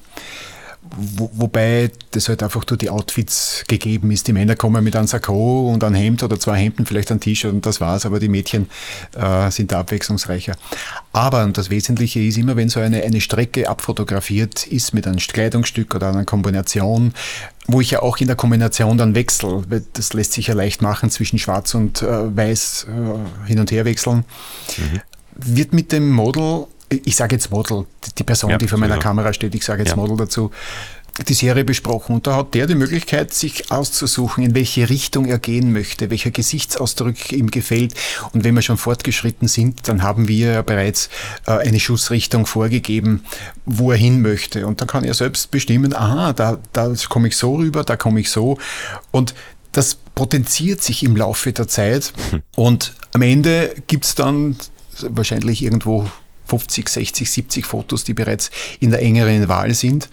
Wo, 1.15 1.29
wobei 1.33 1.91
das 2.11 2.29
halt 2.29 2.43
einfach 2.43 2.63
durch 2.63 2.79
die 2.79 2.89
Outfits 2.89 3.63
gegeben 3.67 4.11
ist. 4.11 4.27
Die 4.27 4.33
Männer 4.33 4.55
kommen 4.55 4.83
mit 4.83 4.95
einem 4.95 5.07
Sakko 5.07 5.71
und 5.71 5.83
einem 5.83 5.95
Hemd 5.95 6.23
oder 6.23 6.39
zwei 6.39 6.57
Hemden, 6.57 6.85
vielleicht 6.85 7.11
ein 7.11 7.19
T-Shirt 7.19 7.53
und 7.53 7.65
das 7.65 7.79
war's, 7.79 8.05
aber 8.05 8.19
die 8.19 8.29
Mädchen 8.29 8.69
äh, 9.15 9.49
sind 9.51 9.71
da 9.71 9.79
abwechslungsreicher. 9.79 10.55
Aber, 11.13 11.43
und 11.43 11.57
das 11.57 11.69
Wesentliche 11.69 12.19
ist 12.19 12.37
immer, 12.37 12.55
wenn 12.55 12.69
so 12.69 12.79
eine, 12.79 13.03
eine 13.03 13.21
Strecke 13.21 13.69
abfotografiert 13.69 14.67
ist 14.67 14.93
mit 14.93 15.07
einem 15.07 15.17
Kleidungsstück 15.17 15.95
oder 15.95 16.09
einer 16.09 16.25
Kombination, 16.25 17.13
wo 17.67 17.81
ich 17.81 17.91
ja 17.91 18.01
auch 18.01 18.17
in 18.17 18.27
der 18.27 18.35
Kombination 18.35 18.97
dann 18.97 19.15
wechsle, 19.15 19.63
das 19.93 20.13
lässt 20.13 20.33
sich 20.33 20.47
ja 20.47 20.53
leicht 20.53 20.81
machen 20.81 21.09
zwischen 21.09 21.39
schwarz 21.39 21.73
und 21.75 22.01
äh, 22.01 22.35
weiß 22.35 22.87
äh, 22.89 23.47
hin 23.47 23.59
und 23.59 23.71
her 23.71 23.85
wechseln, 23.85 24.25
mhm. 24.77 25.01
wird 25.35 25.73
mit 25.73 25.91
dem 25.91 26.09
Model 26.09 26.65
ich 26.89 27.15
sage 27.15 27.35
jetzt 27.35 27.51
Model, 27.51 27.85
die 28.17 28.23
Person, 28.23 28.51
ja, 28.51 28.57
die 28.57 28.67
vor 28.67 28.79
meiner 28.79 28.97
Kamera 28.97 29.33
steht, 29.33 29.55
ich 29.55 29.63
sage 29.63 29.83
jetzt 29.83 29.91
ja. 29.91 29.95
Model 29.95 30.17
dazu, 30.17 30.51
die 31.27 31.33
Serie 31.33 31.65
besprochen 31.65 32.15
und 32.15 32.27
da 32.27 32.35
hat 32.35 32.53
der 32.53 32.65
die 32.65 32.75
Möglichkeit, 32.75 33.33
sich 33.33 33.71
auszusuchen, 33.71 34.43
in 34.43 34.55
welche 34.55 34.89
Richtung 34.89 35.25
er 35.25 35.37
gehen 35.37 35.73
möchte, 35.73 36.09
welcher 36.09 36.31
Gesichtsausdruck 36.31 37.31
ihm 37.31 37.51
gefällt. 37.51 37.93
Und 38.31 38.43
wenn 38.43 38.55
wir 38.55 38.61
schon 38.61 38.77
fortgeschritten 38.77 39.47
sind, 39.47 39.87
dann 39.87 40.01
haben 40.01 40.27
wir 40.27 40.53
ja 40.53 40.61
bereits 40.61 41.09
äh, 41.45 41.51
eine 41.51 41.79
Schussrichtung 41.79 42.45
vorgegeben, 42.45 43.25
wo 43.65 43.91
er 43.91 43.97
hin 43.97 44.21
möchte. 44.21 44.65
Und 44.65 44.79
dann 44.79 44.87
kann 44.87 45.03
er 45.03 45.13
selbst 45.13 45.51
bestimmen, 45.51 45.93
aha, 45.93 46.33
da, 46.33 46.57
da 46.71 46.93
komme 47.09 47.27
ich 47.27 47.35
so 47.35 47.55
rüber, 47.55 47.83
da 47.83 47.97
komme 47.97 48.21
ich 48.21 48.29
so. 48.29 48.57
Und 49.11 49.33
das 49.71 49.95
potenziert 50.15 50.81
sich 50.81 51.03
im 51.03 51.15
Laufe 51.15 51.53
der 51.53 51.67
Zeit 51.67 52.13
und 52.55 52.93
am 53.13 53.21
Ende 53.21 53.75
gibt 53.87 54.05
es 54.05 54.15
dann 54.15 54.55
wahrscheinlich 55.01 55.63
irgendwo 55.63 56.09
50, 56.49 56.89
60, 56.89 57.29
70 57.29 57.65
Fotos, 57.65 58.03
die 58.03 58.13
bereits 58.13 58.49
in 58.79 58.91
der 58.91 59.01
engeren 59.01 59.47
Wahl 59.47 59.73
sind. 59.73 60.09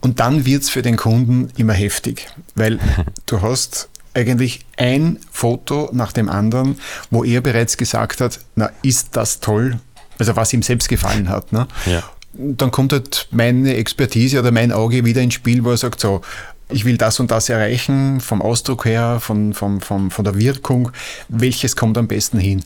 Und 0.00 0.18
dann 0.20 0.46
wird 0.46 0.62
es 0.62 0.70
für 0.70 0.82
den 0.82 0.96
Kunden 0.96 1.50
immer 1.56 1.74
heftig, 1.74 2.26
weil 2.54 2.78
du 3.26 3.42
hast 3.42 3.88
eigentlich 4.14 4.60
ein 4.76 5.18
Foto 5.30 5.90
nach 5.92 6.12
dem 6.12 6.28
anderen, 6.28 6.78
wo 7.10 7.22
er 7.22 7.40
bereits 7.40 7.76
gesagt 7.76 8.20
hat, 8.20 8.40
na, 8.56 8.70
ist 8.82 9.10
das 9.12 9.40
toll, 9.40 9.78
also 10.18 10.36
was 10.36 10.52
ihm 10.52 10.62
selbst 10.62 10.88
gefallen 10.88 11.28
hat. 11.28 11.52
Ne? 11.52 11.68
Ja. 11.86 12.02
Dann 12.32 12.70
kommt 12.70 12.92
halt 12.92 13.28
meine 13.30 13.74
Expertise 13.74 14.40
oder 14.40 14.50
mein 14.50 14.72
Auge 14.72 15.04
wieder 15.04 15.20
ins 15.20 15.34
Spiel, 15.34 15.64
wo 15.64 15.70
er 15.70 15.76
sagt, 15.76 16.00
so, 16.00 16.22
ich 16.68 16.84
will 16.84 16.96
das 16.96 17.20
und 17.20 17.30
das 17.30 17.48
erreichen, 17.48 18.20
vom 18.20 18.42
Ausdruck 18.42 18.84
her, 18.84 19.18
von, 19.20 19.54
von, 19.54 19.80
von, 19.80 20.10
von 20.10 20.24
der 20.24 20.38
Wirkung, 20.38 20.92
welches 21.28 21.76
kommt 21.76 21.98
am 21.98 22.08
besten 22.08 22.38
hin. 22.38 22.62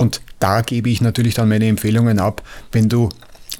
Und 0.00 0.22
da 0.38 0.62
gebe 0.62 0.88
ich 0.88 1.02
natürlich 1.02 1.34
dann 1.34 1.50
meine 1.50 1.68
Empfehlungen 1.68 2.20
ab, 2.20 2.42
wenn 2.72 2.88
du 2.88 3.10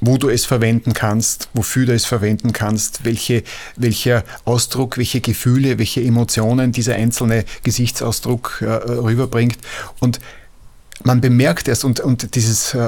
wo 0.00 0.16
du 0.16 0.30
es 0.30 0.46
verwenden 0.46 0.94
kannst, 0.94 1.50
wofür 1.52 1.84
du 1.84 1.92
es 1.92 2.06
verwenden 2.06 2.54
kannst, 2.54 3.04
welche, 3.04 3.42
welcher 3.76 4.24
Ausdruck, 4.46 4.96
welche 4.96 5.20
Gefühle, 5.20 5.78
welche 5.78 6.00
Emotionen 6.00 6.72
dieser 6.72 6.94
einzelne 6.94 7.44
Gesichtsausdruck 7.64 8.62
äh, 8.62 8.64
rüberbringt. 8.70 9.58
Und 9.98 10.18
man 11.04 11.20
bemerkt 11.20 11.68
erst, 11.68 11.84
und, 11.84 12.00
und 12.00 12.34
dieses, 12.34 12.72
äh, 12.72 12.78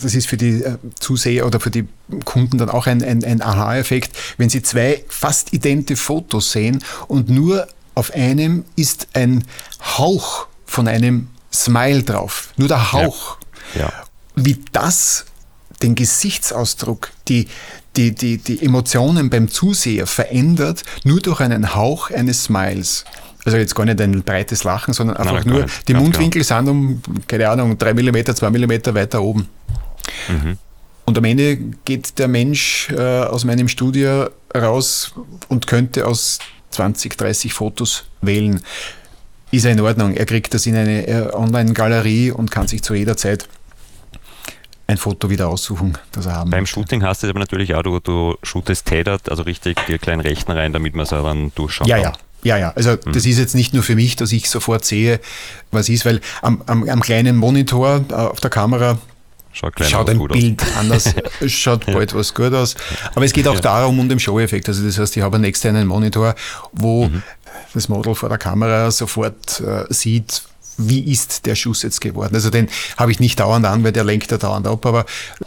das 0.00 0.14
ist 0.14 0.26
für 0.26 0.38
die 0.38 0.62
äh, 0.62 0.78
Zuseher 0.98 1.46
oder 1.46 1.60
für 1.60 1.70
die 1.70 1.86
Kunden 2.24 2.56
dann 2.56 2.70
auch 2.70 2.86
ein, 2.86 3.02
ein, 3.02 3.22
ein 3.22 3.42
Aha-Effekt, 3.42 4.16
wenn 4.38 4.48
sie 4.48 4.62
zwei 4.62 5.04
fast 5.08 5.52
idente 5.52 5.96
Fotos 5.96 6.52
sehen 6.52 6.82
und 7.06 7.28
nur 7.28 7.66
auf 7.94 8.14
einem 8.14 8.64
ist 8.76 9.08
ein 9.12 9.44
Hauch 9.98 10.46
von 10.64 10.88
einem 10.88 11.28
Smile 11.52 12.02
drauf. 12.02 12.50
Nur 12.56 12.68
der 12.68 12.92
Hauch. 12.92 13.38
Ja. 13.74 13.80
Ja. 13.80 13.92
Wie 14.34 14.58
das 14.72 15.26
den 15.82 15.94
Gesichtsausdruck, 15.94 17.10
die, 17.28 17.48
die, 17.96 18.14
die, 18.14 18.38
die 18.38 18.64
Emotionen 18.64 19.30
beim 19.30 19.48
Zuseher 19.48 20.06
verändert, 20.06 20.82
nur 21.04 21.20
durch 21.20 21.40
einen 21.40 21.74
Hauch 21.74 22.10
eines 22.10 22.44
Smiles. 22.44 23.04
Also 23.44 23.58
jetzt 23.58 23.74
gar 23.74 23.84
nicht 23.84 24.00
ein 24.00 24.22
breites 24.22 24.62
Lachen, 24.64 24.94
sondern 24.94 25.16
einfach 25.16 25.44
Nein, 25.44 25.54
nur 25.54 25.66
die 25.88 25.94
Mundwinkel 25.94 26.42
genau. 26.42 26.58
sind 26.58 26.68
um, 26.68 27.02
keine 27.26 27.48
Ahnung, 27.48 27.76
drei 27.76 27.92
Millimeter, 27.92 28.34
zwei 28.36 28.50
Millimeter 28.50 28.94
weiter 28.94 29.20
oben. 29.20 29.48
Mhm. 30.28 30.58
Und 31.04 31.18
am 31.18 31.24
Ende 31.24 31.56
geht 31.84 32.18
der 32.20 32.28
Mensch 32.28 32.88
äh, 32.90 33.22
aus 33.24 33.44
meinem 33.44 33.66
Studio 33.68 34.30
raus 34.56 35.12
und 35.48 35.66
könnte 35.66 36.06
aus 36.06 36.38
20, 36.70 37.18
30 37.18 37.52
Fotos 37.52 38.04
wählen. 38.20 38.62
Ist 39.52 39.64
er 39.64 39.72
in 39.72 39.80
Ordnung. 39.80 40.14
Er 40.14 40.26
kriegt 40.26 40.52
das 40.54 40.66
in 40.66 40.74
eine 40.74 41.06
äh, 41.06 41.32
Online-Galerie 41.32 42.32
und 42.32 42.50
kann 42.50 42.66
sich 42.66 42.82
zu 42.82 42.94
jeder 42.94 43.16
Zeit 43.16 43.48
ein 44.86 44.96
Foto 44.96 45.30
wieder 45.30 45.48
aussuchen, 45.48 45.96
das 46.10 46.26
er 46.26 46.34
haben 46.34 46.50
Beim 46.50 46.62
möchte. 46.62 46.74
Shooting 46.74 47.02
hast 47.02 47.22
du 47.22 47.26
es 47.26 47.30
aber 47.30 47.40
natürlich 47.40 47.74
auch, 47.74 47.82
du, 47.82 48.00
du 48.00 48.36
shootest 48.42 48.86
tailored, 48.86 49.28
also 49.30 49.42
richtig 49.42 49.78
die 49.86 49.98
kleinen 49.98 50.20
Rechten 50.20 50.50
rein, 50.50 50.72
damit 50.72 50.94
man 50.94 51.04
es 51.04 51.12
auch 51.12 51.22
dann 51.22 51.52
durchschauen 51.54 51.86
ja, 51.86 52.00
kann. 52.00 52.12
Ja, 52.42 52.56
ja, 52.56 52.58
ja. 52.58 52.72
Also 52.74 52.92
mhm. 52.92 53.12
das 53.12 53.24
ist 53.26 53.38
jetzt 53.38 53.54
nicht 53.54 53.74
nur 53.74 53.82
für 53.82 53.94
mich, 53.94 54.16
dass 54.16 54.32
ich 54.32 54.48
sofort 54.50 54.84
sehe, 54.84 55.20
was 55.70 55.88
ist, 55.88 56.04
weil 56.04 56.20
am, 56.40 56.62
am, 56.66 56.88
am 56.88 57.00
kleinen 57.00 57.36
Monitor 57.36 58.04
äh, 58.10 58.14
auf 58.14 58.40
der 58.40 58.50
Kamera 58.50 58.98
Schaut, 59.54 59.74
schaut 59.84 60.08
ein 60.08 60.18
Bild 60.28 60.62
aus. 60.62 60.76
anders, 60.78 61.14
schaut 61.46 61.86
ja. 61.86 61.92
bald 61.92 62.14
was 62.14 62.32
gut 62.32 62.54
aus. 62.54 62.74
Aber 63.14 63.26
es 63.26 63.34
geht 63.34 63.46
auch 63.46 63.54
ja. 63.56 63.60
darum, 63.60 63.98
um 63.98 64.08
den 64.08 64.18
Show-Effekt. 64.18 64.66
Also 64.66 64.82
das 64.82 64.98
heißt, 64.98 65.14
ich 65.14 65.22
habe 65.22 65.36
einen 65.36 65.44
externen 65.44 65.86
Monitor, 65.86 66.34
wo 66.72 67.08
mhm. 67.08 67.22
Das 67.74 67.88
Model 67.88 68.14
vor 68.14 68.28
der 68.28 68.38
Kamera 68.38 68.90
sofort 68.90 69.60
äh, 69.60 69.84
sieht, 69.92 70.42
wie 70.78 71.12
ist 71.12 71.46
der 71.46 71.54
Schuss 71.54 71.82
jetzt 71.82 72.00
geworden. 72.00 72.34
Also 72.34 72.50
den 72.50 72.68
habe 72.96 73.10
ich 73.10 73.20
nicht 73.20 73.40
dauernd 73.40 73.66
an, 73.66 73.84
weil 73.84 73.92
der 73.92 74.04
lenkt 74.04 74.30
ja 74.30 74.38
dauernd 74.38 74.66
ab, 74.66 74.84
aber 74.86 75.06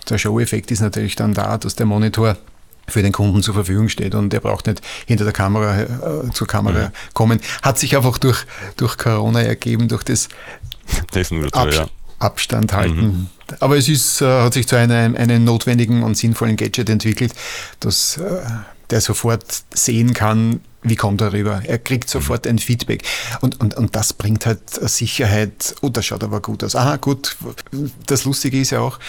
der 0.09 0.17
Show-Effekt 0.17 0.71
ist 0.71 0.82
natürlich 0.82 1.15
dann 1.15 1.34
da, 1.34 1.57
dass 1.57 1.76
der 1.76 1.86
Monitor 1.86 2.38
für 2.88 3.01
den 3.01 3.11
Kunden 3.11 3.41
zur 3.41 3.53
Verfügung 3.53 3.89
steht 3.89 4.13
und 4.13 4.34
er 4.34 4.39
braucht 4.39 4.67
nicht 4.67 4.82
hinter 5.07 5.23
der 5.23 5.34
Kamera 5.34 5.82
äh, 5.82 6.32
zur 6.34 6.47
Kamera 6.47 6.80
ja. 6.80 6.91
kommen. 7.13 7.39
Hat 7.63 7.80
sich 7.80 7.95
einfach 7.95 8.17
durch, 8.17 8.45
durch 8.78 8.97
Corona 8.97 9.41
ergeben, 9.41 9.88
durch 9.88 10.03
das, 10.03 10.30
das 11.11 11.32
Ab 11.51 11.73
ja. 11.73 11.88
Abstand 12.19 12.73
halten. 12.73 13.01
Mhm. 13.01 13.28
Aber 13.59 13.78
es 13.78 13.89
ist, 13.89 14.21
äh, 14.21 14.41
hat 14.43 14.53
sich 14.53 14.67
zu 14.67 14.76
einem, 14.76 15.15
einem 15.15 15.43
notwendigen 15.43 16.03
und 16.03 16.15
sinnvollen 16.15 16.57
Gadget 16.57 16.89
entwickelt, 16.89 17.34
dass 17.80 18.17
äh, 18.17 18.41
der 18.90 19.02
sofort 19.02 19.64
sehen 19.74 20.14
kann, 20.14 20.62
wie 20.86 20.96
kommt 20.96 21.22
er 21.22 21.34
rüber? 21.34 21.62
Er 21.66 21.80
kriegt 21.80 22.10
sofort 22.10 22.46
ein 22.46 22.60
Feedback. 22.60 23.04
Und, 23.42 23.60
und, 23.60 23.76
und 23.76 23.96
das 23.96 24.14
bringt 24.14 24.46
halt 24.46 24.70
Sicherheit. 24.70 25.76
Oh, 25.82 25.90
das 25.90 26.06
schaut 26.06 26.24
aber 26.24 26.42
gut 26.42 26.64
aus. 26.64 26.76
Aha, 26.76 26.98
gut. 26.98 27.36
Das 28.06 28.24
Lustige 28.26 28.62
ist 28.62 28.70
ja 28.70 28.82
auch, 28.82 29.00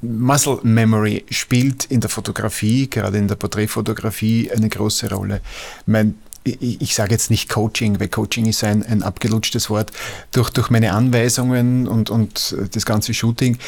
Muscle 0.00 0.58
Memory 0.62 1.26
spielt 1.30 1.84
in 1.86 2.00
der 2.00 2.08
Fotografie, 2.08 2.88
gerade 2.88 3.18
in 3.18 3.28
der 3.28 3.36
Porträtfotografie, 3.36 4.50
eine 4.50 4.68
große 4.68 5.10
Rolle. 5.10 5.42
Mein, 5.84 6.14
ich, 6.44 6.80
ich 6.80 6.94
sage 6.94 7.12
jetzt 7.12 7.30
nicht 7.30 7.50
Coaching, 7.50 8.00
weil 8.00 8.08
Coaching 8.08 8.46
ist 8.46 8.64
ein, 8.64 8.82
ein 8.82 9.02
abgelutschtes 9.02 9.68
Wort. 9.68 9.92
Durch, 10.32 10.50
durch 10.50 10.70
meine 10.70 10.92
Anweisungen 10.92 11.86
und, 11.86 12.08
und 12.08 12.56
das 12.72 12.86
ganze 12.86 13.12
Shooting 13.12 13.58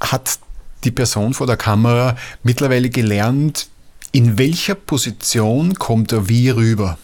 hat 0.00 0.38
die 0.84 0.90
Person 0.90 1.32
vor 1.32 1.46
der 1.46 1.56
Kamera 1.56 2.16
mittlerweile 2.42 2.90
gelernt, 2.90 3.68
in 4.12 4.38
welcher 4.38 4.74
Position 4.74 5.74
kommt 5.74 6.12
er 6.12 6.28
wie 6.28 6.50
rüber. 6.50 6.98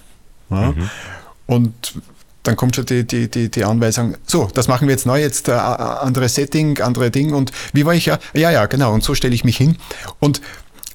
Ja? 0.50 0.72
Mhm. 0.72 0.90
Und 1.46 1.94
dann 2.42 2.56
kommt 2.56 2.76
schon 2.76 2.86
die, 2.86 3.06
die, 3.06 3.28
die, 3.28 3.50
die 3.50 3.64
Anweisung, 3.64 4.16
so, 4.26 4.48
das 4.54 4.68
machen 4.68 4.88
wir 4.88 4.92
jetzt 4.92 5.06
neu, 5.06 5.20
jetzt 5.20 5.48
äh, 5.48 5.52
anderes 5.52 6.34
Setting, 6.34 6.80
andere 6.80 7.11
Ding 7.11 7.34
und 7.34 7.52
wie 7.72 7.84
war 7.84 7.94
ich 7.94 8.06
ja? 8.06 8.18
Ja, 8.32 8.50
ja, 8.50 8.66
genau, 8.66 8.94
und 8.94 9.02
so 9.02 9.14
stelle 9.14 9.34
ich 9.34 9.44
mich 9.44 9.56
hin. 9.56 9.76
Und 10.18 10.40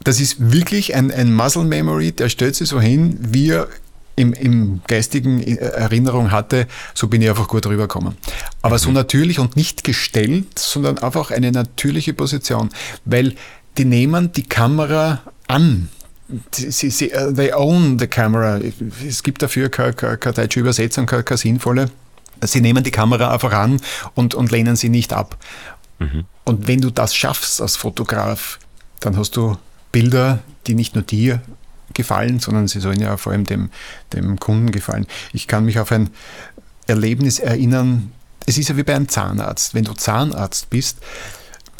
das 0.04 0.20
ist 0.20 0.52
wirklich 0.52 0.96
ein, 0.96 1.12
ein 1.12 1.34
Muscle 1.34 1.64
Memory, 1.64 2.12
der 2.12 2.30
stellt 2.30 2.56
sich 2.56 2.70
so 2.70 2.80
hin, 2.80 3.18
wie 3.22 3.52
er 3.52 3.68
im, 4.16 4.34
im 4.34 4.82
geistigen 4.88 5.42
äh, 5.42 5.56
Erinnerung 5.56 6.32
hatte, 6.32 6.68
so 6.94 7.08
bin 7.08 7.22
ich 7.22 7.30
einfach 7.30 7.48
gut 7.48 7.66
rübergekommen. 7.66 8.16
Aber 8.62 8.76
mhm. 8.76 8.80
so 8.80 8.92
natürlich 8.92 9.40
und 9.40 9.56
nicht 9.56 9.84
gestellt, 9.84 10.58
sondern 10.58 11.00
einfach 11.00 11.32
eine 11.32 11.52
natürliche 11.52 12.14
Position, 12.14 12.70
weil 13.06 13.36
die 13.78 13.86
nehmen 13.86 14.32
die 14.34 14.44
Kamera 14.44 15.22
an 15.48 15.90
sie, 16.52 16.90
sie, 16.90 17.12
uh, 17.14 17.32
they 17.32 17.54
own 17.54 18.00
the 18.00 18.08
camera. 18.08 18.60
Es 19.08 19.24
gibt 19.24 19.42
dafür 19.42 19.70
keine, 19.70 19.94
keine, 19.94 20.18
keine 20.18 20.36
deutsche 20.36 20.60
Übersetzung, 20.60 21.06
keine, 21.06 21.24
keine, 21.24 21.38
sinnvolle. 21.38 21.90
Sie 22.42 22.62
nehmen 22.62 22.84
die 22.84 22.92
Kamera 22.92 23.32
einfach 23.32 23.54
an 23.54 23.80
und, 24.16 24.36
und 24.36 24.52
lehnen 24.52 24.76
sie 24.76 24.90
nicht 24.90 25.14
ab. 25.14 25.38
Mhm. 26.00 26.26
Und 26.44 26.68
wenn 26.68 26.82
du 26.82 26.90
das 26.90 27.16
schaffst 27.16 27.62
als 27.62 27.76
Fotograf, 27.76 28.60
dann 29.00 29.18
hast 29.18 29.36
du 29.36 29.58
Bilder, 29.92 30.40
die 30.68 30.76
nicht 30.76 30.96
nur 30.96 31.04
dir 31.04 31.42
gefallen, 31.94 32.40
sondern 32.40 32.68
sie 32.68 32.80
sollen 32.80 33.00
ja 33.00 33.18
vor 33.18 33.32
allem 33.32 33.46
dem, 33.46 33.70
dem 34.12 34.40
Kunden 34.40 34.72
gefallen. 34.72 35.06
Ich 35.32 35.48
kann 35.48 35.66
mich 35.66 35.80
auf 35.80 35.92
ein 35.92 36.10
Erlebnis 36.88 37.40
erinnern, 37.40 38.12
es 38.46 38.58
ist 38.58 38.70
ja 38.70 38.78
wie 38.78 38.84
bei 38.84 38.96
einem 38.96 39.08
Zahnarzt. 39.08 39.74
Wenn 39.74 39.86
du 39.86 39.94
Zahnarzt 39.94 40.70
bist, 40.70 40.98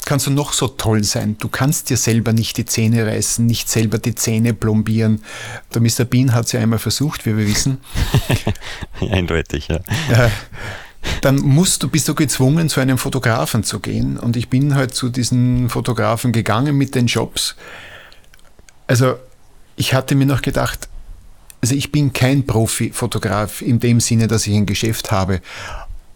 kannst 0.06 0.26
du 0.26 0.30
noch 0.30 0.52
so 0.52 0.68
toll 0.68 1.04
sein. 1.04 1.36
Du 1.38 1.48
kannst 1.48 1.90
dir 1.90 1.96
selber 1.96 2.32
nicht 2.32 2.56
die 2.56 2.64
Zähne 2.64 3.06
reißen, 3.06 3.44
nicht 3.44 3.68
selber 3.68 3.98
die 3.98 4.14
Zähne 4.14 4.54
plombieren. 4.54 5.22
Der 5.72 5.80
Mr. 5.80 6.04
Bean 6.04 6.34
hat 6.34 6.46
es 6.46 6.52
ja 6.52 6.60
einmal 6.60 6.78
versucht, 6.78 7.26
wie 7.26 7.36
wir 7.36 7.46
wissen. 7.46 7.78
Eindeutig, 9.00 9.68
ja. 9.68 9.80
dann 11.20 11.36
musst 11.36 11.82
du, 11.82 11.88
bist 11.88 12.08
du 12.08 12.14
gezwungen, 12.14 12.68
zu 12.68 12.80
einem 12.80 12.98
Fotografen 12.98 13.64
zu 13.64 13.80
gehen. 13.80 14.18
Und 14.18 14.36
ich 14.36 14.48
bin 14.48 14.74
halt 14.74 14.94
zu 14.94 15.08
diesen 15.08 15.68
Fotografen 15.68 16.32
gegangen 16.32 16.76
mit 16.76 16.94
den 16.94 17.06
Jobs. 17.06 17.56
Also, 18.86 19.16
ich 19.76 19.94
hatte 19.94 20.14
mir 20.14 20.26
noch 20.26 20.42
gedacht, 20.42 20.88
also 21.60 21.74
ich 21.74 21.90
bin 21.90 22.12
kein 22.12 22.46
Profi-Fotograf 22.46 23.62
in 23.62 23.80
dem 23.80 24.00
Sinne, 24.00 24.28
dass 24.28 24.46
ich 24.46 24.54
ein 24.54 24.66
Geschäft 24.66 25.10
habe. 25.10 25.40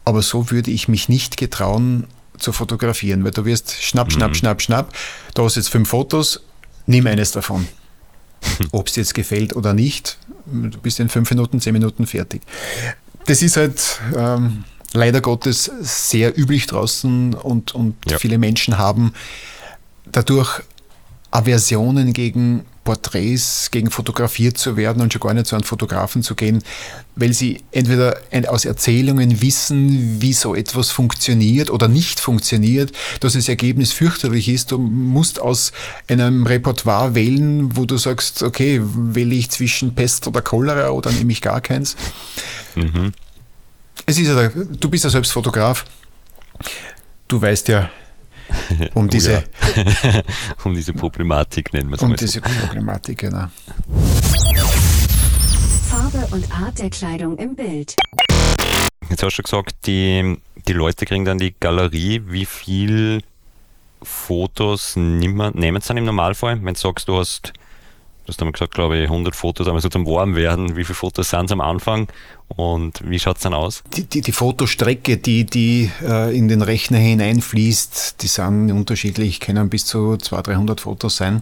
Aber 0.05 0.22
so 0.22 0.51
würde 0.51 0.70
ich 0.70 0.89
mich 0.89 1.09
nicht 1.09 1.36
getrauen, 1.36 2.07
zu 2.39 2.53
fotografieren, 2.53 3.24
weil 3.24 3.32
du 3.32 3.45
wirst 3.45 3.82
schnapp, 3.82 4.12
schnapp, 4.12 4.30
mhm. 4.30 4.34
schnapp, 4.34 4.62
schnapp. 4.62 4.95
Da 5.34 5.43
hast 5.43 5.57
jetzt 5.57 5.70
fünf 5.70 5.89
Fotos, 5.89 6.41
nimm 6.86 7.07
eines 7.07 7.32
davon. 7.32 7.68
Ob 8.72 8.86
es 8.86 8.95
dir 8.95 9.01
jetzt 9.01 9.14
gefällt 9.14 9.57
oder 9.57 9.74
nicht, 9.74 10.18
du 10.47 10.78
bist 10.78 11.01
in 11.01 11.09
fünf 11.09 11.30
Minuten, 11.30 11.61
zehn 11.61 11.72
Minuten 11.72 12.07
fertig. 12.07 12.43
Das 13.26 13.43
ist 13.43 13.57
halt 13.57 14.01
ähm, 14.16 14.64
leider 14.93 15.20
Gottes 15.20 15.70
sehr 15.80 16.39
üblich 16.39 16.66
draußen 16.66 17.34
und, 17.34 17.74
und 17.74 17.97
ja. 18.09 18.18
viele 18.18 18.39
Menschen 18.39 18.78
haben 18.78 19.12
dadurch 20.07 20.62
Aversionen 21.30 22.12
gegen 22.12 22.64
Porträts 22.89 23.70
gegen 23.70 23.91
fotografiert 23.91 24.57
zu 24.57 24.78
werden 24.78 25.03
und 25.03 25.12
schon 25.12 25.20
gar 25.20 25.34
nicht 25.34 25.47
zu 25.47 25.55
einem 25.55 25.62
Fotografen 25.62 26.22
zu 26.22 26.34
gehen, 26.34 26.62
weil 27.16 27.34
sie 27.34 27.62
entweder 27.70 28.16
aus 28.47 28.64
Erzählungen 28.64 29.43
wissen, 29.43 30.22
wie 30.22 30.32
so 30.32 30.55
etwas 30.55 30.91
funktioniert 30.91 31.68
oder 31.68 31.86
nicht 31.86 32.18
funktioniert, 32.18 32.93
dass 33.20 33.34
das 33.34 33.47
Ergebnis 33.47 33.93
fürchterlich 33.93 34.49
ist. 34.49 34.72
Du 34.72 34.78
musst 34.78 35.39
aus 35.39 35.72
einem 36.09 36.47
Repertoire 36.47 37.14
wählen, 37.14 37.76
wo 37.76 37.84
du 37.84 37.99
sagst, 37.99 38.43
okay, 38.43 38.80
wähle 38.82 39.34
ich 39.34 39.51
zwischen 39.51 39.95
Pest 39.95 40.26
oder 40.26 40.41
Cholera 40.41 40.89
oder 40.89 41.12
nehme 41.12 41.32
ich 41.32 41.43
gar 41.43 41.61
keins. 41.61 41.95
Mhm. 42.74 43.12
Es 44.07 44.18
ist 44.18 44.28
ja, 44.28 44.49
du 44.49 44.89
bist 44.89 45.05
ja 45.05 45.11
selbst 45.11 45.32
Fotograf. 45.32 45.84
Du 47.26 47.43
weißt 47.43 47.68
ja, 47.68 47.91
um 48.95 49.07
oh 49.07 49.09
diese, 49.09 49.33
ja. 49.33 49.43
um 50.65 50.75
diese 50.75 50.93
Problematik 50.93 51.73
nennen 51.73 51.91
wir 51.91 51.97
es 51.97 52.03
um 52.03 52.09
mal. 52.09 52.15
Um 52.15 52.19
diese 52.19 52.41
Problematik, 52.41 53.19
genau. 53.19 53.47
Farbe 55.89 56.27
und 56.31 56.51
Art 56.53 56.79
der 56.79 56.91
Kleidung 56.91 57.37
im 57.39 57.55
Bild. 57.55 57.95
Jetzt 59.11 59.23
hast 59.23 59.39
du 59.39 59.43
gesagt, 59.43 59.87
die, 59.87 60.39
die 60.67 60.73
Leute 60.73 61.07
kriegen 61.07 61.25
dann 61.25 61.39
die 61.39 61.55
Galerie. 61.59 62.23
Wie 62.27 62.45
viel 62.45 63.23
Fotos 64.03 64.97
nehmen 64.97 65.81
sie 65.81 65.89
dann 65.89 65.97
im 65.97 66.05
Normalfall? 66.05 66.63
Wenn 66.63 66.75
du 66.75 66.81
sagst, 66.81 67.09
du 67.09 67.19
hast 67.19 67.53
Du 68.29 68.33
hast 68.33 68.43
einmal 68.43 68.53
gesagt, 68.53 68.74
glaube 68.74 68.99
ich, 68.99 69.05
100 69.05 69.35
Fotos 69.35 69.66
einmal 69.68 69.81
so 69.81 69.89
zum 69.89 70.05
Warmwerden. 70.05 70.76
Wie 70.76 70.85
viele 70.85 70.95
Fotos 70.95 71.31
sind 71.31 71.47
es 71.47 71.53
am 71.53 71.62
Anfang 71.62 72.09
und 72.49 73.01
wie 73.03 73.18
schaut 73.18 73.39
es 73.39 73.43
dann 73.45 73.55
aus? 73.55 73.83
Die, 73.97 74.05
die, 74.05 74.20
die 74.20 74.33
Fotostrecke, 74.33 75.16
die, 75.16 75.47
die 75.47 75.91
äh, 76.03 76.37
in 76.37 76.47
den 76.47 76.61
Rechner 76.61 76.99
hineinfließt, 76.99 78.20
die 78.20 78.26
sind 78.26 78.70
unterschiedlich, 78.70 79.41
können 79.41 79.70
bis 79.70 79.87
zu 79.87 80.18
200, 80.18 80.47
300 80.47 80.81
Fotos 80.83 81.16
sein. 81.16 81.41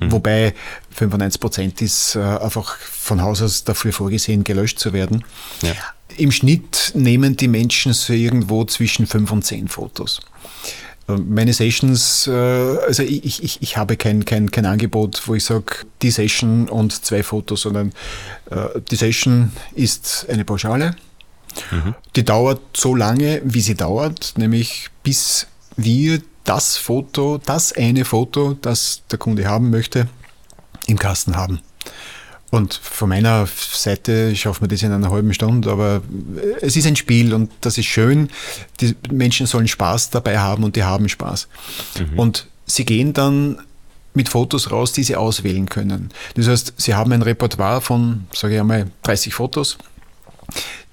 Mhm. 0.00 0.10
Wobei 0.10 0.54
95 0.96 1.40
Prozent 1.40 1.80
ist 1.80 2.16
äh, 2.16 2.18
einfach 2.18 2.76
von 2.78 3.22
Haus 3.22 3.40
aus 3.40 3.62
dafür 3.62 3.92
vorgesehen, 3.92 4.42
gelöscht 4.42 4.80
zu 4.80 4.92
werden. 4.92 5.22
Ja. 5.62 5.74
Im 6.16 6.32
Schnitt 6.32 6.90
nehmen 6.96 7.36
die 7.36 7.46
Menschen 7.46 7.92
so 7.92 8.14
irgendwo 8.14 8.64
zwischen 8.64 9.06
5 9.06 9.30
und 9.30 9.44
10 9.44 9.68
Fotos. 9.68 10.20
Meine 11.18 11.52
Sessions, 11.52 12.26
äh, 12.26 12.30
also 12.30 13.02
ich, 13.02 13.42
ich, 13.42 13.62
ich 13.62 13.76
habe 13.76 13.96
kein, 13.96 14.24
kein, 14.24 14.50
kein 14.50 14.66
Angebot, 14.66 15.22
wo 15.26 15.34
ich 15.34 15.44
sage, 15.44 15.86
die 16.02 16.10
Session 16.10 16.68
und 16.68 17.04
zwei 17.04 17.22
Fotos, 17.22 17.62
sondern 17.62 17.92
äh, 18.50 18.80
die 18.90 18.96
Session 18.96 19.52
ist 19.74 20.26
eine 20.28 20.44
Pauschale. 20.44 20.96
Mhm. 21.70 21.94
Die 22.16 22.24
dauert 22.24 22.60
so 22.76 22.94
lange, 22.94 23.40
wie 23.44 23.60
sie 23.60 23.74
dauert, 23.74 24.34
nämlich 24.36 24.88
bis 25.02 25.46
wir 25.76 26.20
das 26.44 26.76
Foto, 26.76 27.38
das 27.38 27.72
eine 27.72 28.04
Foto, 28.04 28.54
das 28.60 29.02
der 29.10 29.18
Kunde 29.18 29.46
haben 29.46 29.70
möchte, 29.70 30.08
im 30.86 30.98
Kasten 30.98 31.36
haben. 31.36 31.60
Und 32.50 32.74
von 32.74 33.08
meiner 33.08 33.46
Seite 33.46 34.34
schaffen 34.34 34.62
wir 34.62 34.68
das 34.68 34.82
in 34.82 34.92
einer 34.92 35.10
halben 35.10 35.32
Stunde, 35.32 35.70
aber 35.70 36.02
es 36.60 36.76
ist 36.76 36.86
ein 36.86 36.96
Spiel 36.96 37.32
und 37.32 37.50
das 37.60 37.78
ist 37.78 37.86
schön. 37.86 38.28
Die 38.80 38.96
Menschen 39.10 39.46
sollen 39.46 39.68
Spaß 39.68 40.10
dabei 40.10 40.38
haben 40.38 40.64
und 40.64 40.74
die 40.74 40.82
haben 40.82 41.08
Spaß. 41.08 41.48
Mhm. 41.98 42.18
Und 42.18 42.46
sie 42.66 42.84
gehen 42.84 43.12
dann 43.12 43.58
mit 44.14 44.28
Fotos 44.28 44.72
raus, 44.72 44.92
die 44.92 45.04
sie 45.04 45.14
auswählen 45.14 45.68
können. 45.68 46.10
Das 46.34 46.48
heißt, 46.48 46.74
sie 46.76 46.94
haben 46.94 47.12
ein 47.12 47.22
Repertoire 47.22 47.80
von, 47.80 48.26
sage 48.34 48.54
ich 48.54 48.60
einmal, 48.60 48.90
30 49.04 49.32
Fotos 49.32 49.78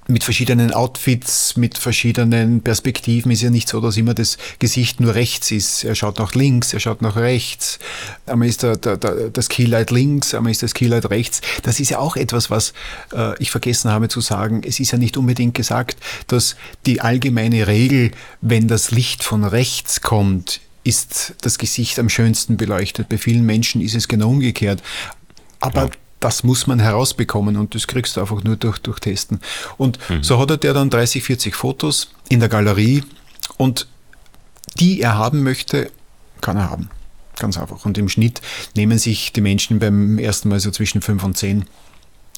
mit 0.08 0.24
verschiedenen 0.24 0.72
Outfits, 0.72 1.58
mit 1.58 1.78
verschiedenen 1.78 2.62
Perspektiven 2.62 3.32
ist 3.32 3.42
ja 3.42 3.50
nicht 3.50 3.68
so, 3.68 3.82
dass 3.82 3.98
immer 3.98 4.14
das 4.14 4.38
Gesicht 4.60 5.00
nur 5.00 5.16
rechts 5.16 5.52
ist. 5.52 5.84
Er 5.84 5.96
schaut 5.96 6.18
nach 6.20 6.34
links, 6.34 6.74
er 6.74 6.80
schaut 6.80 7.02
nach 7.02 7.18
rechts. 7.18 7.80
Einmal 8.26 8.48
ist 8.48 8.64
der, 8.64 8.78
der, 8.78 8.98
der, 8.98 9.30
das 9.30 9.50
Keylight 9.50 9.92
links, 9.92 10.34
einmal 10.34 10.52
ist 10.52 10.64
das 10.64 10.74
Keylight 10.74 11.10
rechts. 11.10 11.42
Das 11.64 11.80
ist 11.80 11.90
ja 11.90 12.00
auch 12.00 12.16
etwas, 12.16 12.50
was 12.50 12.74
äh, 13.14 13.38
ich 13.42 13.52
vergessen 13.52 13.92
habe 13.92 14.08
zu 14.08 14.22
sagen. 14.22 14.62
Es 14.66 14.80
ist 14.80 14.92
ja 14.92 14.98
nicht 14.98 15.18
unbedingt 15.18 15.56
gesagt, 15.56 15.98
dass 16.28 16.56
die 16.86 17.02
allgemeine 17.02 17.68
Regel, 17.68 18.12
wenn 18.42 18.68
das 18.68 18.92
Licht 18.92 19.24
von 19.24 19.44
rechts 19.44 20.02
kommt, 20.02 20.62
ist 20.84 21.36
das 21.42 21.58
Gesicht 21.58 22.00
am 22.00 22.08
schönsten 22.08 22.56
beleuchtet. 22.56 23.10
Bei 23.10 23.18
vielen 23.18 23.46
Menschen 23.46 23.82
ist 23.82 23.94
es 23.94 24.08
genau 24.08 24.30
umgekehrt. 24.30 24.82
Aber 25.60 25.86
ja 25.86 25.90
das 26.20 26.44
muss 26.44 26.68
man 26.68 26.80
herausbekommen 26.80 27.58
und 27.58 27.76
das 27.76 27.88
kriegst 27.88 28.18
du 28.18 28.22
einfach 28.22 28.44
nur 28.44 28.56
durch, 28.56 28.80
durch 28.80 29.00
Testen. 29.00 29.40
Und 29.78 30.00
mhm. 30.10 30.24
so 30.24 30.40
hat 30.40 30.64
er 30.64 30.74
dann 30.74 30.90
30, 30.90 31.24
40 31.24 31.56
Fotos 31.56 32.12
in 32.30 32.40
der 32.40 32.50
Galerie 32.50 33.04
und 33.58 33.88
die 34.80 35.02
er 35.02 35.16
haben 35.16 35.44
möchte, 35.44 35.92
kann 36.42 36.58
er 36.58 36.70
haben. 36.70 36.90
Ganz 37.38 37.58
einfach. 37.58 37.86
Und 37.86 37.98
im 37.98 38.10
Schnitt 38.10 38.42
nehmen 38.76 38.98
sich 38.98 39.32
die 39.32 39.42
Menschen 39.42 39.80
beim 39.80 40.18
ersten 40.18 40.50
Mal 40.50 40.60
so 40.60 40.72
zwischen 40.72 41.02
5 41.02 41.24
und 41.24 41.38
10 41.38 41.66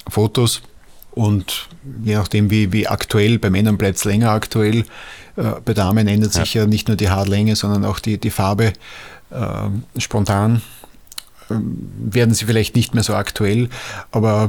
Fotos. 0.08 0.62
Und 1.12 1.68
je 2.04 2.14
nachdem, 2.14 2.50
wie, 2.50 2.72
wie 2.72 2.86
aktuell, 2.86 3.38
bei 3.38 3.50
Männern 3.50 3.78
bleibt 3.78 3.96
es 3.96 4.04
länger 4.04 4.30
aktuell. 4.30 4.84
Äh, 5.36 5.54
bei 5.64 5.74
Damen 5.74 6.06
ändert 6.06 6.32
sich 6.32 6.54
ja. 6.54 6.62
ja 6.62 6.66
nicht 6.68 6.88
nur 6.88 6.96
die 6.96 7.08
Haarlänge, 7.08 7.56
sondern 7.56 7.84
auch 7.84 7.98
die, 7.98 8.18
die 8.18 8.30
Farbe 8.30 8.72
äh, 9.30 10.00
spontan. 10.00 10.62
Werden 11.50 12.34
sie 12.34 12.44
vielleicht 12.44 12.76
nicht 12.76 12.94
mehr 12.94 13.02
so 13.02 13.14
aktuell, 13.14 13.68
aber 14.12 14.48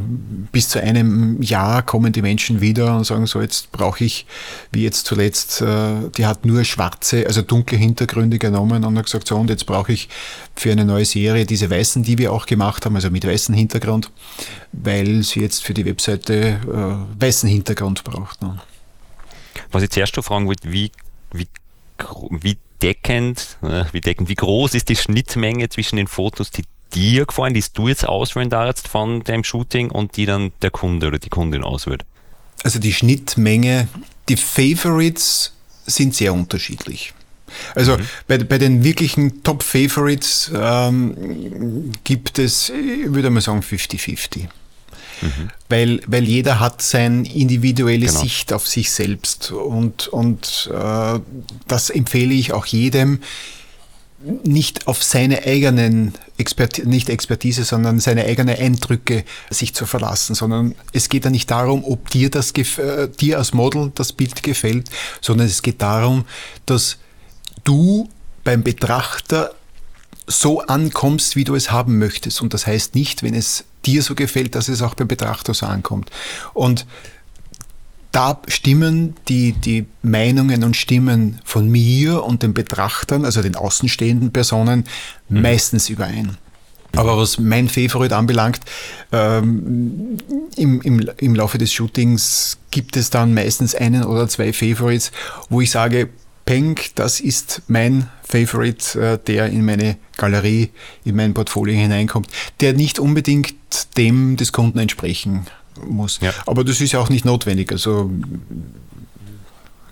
bis 0.52 0.70
zu 0.70 0.82
einem 0.82 1.42
Jahr 1.42 1.82
kommen 1.82 2.14
die 2.14 2.22
Menschen 2.22 2.62
wieder 2.62 2.96
und 2.96 3.06
sagen 3.06 3.26
so, 3.26 3.42
jetzt 3.42 3.72
brauche 3.72 4.04
ich, 4.04 4.26
wie 4.72 4.84
jetzt 4.84 5.06
zuletzt, 5.06 5.62
äh, 5.62 6.10
die 6.16 6.26
hat 6.26 6.46
nur 6.46 6.64
schwarze, 6.64 7.26
also 7.26 7.42
dunkle 7.42 7.78
Hintergründe 7.78 8.38
genommen 8.38 8.84
und 8.84 8.98
hat 8.98 9.06
gesagt, 9.06 9.28
so 9.28 9.38
und 9.38 9.50
jetzt 9.50 9.66
brauche 9.66 9.92
ich 9.92 10.10
für 10.56 10.72
eine 10.72 10.86
neue 10.86 11.06
Serie 11.06 11.46
diese 11.46 11.70
weißen, 11.70 12.04
die 12.04 12.18
wir 12.18 12.32
auch 12.32 12.46
gemacht 12.46 12.86
haben, 12.86 12.96
also 12.96 13.10
mit 13.10 13.26
weißem 13.26 13.56
Hintergrund, 13.56 14.12
weil 14.72 15.24
sie 15.24 15.42
jetzt 15.42 15.64
für 15.64 15.74
die 15.74 15.86
Webseite 15.86 16.60
äh, 16.68 17.22
weißen 17.22 17.50
Hintergrund 17.50 18.04
braucht. 18.04 18.42
Ne? 18.42 18.60
Was 19.72 19.84
ich 19.84 19.90
zuerst 19.90 20.16
noch 20.18 20.24
fragen 20.24 20.48
wollte, 20.48 20.72
wie, 20.72 20.92
wie, 21.34 21.48
wie 22.30 22.58
deckend, 22.82 23.58
äh, 23.62 23.86
wie 23.92 24.02
deckend, 24.02 24.30
wie 24.30 24.36
groß 24.36 24.74
ist 24.74 24.90
die 24.90 24.96
Schnittmenge 24.96 25.70
zwischen 25.70 25.96
den 25.96 26.08
Fotos, 26.08 26.52
die 26.52 26.64
dir 26.94 27.26
gefallen, 27.26 27.54
die 27.54 27.64
du 27.74 27.88
jetzt 27.88 28.08
auswählen 28.08 28.50
darfst 28.50 28.88
von 28.88 29.24
deinem 29.24 29.44
Shooting 29.44 29.92
und 29.92 30.18
die 30.18 30.26
dann 30.26 30.52
der 30.62 30.72
Kunde 30.72 31.08
oder 31.08 31.20
die 31.20 31.30
Kundin 31.30 31.64
auswählt? 31.64 32.04
Also 32.64 32.80
die 32.80 32.94
Schnittmenge, 32.94 33.88
die 34.30 34.38
Favorites 34.38 35.54
sind 35.86 36.16
sehr 36.16 36.34
unterschiedlich. 36.34 37.14
Also 37.76 37.98
mhm. 37.98 38.06
bei, 38.28 38.38
bei 38.38 38.58
den 38.58 38.84
wirklichen 38.84 39.44
Top-Favorites 39.44 40.52
ähm, 40.56 41.92
gibt 42.04 42.40
es, 42.40 42.70
ich 42.70 43.14
würde 43.14 43.30
mal 43.30 43.42
sagen, 43.42 43.62
50-50. 43.62 44.48
Mhm. 45.22 45.50
Weil, 45.70 46.02
weil 46.08 46.24
jeder 46.24 46.60
hat 46.60 46.82
seine 46.82 47.32
individuelle 47.32 48.08
genau. 48.08 48.22
Sicht 48.22 48.54
auf 48.54 48.68
sich 48.68 48.92
selbst. 48.92 49.52
Und, 49.52 50.08
und 50.08 50.70
äh, 50.74 51.20
das 51.68 51.90
empfehle 51.90 52.34
ich 52.34 52.54
auch 52.54 52.66
jedem, 52.66 53.20
nicht 54.44 54.88
auf 54.88 55.04
seine 55.04 55.44
eigenen 55.46 56.14
Expertise, 56.38 56.88
nicht 56.88 57.10
Expertise, 57.10 57.64
sondern 57.64 58.00
seine 58.00 58.26
eigenen 58.26 58.56
Eindrücke 58.56 59.24
sich 59.50 59.74
zu 59.74 59.86
verlassen, 59.86 60.36
sondern 60.36 60.76
es 60.94 61.10
geht 61.10 61.26
ja 61.26 61.32
nicht 61.32 61.50
darum, 61.50 61.84
ob 61.84 62.10
dir 62.10 62.30
das 62.30 62.52
äh, 62.52 63.10
dir 63.10 63.38
als 63.38 63.54
Model 63.54 63.92
das 63.96 64.14
Bild 64.14 64.44
gefällt, 64.44 64.90
sondern 65.22 65.48
es 65.48 65.62
geht 65.62 65.82
darum, 65.82 66.26
dass 66.66 66.98
du 67.64 68.10
beim 68.44 68.64
Betrachter 68.64 69.54
so 70.28 70.62
ankommst, 70.62 71.36
wie 71.36 71.44
du 71.44 71.56
es 71.56 71.72
haben 71.72 71.98
möchtest. 71.98 72.42
Und 72.42 72.54
das 72.54 72.68
heißt 72.68 72.96
nicht, 72.96 73.24
wenn 73.24 73.34
es 73.34 73.66
dir 73.86 74.04
so 74.04 74.16
gefällt, 74.16 74.56
dass 74.56 74.70
es 74.70 74.82
auch 74.82 74.94
beim 74.94 75.08
Betrachter 75.08 75.54
so 75.54 75.66
ankommt. 75.66 76.12
Und 76.54 76.86
da 78.12 78.42
stimmen 78.48 79.16
die, 79.28 79.54
die 79.54 79.86
Meinungen 80.02 80.64
und 80.64 80.76
Stimmen 80.76 81.40
von 81.46 81.70
mir 81.70 82.24
und 82.24 82.44
den 82.44 82.54
Betrachtern, 82.54 83.26
also 83.26 83.42
den 83.42 83.56
außenstehenden 83.56 84.32
Personen, 84.32 84.86
mhm. 85.30 85.42
meistens 85.42 85.90
überein. 85.90 86.38
Aber 86.94 87.18
was 87.18 87.40
mein 87.40 87.70
Favorit 87.70 88.12
anbelangt, 88.12 88.60
ähm, 89.14 90.18
im, 90.58 90.82
im, 90.82 91.10
im 91.18 91.36
Laufe 91.36 91.58
des 91.58 91.72
Shootings 91.72 92.58
gibt 92.70 92.98
es 92.98 93.10
dann 93.10 93.34
meistens 93.34 93.76
einen 93.76 94.04
oder 94.04 94.28
zwei 94.28 94.52
Favorites, 94.52 95.12
wo 95.50 95.62
ich 95.62 95.72
sage, 95.72 96.10
Peng, 96.44 96.78
das 96.96 97.22
ist 97.22 97.62
mein 97.68 98.10
Favorite, 98.24 99.00
äh, 99.00 99.20
der 99.26 99.48
in 99.48 99.64
meine 99.64 99.98
Galerie, 100.18 100.72
in 101.06 101.16
mein 101.16 101.34
Portfolio 101.34 101.76
hineinkommt, 101.76 102.28
der 102.60 102.74
nicht 102.74 103.00
unbedingt 103.00 103.56
dem 103.96 104.36
des 104.36 104.52
Kunden 104.52 104.80
entsprechen 104.80 105.46
muss. 105.88 106.20
Ja. 106.22 106.34
Aber 106.46 106.64
das 106.64 106.82
ist 106.82 106.92
ja 106.92 107.00
auch 107.00 107.10
nicht 107.10 107.26
notwendig. 107.26 107.72
Also 107.72 108.12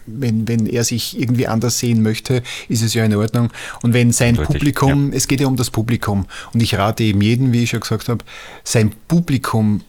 wenn, 0.06 0.48
wenn 0.48 0.66
er 0.66 0.84
sich 0.84 1.20
irgendwie 1.20 1.48
anders 1.48 1.80
sehen 1.80 2.02
möchte, 2.02 2.42
ist 2.68 2.82
es 2.82 2.94
ja 2.94 3.06
in 3.06 3.16
Ordnung. 3.16 3.52
Und 3.82 3.94
wenn 3.94 4.12
sein 4.12 4.36
Deutlich, 4.36 4.60
Publikum, 4.60 5.12
ja. 5.12 5.18
es 5.18 5.28
geht 5.28 5.42
ja 5.42 5.48
um 5.48 5.56
das 5.56 5.70
Publikum. 5.70 6.26
Und 6.54 6.62
ich 6.62 6.76
rate 6.78 7.04
eben 7.04 7.22
jedem, 7.22 7.54
wie 7.54 7.64
ich 7.64 7.70
schon 7.70 7.80
gesagt 7.82 8.10
habe, 8.10 8.24
sein 8.64 8.92
Publikum 9.08 9.82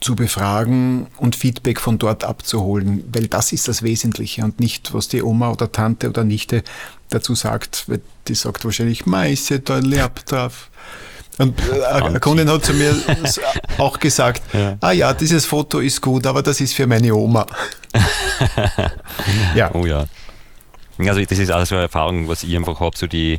zu 0.00 0.14
befragen 0.14 1.08
und 1.16 1.34
Feedback 1.34 1.80
von 1.80 1.98
dort 1.98 2.22
abzuholen, 2.22 3.02
weil 3.12 3.26
das 3.26 3.52
ist 3.52 3.66
das 3.66 3.82
Wesentliche 3.82 4.44
und 4.44 4.60
nicht, 4.60 4.94
was 4.94 5.08
die 5.08 5.22
Oma 5.22 5.50
oder 5.50 5.72
Tante 5.72 6.08
oder 6.08 6.22
Nichte 6.22 6.62
dazu 7.08 7.34
sagt, 7.34 7.84
weil 7.88 8.00
die 8.28 8.34
sagt 8.34 8.64
wahrscheinlich, 8.64 9.06
Meise, 9.06 9.58
da 9.58 9.78
lebt 9.78 10.30
drauf. 10.30 10.70
Und 11.38 11.58
äh, 11.60 11.84
eine 11.84 12.20
Kundin 12.20 12.50
hat 12.50 12.64
zu 12.64 12.74
mir 12.74 12.94
auch 13.78 13.98
gesagt, 13.98 14.42
ja. 14.52 14.76
ah 14.80 14.92
ja, 14.92 15.12
dieses 15.14 15.46
Foto 15.46 15.78
ist 15.78 16.00
gut, 16.02 16.26
aber 16.26 16.42
das 16.42 16.60
ist 16.60 16.74
für 16.74 16.86
meine 16.86 17.14
Oma. 17.14 17.46
ja. 19.54 19.70
Oh 19.74 19.86
ja. 19.86 20.06
Also 20.98 21.24
das 21.24 21.38
ist 21.38 21.50
alles 21.50 21.68
so 21.68 21.76
eine 21.76 21.82
Erfahrung, 21.82 22.28
was 22.28 22.42
ich 22.42 22.56
einfach 22.56 22.80
habe, 22.80 22.96
so 22.96 23.06
die, 23.06 23.38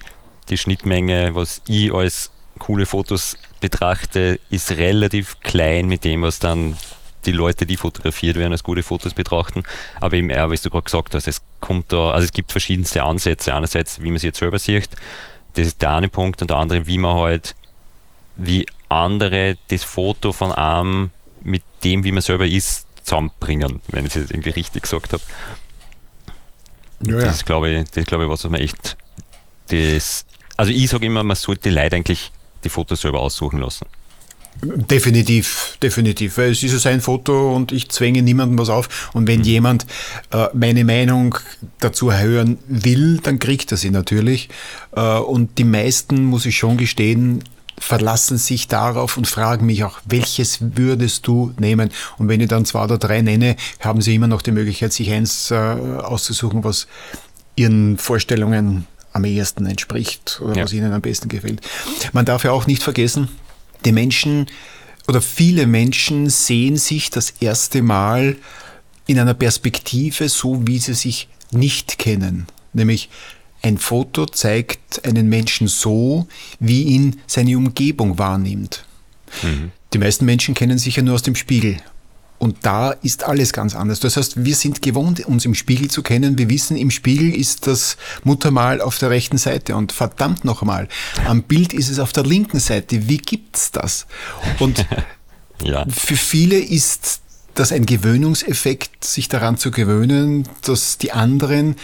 die 0.49 0.57
Schnittmenge, 0.57 1.35
was 1.35 1.61
ich 1.67 1.93
als 1.93 2.31
coole 2.57 2.85
Fotos 2.85 3.37
betrachte, 3.59 4.39
ist 4.49 4.71
relativ 4.71 5.39
klein 5.41 5.87
mit 5.87 6.05
dem, 6.05 6.21
was 6.21 6.39
dann 6.39 6.77
die 7.25 7.31
Leute, 7.33 7.65
die 7.65 7.75
fotografiert 7.75 8.37
werden, 8.37 8.53
als 8.53 8.63
gute 8.63 8.81
Fotos 8.81 9.13
betrachten. 9.13 9.63
Aber 9.99 10.13
eben 10.15 10.29
wie 10.29 10.55
du 10.55 10.69
gerade 10.69 10.83
gesagt 10.83 11.13
hast, 11.15 11.27
es 11.27 11.41
kommt 11.59 11.91
da, 11.91 12.11
also 12.11 12.23
es 12.23 12.31
gibt 12.31 12.51
verschiedenste 12.51 13.03
Ansätze. 13.03 13.53
Einerseits, 13.53 14.01
wie 14.01 14.09
man 14.09 14.19
sie 14.19 14.27
jetzt 14.27 14.39
selber 14.39 14.57
sieht, 14.57 14.89
das 15.55 15.67
ist 15.67 15.81
der 15.81 15.95
eine 15.95 16.07
Punkt, 16.09 16.41
und 16.41 16.49
der 16.49 16.57
andere, 16.57 16.87
wie 16.87 16.97
man 16.97 17.17
halt, 17.17 17.55
wie 18.39 18.65
andere 18.89 19.57
das 19.69 19.83
Foto 19.83 20.31
von 20.31 20.51
einem 20.51 21.11
mit 21.41 21.63
dem, 21.83 22.03
wie 22.03 22.11
man 22.11 22.21
selber 22.21 22.47
ist, 22.47 22.87
zusammenbringen, 23.03 23.81
wenn 23.89 24.05
ich 24.05 24.15
es 24.15 24.21
jetzt 24.21 24.31
irgendwie 24.31 24.51
richtig 24.51 24.83
gesagt 24.83 25.13
habe. 25.13 25.23
Ja, 27.05 27.19
das 27.19 27.37
ist, 27.37 27.45
glaube 27.45 27.69
ich, 27.69 27.89
das 27.91 28.05
glaube 28.05 28.25
ich, 28.25 28.29
was 28.29 28.43
man 28.43 28.59
echt 28.59 28.97
das, 29.67 30.25
also 30.57 30.71
ich 30.71 30.89
sage 30.89 31.05
immer, 31.05 31.23
man 31.23 31.37
sollte 31.37 31.69
Leute 31.69 31.95
eigentlich 31.95 32.31
die 32.63 32.69
Fotos 32.69 33.01
selber 33.01 33.21
aussuchen 33.21 33.59
lassen. 33.59 33.85
Definitiv, 34.61 35.77
definitiv. 35.81 36.37
Weil 36.37 36.51
es 36.51 36.63
ist 36.63 36.73
ja 36.73 36.79
sein 36.79 36.99
Foto 36.99 37.55
und 37.55 37.71
ich 37.71 37.87
zwänge 37.89 38.21
niemandem 38.21 38.57
was 38.57 38.69
auf. 38.69 39.09
Und 39.13 39.27
wenn 39.27 39.39
mhm. 39.39 39.45
jemand 39.45 39.85
äh, 40.31 40.47
meine 40.53 40.83
Meinung 40.83 41.35
dazu 41.79 42.11
hören 42.11 42.57
will, 42.67 43.19
dann 43.23 43.39
kriegt 43.39 43.71
er 43.71 43.77
sie 43.77 43.89
natürlich. 43.89 44.49
Äh, 44.93 45.19
und 45.19 45.57
die 45.57 45.63
meisten, 45.63 46.25
muss 46.25 46.45
ich 46.45 46.57
schon 46.57 46.75
gestehen, 46.75 47.43
verlassen 47.79 48.37
sich 48.37 48.67
darauf 48.67 49.17
und 49.17 49.27
fragen 49.27 49.65
mich 49.65 49.83
auch, 49.83 49.99
welches 50.05 50.59
würdest 50.77 51.25
du 51.27 51.53
nehmen? 51.59 51.89
Und 52.17 52.27
wenn 52.27 52.41
ich 52.41 52.47
dann 52.47 52.65
zwei 52.65 52.83
oder 52.83 52.97
drei 52.97 53.21
nenne, 53.21 53.55
haben 53.79 54.01
sie 54.01 54.15
immer 54.15 54.27
noch 54.27 54.41
die 54.41 54.51
Möglichkeit, 54.51 54.93
sich 54.93 55.09
eins 55.11 55.51
äh, 55.51 55.55
auszusuchen, 55.55 56.63
was 56.63 56.87
ihren 57.55 57.97
Vorstellungen 57.97 58.85
am 59.13 59.25
ehesten 59.25 59.65
entspricht 59.65 60.39
oder 60.43 60.55
ja. 60.55 60.63
was 60.63 60.73
ihnen 60.73 60.93
am 60.93 61.01
besten 61.01 61.29
gefällt. 61.29 61.61
Man 62.13 62.25
darf 62.25 62.43
ja 62.43 62.51
auch 62.51 62.67
nicht 62.67 62.83
vergessen, 62.83 63.29
die 63.85 63.91
Menschen 63.91 64.47
oder 65.07 65.21
viele 65.21 65.65
Menschen 65.65 66.29
sehen 66.29 66.77
sich 66.77 67.09
das 67.09 67.31
erste 67.39 67.81
Mal 67.81 68.35
in 69.07 69.17
einer 69.17 69.33
Perspektive 69.33 70.29
so, 70.29 70.67
wie 70.67 70.77
sie 70.77 70.93
sich 70.93 71.29
nicht 71.51 71.97
kennen. 71.97 72.45
Nämlich 72.73 73.09
ein 73.61 73.77
Foto 73.77 74.25
zeigt 74.25 75.05
einen 75.05 75.27
Menschen 75.27 75.67
so, 75.67 76.27
wie 76.59 76.83
ihn 76.83 77.19
seine 77.27 77.57
Umgebung 77.57 78.17
wahrnimmt. 78.17 78.85
Mhm. 79.43 79.71
Die 79.93 79.97
meisten 79.97 80.25
Menschen 80.25 80.53
kennen 80.53 80.77
sich 80.77 80.95
ja 80.95 81.03
nur 81.03 81.15
aus 81.15 81.23
dem 81.23 81.35
Spiegel 81.35 81.77
und 82.39 82.55
da 82.61 82.91
ist 82.91 83.25
alles 83.25 83.51
ganz 83.51 83.75
anders. 83.75 83.99
Das 83.99 84.15
heißt, 84.15 84.45
wir 84.45 84.55
sind 84.55 84.81
gewohnt, 84.81 85.19
uns 85.25 85.43
im 85.43 85.53
Spiegel 85.53 85.91
zu 85.91 86.01
kennen. 86.01 86.37
Wir 86.37 86.49
wissen, 86.49 86.77
im 86.77 86.89
Spiegel 86.89 87.35
ist 87.35 87.67
das 87.67 87.97
Muttermal 88.23 88.79
auf 88.79 88.97
der 88.97 89.09
rechten 89.09 89.37
Seite. 89.37 89.75
Und 89.75 89.91
verdammt 89.91 90.45
nochmal, 90.45 90.87
am 91.25 91.43
Bild 91.43 91.73
ist 91.73 91.89
es 91.89 91.99
auf 91.99 92.13
der 92.13 92.23
linken 92.23 92.59
Seite. 92.59 93.09
Wie 93.09 93.17
gibt's 93.17 93.71
das? 93.71 94.07
Und 94.59 94.85
ja. 95.63 95.85
für 95.89 96.15
viele 96.15 96.57
ist 96.57 97.19
das 97.55 97.73
ein 97.73 97.85
Gewöhnungseffekt, 97.85 99.03
sich 99.03 99.27
daran 99.27 99.57
zu 99.57 99.69
gewöhnen, 99.69 100.47
dass 100.61 100.97
die 100.97 101.11
anderen 101.11 101.75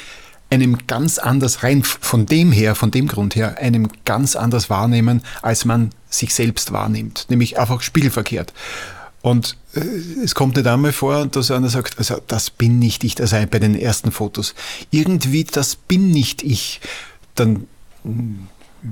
einem 0.50 0.78
ganz 0.88 1.18
anders 1.18 1.64
rein 1.64 1.84
von 1.84 2.26
dem 2.26 2.52
her, 2.52 2.76
von 2.76 2.92
dem 2.92 3.08
Grund 3.08 3.36
her, 3.36 3.58
einem 3.58 3.90
ganz 4.06 4.36
anders 4.36 4.70
wahrnehmen, 4.70 5.22
als 5.42 5.66
man 5.66 5.90
sich 6.10 6.34
selbst 6.34 6.72
wahrnimmt, 6.72 7.26
nämlich 7.30 7.60
einfach 7.60 7.82
spiegelverkehrt. 7.82 8.54
Und 9.22 9.58
äh, 9.74 9.80
es 10.24 10.36
kommt 10.36 10.56
nicht 10.56 10.68
einmal 10.68 10.92
vor, 10.92 11.26
dass 11.26 11.50
einer 11.50 11.70
sagt, 11.70 11.98
also 11.98 12.22
das 12.28 12.52
bin 12.52 12.78
nicht 12.78 13.04
ich, 13.04 13.20
also 13.20 13.38
bei 13.50 13.60
den 13.60 13.76
ersten 13.76 14.12
Fotos. 14.12 14.54
Irgendwie, 14.92 15.44
das 15.44 15.76
bin 15.76 16.12
nicht 16.12 16.44
ich. 16.44 16.80
Dann 17.34 17.66
hm, 18.04 18.48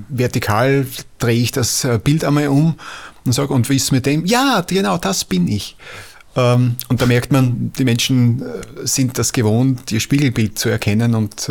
vertikal 0.08 0.86
drehe 1.18 1.40
ich 1.40 1.52
das 1.52 1.84
äh, 1.84 2.00
Bild 2.02 2.24
einmal 2.24 2.48
um 2.48 2.74
und 3.24 3.32
sage, 3.32 3.54
und 3.54 3.70
wie 3.70 3.76
ist 3.76 3.84
es 3.84 3.92
mit 3.92 4.06
dem? 4.06 4.26
Ja, 4.26 4.62
genau, 4.66 4.98
das 4.98 5.24
bin 5.24 5.46
ich. 5.46 5.76
Ähm, 6.36 6.76
und 6.88 7.00
da 7.00 7.06
merkt 7.06 7.32
man, 7.32 7.72
die 7.78 7.84
Menschen 7.84 8.42
äh, 8.42 8.86
sind 8.86 9.18
das 9.18 9.32
gewohnt, 9.32 9.92
ihr 9.92 10.00
Spiegelbild 10.00 10.58
zu 10.58 10.68
erkennen 10.68 11.14
und 11.14 11.48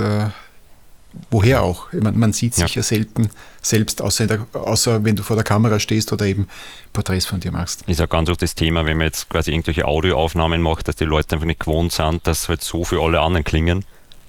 woher 1.29 1.61
auch. 1.61 1.91
Man, 1.93 2.17
man 2.17 2.34
sieht 2.34 2.55
sich 2.55 2.75
ja. 2.75 2.79
ja, 2.79 2.84
selten 2.84 3.29
selbst, 3.61 4.01
außer, 4.01 4.27
der, 4.27 4.45
außer 4.53 5.03
wenn 5.03 5.15
du 5.15 5.23
vor 5.23 5.36
der 5.36 5.43
Kamera 5.43 5.79
stehst 5.79 6.11
oder 6.11 6.25
eben 6.25 6.47
Porträts 6.91 7.25
von 7.25 7.39
dir 7.39 7.51
machst. 7.51 7.84
Ist 7.88 7.99
ja 7.99 8.05
ganz 8.05 8.29
auch 8.29 8.38
das 8.38 8.55
Thema, 8.55 8.86
wenn 8.86 8.97
man 8.97 9.07
jetzt 9.07 9.29
quasi 9.29 9.51
irgendwelche 9.51 9.86
Audioaufnahmen 9.86 10.61
macht, 10.61 10.88
dass 10.88 10.95
die 10.95 11.05
Leute 11.05 11.36
einfach 11.36 11.45
nicht 11.45 11.59
gewohnt 11.59 11.91
sind, 11.91 12.25
dass 12.27 12.49
halt 12.49 12.61
so 12.61 12.84
für 12.84 13.01
alle 13.01 13.21
anderen 13.21 13.43
klingen. 13.43 13.86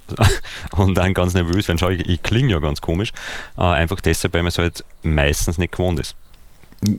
und 0.72 0.94
dann 0.96 1.14
ganz 1.14 1.32
nervös 1.32 1.66
werden, 1.66 1.78
schau, 1.78 1.88
ich, 1.88 2.06
ich 2.06 2.22
klinge 2.22 2.52
ja 2.52 2.58
ganz 2.58 2.82
komisch. 2.82 3.12
Äh, 3.56 3.62
einfach 3.62 4.00
deshalb, 4.00 4.34
weil 4.34 4.42
man 4.42 4.48
es 4.48 4.58
halt 4.58 4.84
meistens 5.02 5.56
nicht 5.56 5.72
gewohnt 5.72 5.98
ist. 5.98 6.14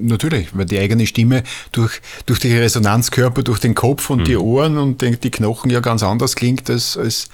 Natürlich, 0.01 0.55
weil 0.57 0.65
die 0.65 0.79
eigene 0.79 1.07
Stimme 1.07 1.43
durch, 1.71 2.01
durch 2.25 2.39
die 2.39 2.55
Resonanzkörper, 2.55 3.43
durch 3.43 3.59
den 3.59 3.75
Kopf 3.75 4.09
und 4.09 4.19
mhm. 4.19 4.25
die 4.25 4.37
Ohren 4.37 4.77
und 4.77 5.01
die, 5.01 5.17
die 5.17 5.31
Knochen 5.31 5.69
ja 5.69 5.79
ganz 5.79 6.03
anders 6.03 6.35
klingt 6.35 6.69
als, 6.69 6.97
als 6.97 7.29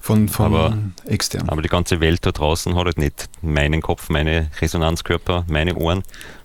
von, 0.00 0.28
von 0.28 0.46
aber, 0.46 0.78
extern. 1.04 1.48
Aber 1.48 1.62
die 1.62 1.68
ganze 1.68 2.00
Welt 2.00 2.24
da 2.24 2.32
draußen 2.32 2.76
hat 2.76 2.84
halt 2.84 2.98
nicht 2.98 3.28
meinen 3.42 3.82
Kopf, 3.82 4.08
meine 4.08 4.50
Resonanzkörper, 4.60 5.44
meine 5.48 5.74
Ohren. 5.74 6.02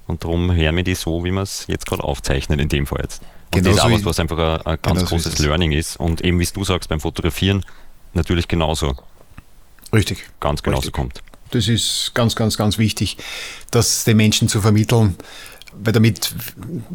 Und 0.08 0.24
darum 0.24 0.52
hören 0.52 0.76
wir 0.76 0.84
die 0.84 0.96
so, 0.96 1.24
wie 1.24 1.32
wir 1.32 1.44
es 1.44 1.66
jetzt 1.68 1.86
gerade 1.86 2.04
aufzeichnen, 2.04 2.60
in 2.60 2.70
dem 2.70 2.88
Fall 2.88 3.02
jetzt. 3.04 3.22
Und 3.54 3.64
genau 3.64 3.70
das 3.70 3.78
ist 3.78 3.82
auch 3.84 3.92
was, 3.92 4.06
was 4.06 4.20
einfach 4.20 4.38
ein, 4.38 4.66
ein 4.66 4.78
ganz 4.82 5.00
genau 5.00 5.10
großes 5.10 5.36
so 5.36 5.44
Learning 5.44 5.72
ist. 5.72 5.98
Und 5.98 6.22
eben, 6.22 6.40
wie 6.40 6.46
du 6.46 6.64
sagst, 6.64 6.90
beim 6.90 7.00
Fotografieren 7.00 7.64
natürlich 8.14 8.48
genauso. 8.48 8.96
Richtig. 9.94 10.26
Ganz 10.40 10.64
genauso 10.64 10.88
Richtig. 10.88 10.94
kommt. 10.94 11.22
Das 11.52 11.68
ist 11.68 12.12
ganz, 12.14 12.36
ganz, 12.36 12.58
ganz 12.58 12.78
wichtig, 12.78 13.18
das 13.72 14.06
den 14.06 14.18
Menschen 14.18 14.48
zu 14.48 14.62
vermitteln, 14.62 15.18
weil 15.84 15.94
damit 15.94 16.34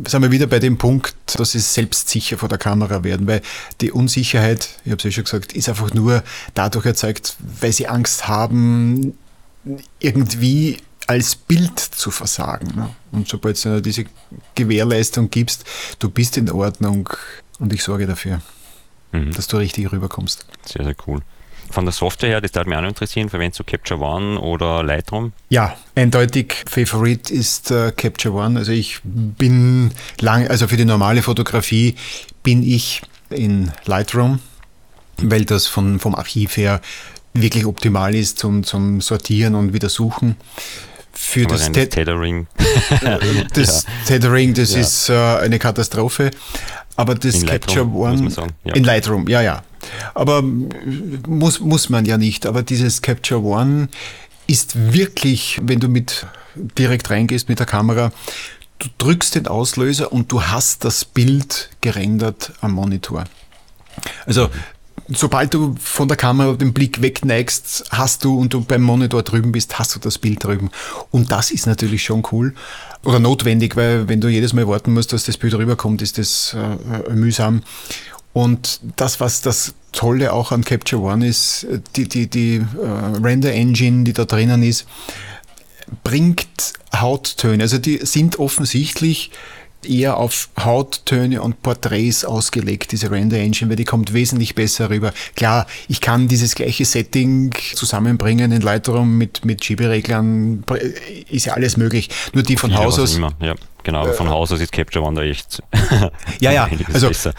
sind 0.07 0.23
wir 0.23 0.31
wieder 0.31 0.47
bei 0.47 0.59
dem 0.59 0.79
Punkt, 0.79 1.15
dass 1.35 1.53
sie 1.53 1.61
selbstsicher 1.61 2.39
vor 2.39 2.49
der 2.49 2.59
Kamera 2.59 3.05
werden, 3.05 3.27
weil 3.27 3.43
die 3.81 3.91
Unsicherheit, 3.91 4.69
ich 4.85 4.93
habe 4.93 4.99
es 4.99 5.05
ja 5.05 5.11
schon 5.11 5.25
gesagt, 5.25 5.53
ist 5.53 5.69
einfach 5.69 5.93
nur 5.93 6.23
dadurch 6.55 6.87
erzeugt, 6.87 7.37
weil 7.61 7.73
sie 7.73 7.89
Angst 7.89 8.29
haben, 8.29 9.17
irgendwie 9.99 10.79
als 11.07 11.37
Bild 11.37 11.79
zu 11.79 12.11
versagen. 12.11 12.75
Ne? 12.75 12.91
Und 13.13 13.29
sobald 13.29 13.63
du 13.65 13.81
diese 13.81 14.05
Gewährleistung 14.55 15.31
gibst, 15.31 15.65
du 15.99 16.11
bist 16.11 16.37
in 16.37 16.51
Ordnung 16.51 17.09
und 17.59 17.73
ich 17.73 17.83
sorge 17.83 18.07
dafür, 18.07 18.41
mhm. 19.13 19.33
dass 19.33 19.47
du 19.47 19.57
richtig 19.57 19.91
rüberkommst. 19.93 20.47
Sehr, 20.65 20.85
sehr 20.85 20.97
cool. 21.07 21.23
Von 21.71 21.85
der 21.85 21.93
Software 21.93 22.29
her, 22.31 22.41
das 22.41 22.55
würde 22.55 22.69
mich 22.69 22.79
auch 22.79 22.83
noch 22.83 22.89
interessieren, 22.89 23.29
verwendest 23.29 23.61
du 23.61 23.65
Capture 23.65 24.01
One 24.01 24.41
oder 24.41 24.83
Lightroom? 24.83 25.33
Ja, 25.49 25.77
eindeutig 25.95 26.55
Favorit 26.67 27.31
ist 27.31 27.71
äh, 27.71 27.93
Capture 27.93 28.35
One. 28.35 28.59
Also 28.59 28.73
ich 28.73 29.01
bin 29.05 29.91
lang, 30.21 30.47
also 30.49 30.69
für 30.69 30.77
die 30.77 30.85
normale 30.85 31.23
Fotografie 31.23 31.97
bin 32.43 32.63
ich 32.63 33.03
in 33.31 33.73
Lightroom, 33.85 34.41
weil 35.19 35.45
das 35.45 35.67
von, 35.67 35.99
vom 35.99 36.15
Archiv 36.15 36.57
her 36.57 36.81
wirklich 37.35 37.67
optimal 37.67 38.15
ist 38.15 38.39
zum, 38.39 38.65
zum 38.65 39.01
Sortieren 39.01 39.55
und 39.55 39.73
wieder 39.73 39.89
suchen. 39.89 40.37
Für 41.13 41.45
Aber 41.47 41.55
das, 41.55 41.73
Te 41.73 41.89
Tethering. 41.89 42.47
das 43.55 43.85
ja. 43.85 43.91
Tethering, 44.07 44.55
das 44.55 44.75
ja. 44.75 44.81
ist 44.81 45.09
äh, 45.09 45.15
eine 45.15 45.59
Katastrophe. 45.59 46.31
Aber 46.97 47.15
das 47.15 47.35
in 47.37 47.47
Capture 47.47 47.85
Lightroom, 47.85 47.97
One 47.97 48.51
ja. 48.65 48.75
in 48.75 48.85
Lightroom, 48.85 49.29
ja, 49.29 49.43
ja. 49.43 49.63
Aber 50.15 50.43
muss, 50.43 51.61
muss 51.61 51.89
man 51.91 52.05
ja 52.05 52.19
nicht. 52.19 52.47
Aber 52.47 52.63
dieses 52.63 53.03
Capture 53.03 53.43
One 53.43 53.89
ist 54.47 54.93
wirklich, 54.93 55.61
wenn 55.63 55.81
du 55.81 55.89
mit 55.89 56.27
direkt 56.55 57.11
reingehst 57.11 57.49
mit 57.49 57.59
der 57.59 57.67
Kamera, 57.67 58.13
du 58.79 58.89
drückst 58.99 59.35
den 59.35 59.47
Auslöser 59.47 60.13
und 60.13 60.33
du 60.33 60.43
hast 60.43 60.85
das 60.85 61.05
Bild 61.05 61.71
gerendert 61.81 62.53
am 62.61 62.73
Monitor. 62.73 63.25
Also 64.27 64.49
sobald 65.09 65.55
du 65.55 65.75
von 65.81 66.09
der 66.09 66.17
Kamera 66.17 66.55
den 66.55 66.73
Blick 66.73 67.01
wegneigst, 67.03 67.85
hast 67.91 68.25
du 68.25 68.39
und 68.39 68.53
du 68.53 68.63
beim 68.63 68.83
Monitor 68.83 69.23
drüben 69.23 69.53
bist, 69.53 69.79
hast 69.79 69.95
du 69.95 70.01
das 70.01 70.19
Bild 70.19 70.43
drüben. 70.43 70.71
Und 71.11 71.33
das 71.33 71.51
ist 71.51 71.67
natürlich 71.67 72.03
schon 72.03 72.23
cool 72.33 72.55
oder 73.05 73.21
notwendig, 73.21 73.77
weil 73.77 74.09
wenn 74.09 74.21
du 74.21 74.29
jedes 74.29 74.53
Mal 74.53 74.67
warten 74.67 74.93
musst, 74.93 75.13
dass 75.13 75.25
das 75.25 75.37
Bild 75.37 75.55
rüberkommt, 75.55 76.03
ist 76.03 76.19
das 76.19 76.55
äh, 76.55 77.13
mühsam. 77.13 77.63
Und 78.33 78.81
das, 78.97 79.21
was 79.21 79.41
das 79.41 79.75
Tolle 79.93 80.33
auch 80.33 80.53
an 80.53 80.63
Capture 80.63 81.01
One 81.01 81.27
ist, 81.27 81.67
die, 81.95 82.07
die, 82.07 82.27
die 82.29 82.61
uh, 82.61 83.23
Render 83.23 83.51
Engine, 83.51 84.05
die 84.05 84.13
da 84.13 84.27
drinnen 84.27 84.63
ist, 84.63 84.87
bringt 86.05 86.75
Hauttöne. 86.95 87.63
Also 87.63 87.79
die 87.79 88.05
sind 88.05 88.39
offensichtlich 88.39 89.31
eher 89.85 90.17
auf 90.17 90.49
Hauttöne 90.59 91.43
und 91.43 91.63
Porträts 91.63 92.25
ausgelegt, 92.25 92.93
diese 92.93 93.11
Render 93.11 93.39
Engine, 93.39 93.71
weil 93.71 93.77
die 93.77 93.85
kommt 93.85 94.13
wesentlich 94.13 94.55
besser 94.55 94.91
rüber. 94.91 95.13
Klar, 95.35 95.67
ich 95.89 96.01
kann 96.01 96.29
dieses 96.29 96.55
gleiche 96.55 96.85
Setting 96.85 97.53
zusammenbringen 97.75 98.53
in 98.53 98.63
Lightroom 98.63 99.19
mit, 99.19 99.45
mit 99.45 99.65
Schiebereglern, 99.65 100.65
ist 101.31 101.47
ja 101.47 101.55
alles 101.55 101.77
möglich. 101.77 102.09
Nur 102.33 102.43
die 102.43 102.57
von 102.57 102.75
Haus 102.77 102.99
aus. 102.99 103.17
Immer, 103.17 103.33
ja. 103.41 103.55
Genau, 103.87 104.01
aber 104.01 104.15
von 104.15 104.29
Haus 104.29 104.51
aus 104.51 104.61
ist 104.61 104.73
Capture 104.73 105.05
One 105.05 105.15
da 105.15 105.23
echt. 105.25 105.63
ja, 106.41 106.51
ja, 106.51 106.69
also 106.93 107.07
besser. 107.07 107.33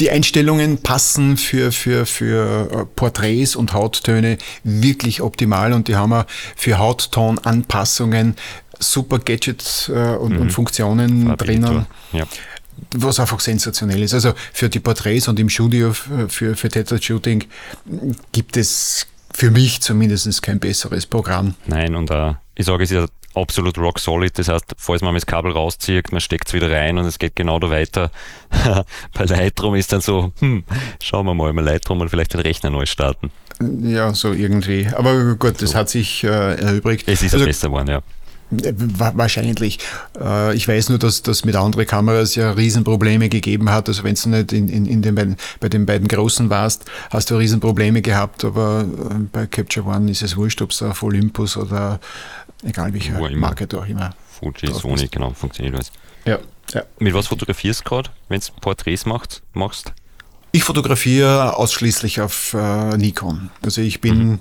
die 0.00 0.10
Einstellungen 0.10 0.78
passen 0.78 1.36
für, 1.36 1.72
für, 1.72 2.06
für 2.06 2.70
äh, 2.72 2.84
Porträts 2.96 3.54
und 3.54 3.74
Hauttöne 3.74 4.38
wirklich 4.64 5.20
optimal 5.20 5.74
und 5.74 5.88
die 5.88 5.96
haben 5.96 6.08
wir 6.08 6.24
für 6.56 6.78
Hauttonanpassungen 6.78 8.36
super 8.78 9.18
Gadgets 9.18 9.90
äh, 9.90 9.92
und, 9.92 10.32
mhm. 10.32 10.40
und, 10.40 10.52
Funktionen 10.52 11.36
drinnen. 11.36 11.84
Ja. 12.12 12.24
Was 12.94 13.20
einfach 13.20 13.40
sensationell 13.40 14.02
ist. 14.02 14.14
Also 14.14 14.32
für 14.54 14.70
die 14.70 14.80
Porträts 14.80 15.28
und 15.28 15.38
im 15.38 15.50
Studio 15.50 15.92
für, 15.92 16.56
für 16.56 16.68
Tetra 16.70 16.96
Shooting 16.96 17.44
gibt 18.32 18.56
es 18.56 19.06
für 19.32 19.50
mich 19.50 19.80
zumindest 19.80 20.42
kein 20.42 20.58
besseres 20.58 21.06
Programm. 21.06 21.54
Nein, 21.66 21.94
und 21.94 22.10
uh, 22.10 22.34
ich 22.54 22.66
sage, 22.66 22.84
es 22.84 22.90
ist 22.90 23.08
absolut 23.34 23.78
rock 23.78 23.98
solid. 23.98 24.38
Das 24.38 24.48
heißt, 24.48 24.74
falls 24.76 25.02
man 25.02 25.14
das 25.14 25.26
Kabel 25.26 25.52
rauszieht, 25.52 26.12
man 26.12 26.20
steckt 26.20 26.48
es 26.48 26.54
wieder 26.54 26.70
rein 26.70 26.98
und 26.98 27.06
es 27.06 27.18
geht 27.18 27.36
genau 27.36 27.58
da 27.58 27.70
weiter. 27.70 28.10
Bei 29.14 29.24
Lightroom 29.24 29.74
ist 29.74 29.92
dann 29.92 30.00
so, 30.00 30.32
hm, 30.38 30.64
schauen 31.02 31.26
wir 31.26 31.34
mal, 31.34 31.52
mal 31.52 31.64
Lightroom 31.64 32.00
und 32.00 32.08
vielleicht 32.08 32.34
den 32.34 32.40
Rechner 32.40 32.70
neu 32.70 32.86
starten. 32.86 33.30
Ja, 33.82 34.12
so 34.14 34.32
irgendwie. 34.32 34.88
Aber 34.92 35.36
gut, 35.36 35.62
das 35.62 35.70
so. 35.70 35.78
hat 35.78 35.88
sich 35.88 36.24
äh, 36.24 36.28
erübrigt. 36.28 37.08
Es 37.08 37.22
ist 37.22 37.34
also, 37.34 37.46
besser 37.46 37.68
geworden, 37.68 37.88
ja. 37.88 38.02
Wahrscheinlich. 38.52 39.78
Äh, 40.20 40.54
ich 40.54 40.68
weiß 40.68 40.90
nur, 40.90 40.98
dass 40.98 41.22
das 41.22 41.44
mit 41.44 41.56
anderen 41.56 41.86
Kameras 41.86 42.34
ja 42.34 42.52
Riesenprobleme 42.52 43.28
gegeben 43.28 43.70
hat. 43.70 43.88
Also 43.88 44.04
wenn 44.04 44.14
du 44.14 44.28
nicht 44.28 44.52
in, 44.52 44.68
in, 44.68 44.86
in 44.86 45.02
den 45.02 45.14
beiden, 45.14 45.36
bei 45.60 45.68
den 45.68 45.86
beiden 45.86 46.08
großen 46.08 46.50
warst, 46.50 46.84
hast 47.10 47.30
du 47.30 47.36
Riesenprobleme 47.36 48.02
gehabt. 48.02 48.44
Aber 48.44 48.82
äh, 48.82 49.14
bei 49.32 49.46
Capture 49.46 49.86
One 49.86 50.10
ist 50.10 50.22
es 50.22 50.36
wurscht, 50.36 50.60
ob 50.62 50.70
es 50.70 50.82
auf 50.82 51.02
Olympus 51.02 51.56
oder 51.56 52.00
egal 52.62 52.92
welche 52.92 53.12
Marke 53.12 53.66
du 53.66 53.80
auch 53.80 53.86
immer. 53.86 54.14
Fuji, 54.28 54.72
Sony, 54.72 55.08
genau, 55.08 55.30
funktioniert 55.30 55.74
alles. 55.74 55.92
Ja, 56.24 56.38
ja. 56.74 56.82
Mit 56.98 57.14
was 57.14 57.28
fotografierst 57.28 57.80
du 57.80 57.84
gerade, 57.84 58.10
wenn 58.28 58.40
du 58.40 58.46
Porträts 58.60 59.06
macht, 59.06 59.42
machst? 59.52 59.92
Ich 60.52 60.64
fotografiere 60.64 61.56
ausschließlich 61.56 62.20
auf 62.20 62.54
äh, 62.54 62.96
Nikon. 62.98 63.50
Also 63.62 63.80
ich 63.80 64.00
bin 64.00 64.18
mhm 64.18 64.40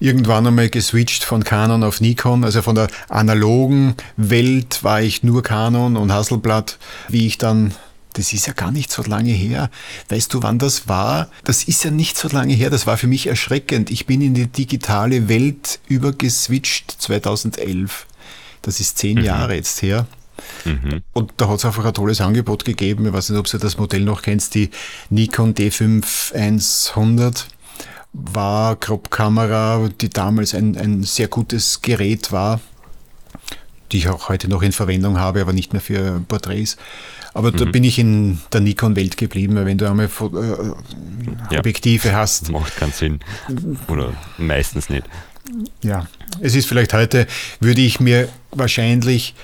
irgendwann 0.00 0.46
einmal 0.46 0.70
geswitcht 0.70 1.24
von 1.24 1.44
Canon 1.44 1.84
auf 1.84 2.00
Nikon. 2.00 2.44
Also 2.44 2.62
von 2.62 2.74
der 2.74 2.88
analogen 3.08 3.94
Welt 4.16 4.82
war 4.82 5.02
ich 5.02 5.22
nur 5.22 5.42
Canon 5.42 5.96
und 5.96 6.12
Hasselblatt. 6.12 6.78
Wie 7.08 7.26
ich 7.26 7.38
dann 7.38 7.74
das 8.14 8.32
ist 8.32 8.46
ja 8.46 8.52
gar 8.52 8.72
nicht 8.72 8.90
so 8.90 9.02
lange 9.02 9.30
her. 9.30 9.70
Weißt 10.08 10.34
du, 10.34 10.42
wann 10.42 10.58
das 10.58 10.88
war? 10.88 11.30
Das 11.44 11.64
ist 11.64 11.84
ja 11.84 11.92
nicht 11.92 12.16
so 12.16 12.28
lange 12.28 12.54
her. 12.54 12.68
Das 12.68 12.86
war 12.86 12.96
für 12.96 13.06
mich 13.06 13.28
erschreckend. 13.28 13.90
Ich 13.90 14.06
bin 14.06 14.20
in 14.20 14.34
die 14.34 14.48
digitale 14.48 15.28
Welt 15.28 15.78
übergeswitcht 15.86 16.90
2011. 16.90 18.06
Das 18.62 18.80
ist 18.80 18.98
zehn 18.98 19.18
mhm. 19.18 19.24
Jahre 19.24 19.54
jetzt 19.54 19.80
her. 19.82 20.06
Mhm. 20.64 21.02
Und 21.12 21.34
da 21.36 21.48
hat 21.48 21.58
es 21.58 21.64
einfach 21.64 21.84
ein 21.84 21.94
tolles 21.94 22.20
Angebot 22.20 22.64
gegeben. 22.64 23.06
Ich 23.06 23.12
weiß 23.12 23.30
nicht, 23.30 23.38
ob 23.38 23.46
du 23.46 23.58
das 23.58 23.78
Modell 23.78 24.02
noch 24.02 24.22
kennst, 24.22 24.54
die 24.54 24.70
Nikon 25.10 25.54
D5 25.54 26.34
100 26.34 27.46
war 28.12 28.76
Crop-Kamera, 28.76 29.88
die 30.00 30.10
damals 30.10 30.54
ein, 30.54 30.76
ein 30.76 31.02
sehr 31.04 31.28
gutes 31.28 31.82
Gerät 31.82 32.32
war, 32.32 32.60
die 33.92 33.98
ich 33.98 34.08
auch 34.08 34.28
heute 34.28 34.48
noch 34.48 34.62
in 34.62 34.72
Verwendung 34.72 35.18
habe, 35.18 35.40
aber 35.40 35.52
nicht 35.52 35.72
mehr 35.72 35.82
für 35.82 36.20
Porträts. 36.26 36.76
Aber 37.32 37.52
mhm. 37.52 37.56
da 37.56 37.64
bin 37.66 37.84
ich 37.84 37.98
in 37.98 38.40
der 38.52 38.60
Nikon-Welt 38.60 39.16
geblieben, 39.16 39.54
weil 39.54 39.66
wenn 39.66 39.78
du 39.78 39.88
einmal 39.88 40.06
äh, 40.06 41.56
Objektive 41.56 42.08
ja, 42.08 42.14
hast. 42.14 42.50
Macht 42.50 42.76
keinen 42.76 42.92
Sinn. 42.92 43.20
Oder 43.88 44.12
meistens 44.38 44.88
nicht. 44.88 45.04
Ja, 45.82 46.06
es 46.40 46.54
ist 46.54 46.66
vielleicht 46.66 46.92
heute, 46.92 47.26
würde 47.60 47.80
ich 47.80 48.00
mir 48.00 48.28
wahrscheinlich 48.52 49.34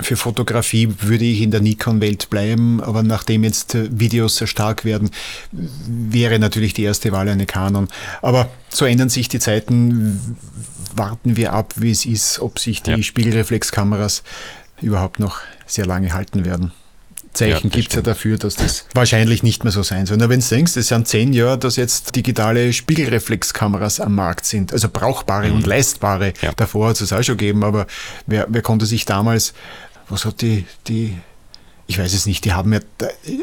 für 0.00 0.16
Fotografie 0.16 0.88
würde 1.00 1.24
ich 1.24 1.40
in 1.40 1.50
der 1.50 1.60
Nikon-Welt 1.60 2.28
bleiben, 2.28 2.82
aber 2.82 3.02
nachdem 3.02 3.44
jetzt 3.44 3.74
äh, 3.74 3.88
Videos 3.90 4.36
sehr 4.36 4.46
stark 4.46 4.84
werden, 4.84 5.10
wäre 5.52 6.38
natürlich 6.38 6.74
die 6.74 6.82
erste 6.82 7.12
Wahl 7.12 7.28
eine 7.28 7.46
Canon. 7.46 7.88
Aber 8.20 8.50
so 8.68 8.84
ändern 8.84 9.08
sich 9.08 9.28
die 9.28 9.38
Zeiten. 9.38 10.36
Warten 10.94 11.36
wir 11.36 11.52
ab, 11.52 11.74
wie 11.76 11.90
es 11.90 12.06
ist, 12.06 12.40
ob 12.40 12.58
sich 12.58 12.82
die 12.82 12.92
ja. 12.92 13.02
Spiegelreflexkameras 13.02 14.22
überhaupt 14.80 15.18
noch 15.18 15.40
sehr 15.66 15.84
lange 15.84 16.14
halten 16.14 16.44
werden. 16.44 16.72
Zeichen 17.36 17.70
ja, 17.70 17.76
gibt 17.76 17.88
es 17.88 17.94
ja 17.94 18.02
dafür, 18.02 18.38
dass 18.38 18.56
das 18.56 18.86
wahrscheinlich 18.94 19.42
nicht 19.42 19.64
mehr 19.64 19.72
so 19.72 19.82
sein 19.82 20.06
soll. 20.06 20.16
Nur 20.16 20.28
wenn 20.28 20.40
du 20.40 20.46
denkst, 20.46 20.76
es 20.76 20.88
sind 20.88 21.06
zehn 21.06 21.32
Jahre, 21.32 21.58
dass 21.58 21.76
jetzt 21.76 22.16
digitale 22.16 22.72
Spiegelreflexkameras 22.72 24.00
am 24.00 24.14
Markt 24.14 24.46
sind, 24.46 24.72
also 24.72 24.88
brauchbare 24.88 25.48
mhm. 25.48 25.56
und 25.56 25.66
leistbare. 25.66 26.32
Ja. 26.42 26.52
Davor 26.56 26.88
hat 26.88 27.00
es 27.00 27.12
auch 27.12 27.22
schon 27.22 27.36
gegeben, 27.36 27.64
aber 27.64 27.86
wer, 28.26 28.46
wer 28.48 28.62
konnte 28.62 28.86
sich 28.86 29.04
damals 29.04 29.54
was 30.08 30.24
hat 30.24 30.40
die, 30.40 30.66
die, 30.86 31.16
ich 31.86 31.98
weiß 31.98 32.12
es 32.12 32.26
nicht, 32.26 32.44
die 32.44 32.52
haben 32.52 32.72
ja 32.72 32.80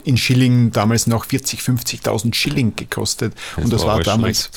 in 0.03 0.17
Schilling 0.17 0.71
damals 0.71 1.07
noch 1.07 1.25
40, 1.25 1.59
50.000 1.59 2.33
Schilling 2.33 2.75
gekostet. 2.75 3.33
Das 3.55 3.65
und 3.65 3.73
das 3.73 3.81
war, 3.81 3.97
war 3.97 4.03
damals. 4.03 4.49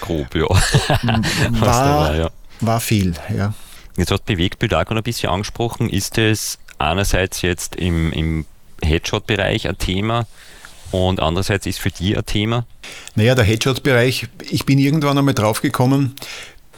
Grob, 0.00 0.34
ja. 0.34 0.46
War, 1.60 2.14
ja. 2.14 2.30
war 2.60 2.80
viel, 2.80 3.14
ja. 3.36 3.52
Jetzt 3.96 4.12
hast 4.12 4.20
du 4.20 4.34
Bewegtbild 4.34 4.72
auch 4.72 4.86
ein 4.86 5.02
bisschen 5.02 5.30
angesprochen. 5.30 5.90
Ist 5.90 6.16
es 6.16 6.58
einerseits 6.78 7.42
jetzt 7.42 7.74
im, 7.74 8.12
im 8.12 8.46
Headshot-Bereich 8.84 9.68
ein 9.68 9.78
Thema 9.78 10.26
und 10.90 11.20
andererseits 11.20 11.66
ist 11.66 11.78
für 11.78 11.90
die 11.90 12.16
ein 12.16 12.24
Thema? 12.26 12.66
Naja, 13.14 13.34
der 13.34 13.44
Headshot-Bereich, 13.44 14.28
ich 14.50 14.66
bin 14.66 14.78
irgendwann 14.78 15.18
einmal 15.18 15.34
draufgekommen, 15.34 16.14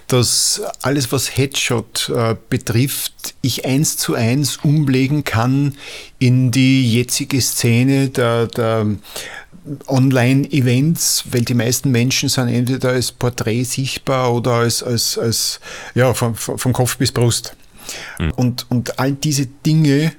dass 0.08 0.60
alles, 0.82 1.10
was 1.10 1.36
Headshot 1.36 2.10
äh, 2.14 2.36
betrifft, 2.50 3.34
ich 3.40 3.64
eins 3.64 3.96
zu 3.96 4.14
eins 4.14 4.58
umlegen 4.58 5.24
kann 5.24 5.76
in 6.18 6.50
die 6.50 6.92
jetzige 6.92 7.40
Szene 7.40 8.10
der, 8.10 8.46
der 8.48 8.86
Online-Events, 9.86 11.24
weil 11.30 11.42
die 11.42 11.54
meisten 11.54 11.90
Menschen 11.90 12.28
sind 12.28 12.48
entweder 12.48 12.90
als 12.90 13.12
Porträt 13.12 13.64
sichtbar 13.64 14.34
oder 14.34 14.52
als, 14.52 14.82
als, 14.82 15.16
als 15.16 15.60
ja, 15.94 16.12
vom, 16.12 16.34
vom 16.34 16.72
Kopf 16.72 16.98
bis 16.98 17.12
Brust. 17.12 17.56
Mhm. 18.18 18.32
Und, 18.32 18.66
und 18.70 18.98
all 18.98 19.12
diese 19.12 19.46
Dinge 19.46 20.12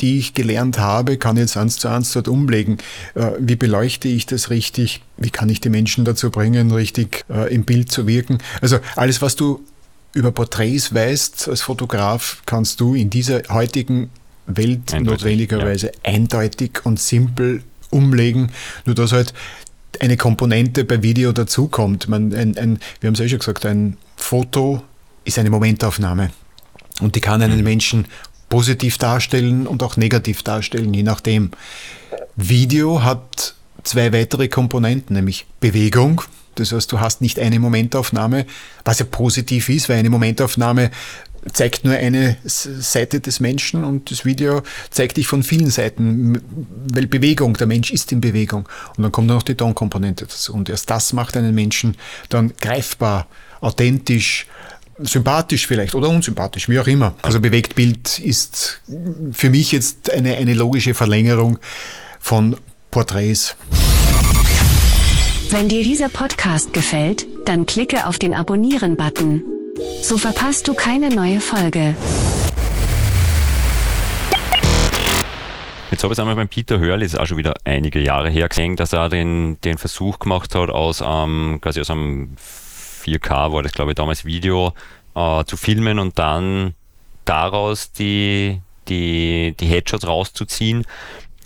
die 0.00 0.18
ich 0.18 0.34
gelernt 0.34 0.78
habe, 0.78 1.16
kann 1.16 1.36
jetzt 1.36 1.56
eins 1.56 1.76
zu 1.76 1.88
eins 1.88 2.12
dort 2.12 2.28
umlegen. 2.28 2.78
Äh, 3.14 3.32
wie 3.38 3.56
beleuchte 3.56 4.08
ich 4.08 4.26
das 4.26 4.50
richtig? 4.50 5.02
Wie 5.16 5.30
kann 5.30 5.48
ich 5.48 5.60
die 5.60 5.70
Menschen 5.70 6.04
dazu 6.04 6.30
bringen, 6.30 6.72
richtig 6.72 7.24
äh, 7.30 7.52
im 7.52 7.64
Bild 7.64 7.92
zu 7.92 8.06
wirken? 8.06 8.38
Also 8.60 8.78
alles, 8.96 9.22
was 9.22 9.36
du 9.36 9.64
über 10.12 10.32
Porträts 10.32 10.94
weißt 10.94 11.48
als 11.48 11.62
Fotograf, 11.62 12.42
kannst 12.46 12.80
du 12.80 12.94
in 12.94 13.10
dieser 13.10 13.42
heutigen 13.48 14.10
Welt 14.46 14.92
eindeutig, 14.92 15.22
notwendigerweise 15.22 15.86
ja. 15.86 15.92
eindeutig 16.12 16.84
und 16.84 16.98
simpel 16.98 17.62
umlegen. 17.90 18.50
Nur 18.84 18.94
dass 18.94 19.12
halt 19.12 19.32
eine 20.00 20.16
Komponente 20.16 20.84
bei 20.84 21.02
Video 21.02 21.32
dazukommt. 21.32 22.08
Man, 22.08 22.32
ein, 22.32 22.56
ein, 22.56 22.80
wir 23.00 23.08
haben 23.08 23.14
es 23.14 23.20
ja 23.20 23.28
schon 23.28 23.38
gesagt, 23.38 23.66
ein 23.66 23.96
Foto 24.16 24.82
ist 25.24 25.38
eine 25.38 25.50
Momentaufnahme. 25.50 26.30
Und 27.00 27.14
die 27.14 27.20
kann 27.20 27.42
einen 27.42 27.58
mhm. 27.58 27.64
Menschen 27.64 28.04
positiv 28.50 28.98
darstellen 28.98 29.66
und 29.66 29.82
auch 29.82 29.96
negativ 29.96 30.42
darstellen, 30.42 30.92
je 30.92 31.02
nachdem. 31.02 31.52
Video 32.36 33.02
hat 33.02 33.54
zwei 33.82 34.12
weitere 34.12 34.48
Komponenten, 34.48 35.16
nämlich 35.16 35.46
Bewegung. 35.60 36.20
Das 36.56 36.72
heißt, 36.72 36.92
du 36.92 37.00
hast 37.00 37.22
nicht 37.22 37.38
eine 37.38 37.58
Momentaufnahme, 37.58 38.44
was 38.84 38.98
ja 38.98 39.06
positiv 39.10 39.70
ist, 39.70 39.88
weil 39.88 39.98
eine 39.98 40.10
Momentaufnahme 40.10 40.90
zeigt 41.52 41.84
nur 41.84 41.94
eine 41.94 42.36
Seite 42.44 43.20
des 43.20 43.40
Menschen 43.40 43.84
und 43.84 44.10
das 44.10 44.24
Video 44.24 44.62
zeigt 44.90 45.16
dich 45.16 45.26
von 45.26 45.42
vielen 45.42 45.70
Seiten, 45.70 46.42
weil 46.92 47.06
Bewegung, 47.06 47.54
der 47.54 47.66
Mensch 47.66 47.90
ist 47.90 48.12
in 48.12 48.20
Bewegung. 48.20 48.68
Und 48.96 49.04
dann 49.04 49.12
kommt 49.12 49.28
noch 49.28 49.42
die 49.42 49.54
Tonkomponente 49.54 50.26
dazu. 50.26 50.52
Und 50.52 50.68
erst 50.68 50.90
das 50.90 51.12
macht 51.12 51.36
einen 51.36 51.54
Menschen 51.54 51.96
dann 52.28 52.52
greifbar, 52.60 53.26
authentisch, 53.60 54.46
sympathisch 55.02 55.66
vielleicht 55.66 55.94
oder 55.94 56.08
unsympathisch, 56.08 56.68
wie 56.68 56.78
auch 56.78 56.86
immer. 56.86 57.14
Also 57.22 57.40
Bewegtbild 57.40 58.18
ist 58.18 58.80
für 59.32 59.50
mich 59.50 59.72
jetzt 59.72 60.10
eine, 60.10 60.36
eine 60.36 60.54
logische 60.54 60.94
Verlängerung 60.94 61.58
von 62.18 62.56
Porträts. 62.90 63.56
Wenn 65.50 65.68
dir 65.68 65.82
dieser 65.82 66.08
Podcast 66.08 66.72
gefällt, 66.72 67.26
dann 67.44 67.66
klicke 67.66 68.06
auf 68.06 68.18
den 68.18 68.34
Abonnieren-Button. 68.34 69.42
So 70.02 70.16
verpasst 70.16 70.68
du 70.68 70.74
keine 70.74 71.08
neue 71.08 71.40
Folge. 71.40 71.96
Jetzt 75.90 76.04
habe 76.04 76.12
ich 76.12 76.18
es 76.18 76.20
einmal 76.20 76.36
beim 76.36 76.48
Peter 76.48 76.78
Hörl, 76.78 77.02
ist 77.02 77.18
auch 77.18 77.26
schon 77.26 77.36
wieder 77.36 77.54
einige 77.64 78.00
Jahre 78.00 78.30
her 78.30 78.48
gesehen, 78.48 78.76
dass 78.76 78.92
er 78.92 79.08
den, 79.08 79.60
den 79.62 79.76
Versuch 79.76 80.20
gemacht 80.20 80.54
hat, 80.54 80.70
aus, 80.70 81.02
ähm, 81.04 81.58
quasi 81.60 81.80
aus 81.80 81.90
einem 81.90 82.36
4K 83.00 83.52
war 83.52 83.62
das, 83.62 83.72
glaube 83.72 83.92
ich, 83.92 83.96
damals 83.96 84.24
Video 84.24 84.72
äh, 85.14 85.44
zu 85.44 85.56
filmen 85.56 85.98
und 85.98 86.18
dann 86.18 86.74
daraus 87.24 87.92
die, 87.92 88.60
die, 88.88 89.54
die 89.58 89.66
Headshots 89.66 90.06
rauszuziehen, 90.06 90.84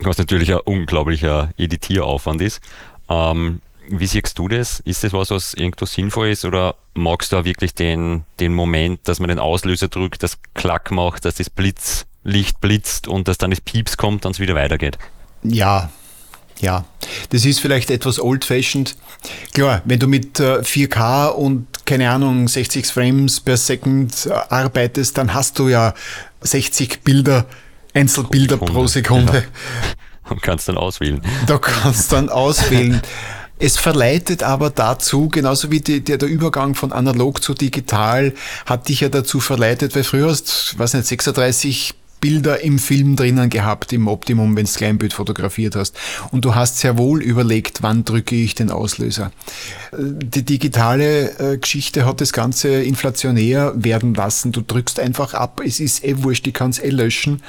was 0.00 0.18
natürlich 0.18 0.52
ein 0.52 0.60
unglaublicher 0.60 1.50
Editieraufwand 1.56 2.42
ist. 2.42 2.60
Ähm, 3.08 3.60
wie 3.88 4.06
siehst 4.06 4.38
du 4.38 4.48
das? 4.48 4.80
Ist 4.80 5.04
das 5.04 5.12
was, 5.12 5.30
was 5.30 5.54
irgendwo 5.54 5.84
sinnvoll 5.84 6.28
ist 6.28 6.44
oder 6.44 6.76
magst 6.94 7.32
du 7.32 7.36
auch 7.36 7.44
wirklich 7.44 7.74
den, 7.74 8.24
den 8.40 8.54
Moment, 8.54 9.00
dass 9.04 9.20
man 9.20 9.28
den 9.28 9.38
Auslöser 9.38 9.88
drückt, 9.88 10.22
das 10.22 10.38
Klack 10.54 10.90
macht, 10.90 11.24
dass 11.24 11.34
das 11.34 11.50
Blitzlicht 11.50 12.60
blitzt 12.60 13.08
und 13.08 13.28
dass 13.28 13.38
dann 13.38 13.50
das 13.50 13.60
Pieps 13.60 13.96
kommt 13.96 14.24
und 14.24 14.32
es 14.32 14.40
wieder 14.40 14.54
weitergeht? 14.54 14.98
Ja, 15.42 15.90
ja, 16.60 16.84
das 17.30 17.44
ist 17.44 17.60
vielleicht 17.60 17.90
etwas 17.90 18.20
old-fashioned. 18.20 18.96
Klar, 19.52 19.82
wenn 19.84 19.98
du 19.98 20.06
mit 20.06 20.38
4K 20.38 21.28
äh, 21.28 21.30
und 21.32 21.66
keine 21.84 22.10
Ahnung, 22.10 22.48
60 22.48 22.86
Frames 22.86 23.40
per 23.40 23.56
Second 23.56 24.26
äh, 24.26 24.32
arbeitest, 24.48 25.18
dann 25.18 25.34
hast 25.34 25.58
du 25.58 25.68
ja 25.68 25.94
60 26.40 27.02
Bilder, 27.02 27.46
Einzelbilder 27.92 28.56
pro 28.56 28.86
Sekunde. 28.86 29.44
Ja. 29.44 30.30
Und 30.30 30.42
kannst 30.42 30.68
dann 30.68 30.78
auswählen. 30.78 31.20
Da 31.46 31.58
kannst 31.58 32.12
dann 32.12 32.30
auswählen. 32.30 33.02
Es 33.58 33.76
verleitet 33.76 34.42
aber 34.42 34.70
dazu, 34.70 35.28
genauso 35.28 35.70
wie 35.70 35.80
die, 35.80 36.02
der, 36.02 36.18
der 36.18 36.28
Übergang 36.28 36.74
von 36.74 36.92
analog 36.92 37.42
zu 37.42 37.54
digital 37.54 38.34
hat 38.66 38.88
dich 38.88 39.00
ja 39.00 39.08
dazu 39.08 39.38
verleitet, 39.38 39.94
weil 39.94 40.02
früher 40.02 40.28
hast, 40.28 40.74
was 40.78 40.94
nicht, 40.94 41.06
36 41.06 41.94
Bilder 42.24 42.62
im 42.62 42.78
Film 42.78 43.16
drinnen 43.16 43.50
gehabt, 43.50 43.92
im 43.92 44.08
Optimum, 44.08 44.56
wenn 44.56 44.64
du 44.64 44.72
Kleinbild 44.72 45.12
fotografiert 45.12 45.76
hast. 45.76 45.94
Und 46.30 46.46
du 46.46 46.54
hast 46.54 46.78
sehr 46.78 46.96
wohl 46.96 47.22
überlegt, 47.22 47.82
wann 47.82 48.02
drücke 48.02 48.34
ich 48.34 48.54
den 48.54 48.70
Auslöser. 48.70 49.30
Die 49.92 50.42
digitale 50.42 51.38
äh, 51.38 51.58
Geschichte 51.58 52.06
hat 52.06 52.22
das 52.22 52.32
Ganze 52.32 52.82
inflationär 52.82 53.74
werden 53.76 54.14
lassen. 54.14 54.52
Du 54.52 54.62
drückst 54.62 55.00
einfach 55.00 55.34
ab, 55.34 55.60
es 55.62 55.80
ist 55.80 56.02
eh 56.02 56.22
wurscht, 56.22 56.46
ich 56.46 56.54
kann 56.54 56.70
es 56.70 56.78
eh 56.78 56.88
löschen. 56.88 57.42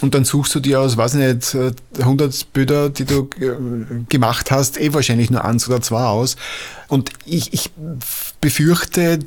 Und 0.00 0.14
dann 0.14 0.24
suchst 0.24 0.54
du 0.54 0.60
dir 0.60 0.80
aus, 0.80 0.96
weiß 0.96 1.14
nicht, 1.14 1.56
100 1.98 2.34
äh, 2.34 2.44
Bilder, 2.52 2.88
die 2.88 3.04
du 3.04 3.28
gemacht 4.08 4.50
hast, 4.50 4.80
eh 4.80 4.92
wahrscheinlich 4.94 5.30
nur 5.30 5.44
eins 5.44 5.68
oder 5.68 5.80
zwei 5.82 6.04
aus. 6.04 6.36
Und 6.88 7.10
ich, 7.24 7.52
ich 7.52 7.70
befürchte, 8.40 9.20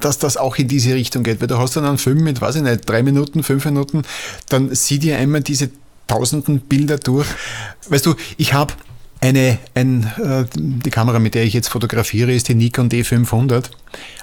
dass 0.00 0.18
das 0.18 0.36
auch 0.36 0.56
in 0.56 0.68
diese 0.68 0.94
Richtung 0.94 1.22
geht, 1.22 1.40
weil 1.40 1.48
du 1.48 1.58
hast 1.58 1.76
dann 1.76 1.84
einen 1.84 1.98
Film 1.98 2.22
mit, 2.22 2.40
weiß 2.40 2.56
ich 2.56 2.62
nicht, 2.62 2.88
drei 2.88 3.02
Minuten, 3.02 3.42
fünf 3.42 3.64
Minuten, 3.64 4.02
dann 4.48 4.74
sieh 4.74 4.98
dir 4.98 5.18
einmal 5.18 5.40
diese 5.42 5.70
tausenden 6.06 6.60
Bilder 6.60 6.98
durch. 6.98 7.26
Weißt 7.88 8.06
du, 8.06 8.14
ich 8.36 8.52
habe 8.52 8.74
eine, 9.20 9.58
ein, 9.74 10.04
äh, 10.22 10.44
die 10.54 10.90
Kamera, 10.90 11.18
mit 11.18 11.34
der 11.34 11.44
ich 11.44 11.52
jetzt 11.52 11.68
fotografiere, 11.68 12.32
ist 12.32 12.48
die 12.48 12.54
Nikon 12.54 12.88
D500. 12.88 13.70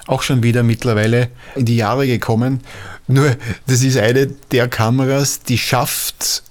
Auch 0.06 0.22
schon 0.22 0.42
wieder 0.42 0.62
mittlerweile 0.62 1.28
in 1.54 1.66
die 1.66 1.76
Jahre 1.76 2.06
gekommen. 2.06 2.60
Nur, 3.06 3.36
das 3.66 3.82
ist 3.82 3.96
eine 3.96 4.26
der 4.26 4.68
Kameras, 4.68 5.40
die 5.40 5.58
schafft 5.58 6.42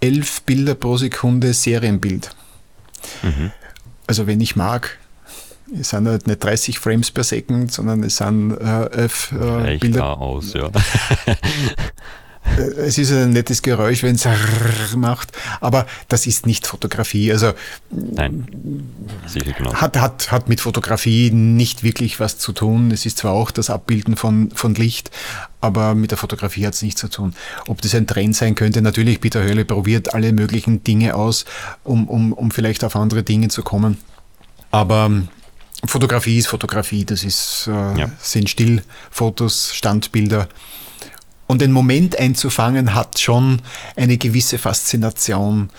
elf 0.00 0.42
Bilder 0.42 0.74
pro 0.74 0.96
Sekunde 0.96 1.54
Serienbild. 1.54 2.30
Mhm. 3.22 3.52
Also 4.06 4.26
wenn 4.26 4.40
ich 4.40 4.54
mag, 4.54 4.98
es 5.78 5.90
sind 5.90 6.06
halt 6.08 6.26
nicht 6.26 6.42
30 6.42 6.78
Frames 6.78 7.10
per 7.10 7.24
Second, 7.24 7.72
sondern 7.72 8.02
es 8.02 8.18
sind 8.18 8.52
äh, 8.52 8.86
elf 8.90 9.32
äh, 9.32 9.78
Bilder. 9.78 10.18
aus, 10.18 10.54
ja. 10.54 10.70
es 12.56 12.98
ist 12.98 13.12
ein 13.12 13.30
nettes 13.30 13.62
Geräusch, 13.62 14.02
wenn 14.02 14.16
es 14.16 14.26
macht, 14.96 15.32
aber 15.60 15.86
das 16.08 16.26
ist 16.26 16.46
nicht 16.46 16.66
Fotografie. 16.66 17.30
Also 17.32 17.52
Nein, 17.90 18.88
sicher 19.26 19.52
genau. 19.52 19.74
Hat, 19.74 19.96
hat, 19.96 20.32
hat 20.32 20.48
mit 20.48 20.60
Fotografie 20.60 21.30
nicht 21.30 21.82
wirklich 21.82 22.20
was 22.20 22.38
zu 22.38 22.52
tun. 22.52 22.90
Es 22.90 23.06
ist 23.06 23.18
zwar 23.18 23.32
auch 23.32 23.50
das 23.50 23.70
Abbilden 23.70 24.16
von, 24.16 24.50
von 24.52 24.74
Licht, 24.74 25.10
aber 25.60 25.94
mit 25.94 26.10
der 26.10 26.18
Fotografie 26.18 26.66
hat 26.66 26.74
es 26.74 26.82
nichts 26.82 27.00
zu 27.00 27.08
tun. 27.08 27.34
Ob 27.66 27.80
das 27.80 27.94
ein 27.94 28.06
Trend 28.06 28.36
sein 28.36 28.54
könnte, 28.54 28.82
natürlich, 28.82 29.20
Peter 29.20 29.42
Höhle 29.42 29.64
probiert 29.64 30.14
alle 30.14 30.32
möglichen 30.32 30.84
Dinge 30.84 31.14
aus, 31.14 31.44
um, 31.84 32.08
um, 32.08 32.32
um 32.32 32.50
vielleicht 32.50 32.84
auf 32.84 32.96
andere 32.96 33.22
Dinge 33.22 33.48
zu 33.48 33.62
kommen. 33.62 33.98
Aber 34.70 35.10
Fotografie 35.84 36.38
ist 36.38 36.48
Fotografie, 36.48 37.04
das 37.04 37.22
ist, 37.22 37.68
äh, 37.68 37.98
ja. 37.98 38.10
sind 38.20 38.50
Stillfotos, 38.50 39.72
Standbilder. 39.74 40.48
Und 41.48 41.62
den 41.62 41.72
Moment 41.72 42.16
einzufangen 42.18 42.94
hat 42.94 43.18
schon 43.18 43.62
eine 43.96 44.18
gewisse 44.18 44.58
Faszination. 44.58 45.70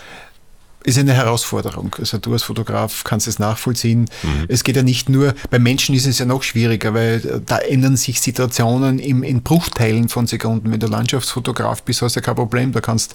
Ist 0.84 0.98
eine 0.98 1.14
Herausforderung. 1.14 1.96
Also 2.00 2.18
du 2.18 2.34
als 2.34 2.42
Fotograf 2.44 3.04
kannst 3.04 3.28
es 3.28 3.38
nachvollziehen. 3.38 4.10
Mhm. 4.24 4.46
Es 4.48 4.64
geht 4.64 4.78
ja 4.78 4.82
nicht 4.82 5.10
nur, 5.10 5.36
bei 5.52 5.60
Menschen 5.60 5.94
ist 5.94 6.08
es 6.08 6.18
ja 6.18 6.26
noch 6.26 6.42
schwieriger, 6.42 6.94
weil 6.96 7.44
da 7.46 7.60
ändern 7.60 7.98
sich 7.98 8.20
Situationen 8.20 8.98
im, 8.98 9.22
in 9.22 9.44
Bruchteilen 9.44 10.10
von 10.10 10.26
Sekunden. 10.26 10.72
Wenn 10.72 10.80
du 10.80 10.88
Landschaftsfotograf 10.88 11.84
bist, 11.84 12.02
hast 12.02 12.16
du 12.16 12.22
ja 12.22 12.26
kein 12.26 12.36
Problem. 12.36 12.72
Da 12.72 12.82
kannst 12.82 13.14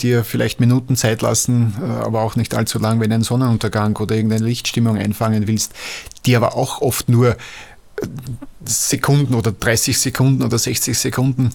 dir 0.00 0.22
vielleicht 0.22 0.60
Minuten 0.60 0.94
Zeit 0.94 1.22
lassen, 1.22 1.74
äh, 1.80 1.86
aber 1.86 2.20
auch 2.20 2.36
nicht 2.36 2.54
allzu 2.54 2.78
lang, 2.78 3.00
wenn 3.00 3.08
du 3.08 3.14
einen 3.14 3.24
Sonnenuntergang 3.24 3.96
oder 3.96 4.14
irgendeine 4.14 4.44
Lichtstimmung 4.44 4.96
einfangen 4.96 5.48
willst, 5.48 5.72
die 6.26 6.36
aber 6.36 6.54
auch 6.54 6.82
oft 6.82 7.08
nur 7.08 7.30
äh, 7.30 7.36
Sekunden 8.64 9.34
oder 9.34 9.50
30 9.52 9.98
Sekunden 9.98 10.42
oder 10.44 10.58
60 10.58 10.96
Sekunden 10.96 11.50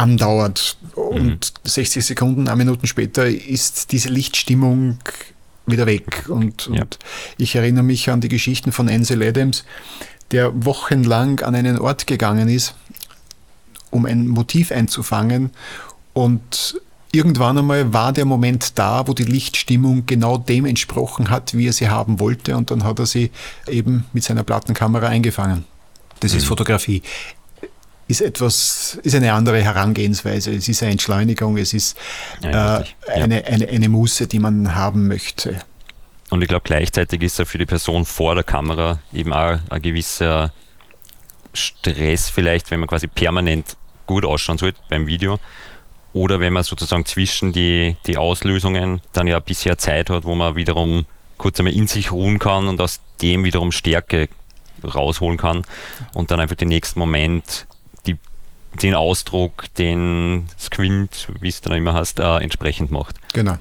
andauert. 0.00 0.78
Und 0.94 1.52
mhm. 1.52 1.68
60 1.68 2.04
Sekunden, 2.04 2.48
eine 2.48 2.56
Minuten 2.56 2.86
später 2.86 3.26
ist 3.26 3.92
diese 3.92 4.08
Lichtstimmung 4.08 4.98
wieder 5.66 5.86
weg. 5.86 6.24
Und, 6.28 6.70
ja. 6.72 6.82
und, 6.82 6.98
ich 7.36 7.54
erinnere 7.54 7.84
mich 7.84 8.10
an 8.10 8.20
die 8.20 8.28
Geschichten 8.28 8.72
von 8.72 8.88
Ansel 8.88 9.22
Adams, 9.22 9.64
der 10.30 10.64
wochenlang 10.64 11.40
an 11.40 11.54
einen 11.54 11.78
Ort 11.78 12.06
gegangen 12.06 12.48
ist, 12.48 12.74
um 13.90 14.06
ein 14.06 14.26
Motiv 14.26 14.72
einzufangen. 14.72 15.50
Und 16.14 16.80
irgendwann 17.12 17.58
einmal 17.58 17.92
war 17.92 18.12
der 18.12 18.24
Moment 18.24 18.78
da, 18.78 19.06
wo 19.06 19.12
die 19.12 19.24
Lichtstimmung 19.24 20.06
genau 20.06 20.38
dem 20.38 20.64
entsprochen 20.64 21.28
hat, 21.28 21.54
wie 21.54 21.68
er 21.68 21.72
sie 21.72 21.90
haben 21.90 22.20
wollte. 22.20 22.56
Und 22.56 22.70
dann 22.70 22.84
hat 22.84 22.98
er 22.98 23.06
sie 23.06 23.30
eben 23.68 24.06
mit 24.12 24.24
seiner 24.24 24.44
Plattenkamera 24.44 25.08
eingefangen. 25.08 25.66
Das 26.20 26.32
mhm. 26.32 26.38
ist 26.38 26.46
Fotografie 26.46 27.02
ist 28.10 28.20
etwas, 28.20 28.98
ist 29.02 29.14
eine 29.14 29.32
andere 29.32 29.62
Herangehensweise. 29.62 30.52
Es 30.52 30.68
ist 30.68 30.82
eine 30.82 30.92
Entschleunigung, 30.92 31.56
es 31.56 31.72
ist 31.72 31.96
ja, 32.42 32.80
äh, 32.80 32.84
eine, 33.06 33.44
eine, 33.44 33.68
eine 33.68 33.88
Muße, 33.88 34.26
die 34.26 34.38
man 34.38 34.74
haben 34.74 35.08
möchte. 35.08 35.60
Und 36.30 36.42
ich 36.42 36.48
glaube, 36.48 36.62
gleichzeitig 36.64 37.22
ist 37.22 37.38
ja 37.38 37.44
für 37.44 37.58
die 37.58 37.66
Person 37.66 38.04
vor 38.04 38.34
der 38.34 38.44
Kamera 38.44 39.00
eben 39.12 39.32
auch 39.32 39.58
ein 39.68 39.82
gewisser 39.82 40.52
Stress 41.52 42.30
vielleicht, 42.30 42.70
wenn 42.70 42.80
man 42.80 42.88
quasi 42.88 43.06
permanent 43.06 43.76
gut 44.06 44.24
ausschauen 44.24 44.58
sollte 44.58 44.78
beim 44.88 45.06
Video. 45.06 45.38
Oder 46.12 46.40
wenn 46.40 46.52
man 46.52 46.64
sozusagen 46.64 47.04
zwischen 47.04 47.52
die, 47.52 47.96
die 48.06 48.16
Auslösungen 48.16 49.00
dann 49.12 49.26
ja 49.26 49.38
bisher 49.38 49.78
Zeit 49.78 50.10
hat, 50.10 50.24
wo 50.24 50.34
man 50.34 50.56
wiederum 50.56 51.06
kurz 51.36 51.58
einmal 51.58 51.74
in 51.74 51.86
sich 51.86 52.12
ruhen 52.12 52.38
kann 52.38 52.68
und 52.68 52.80
aus 52.80 53.00
dem 53.22 53.44
wiederum 53.44 53.72
Stärke 53.72 54.28
rausholen 54.82 55.38
kann 55.38 55.62
und 56.14 56.30
dann 56.30 56.40
einfach 56.40 56.56
den 56.56 56.68
nächsten 56.68 56.98
Moment 56.98 57.66
den 58.74 58.94
Ausdruck, 58.94 59.72
den 59.74 60.48
Squint, 60.58 61.28
wie 61.40 61.48
es 61.48 61.60
dann 61.60 61.72
immer 61.72 61.94
heißt, 61.94 62.20
äh, 62.20 62.38
entsprechend 62.38 62.90
macht. 62.90 63.16
Genau, 63.32 63.58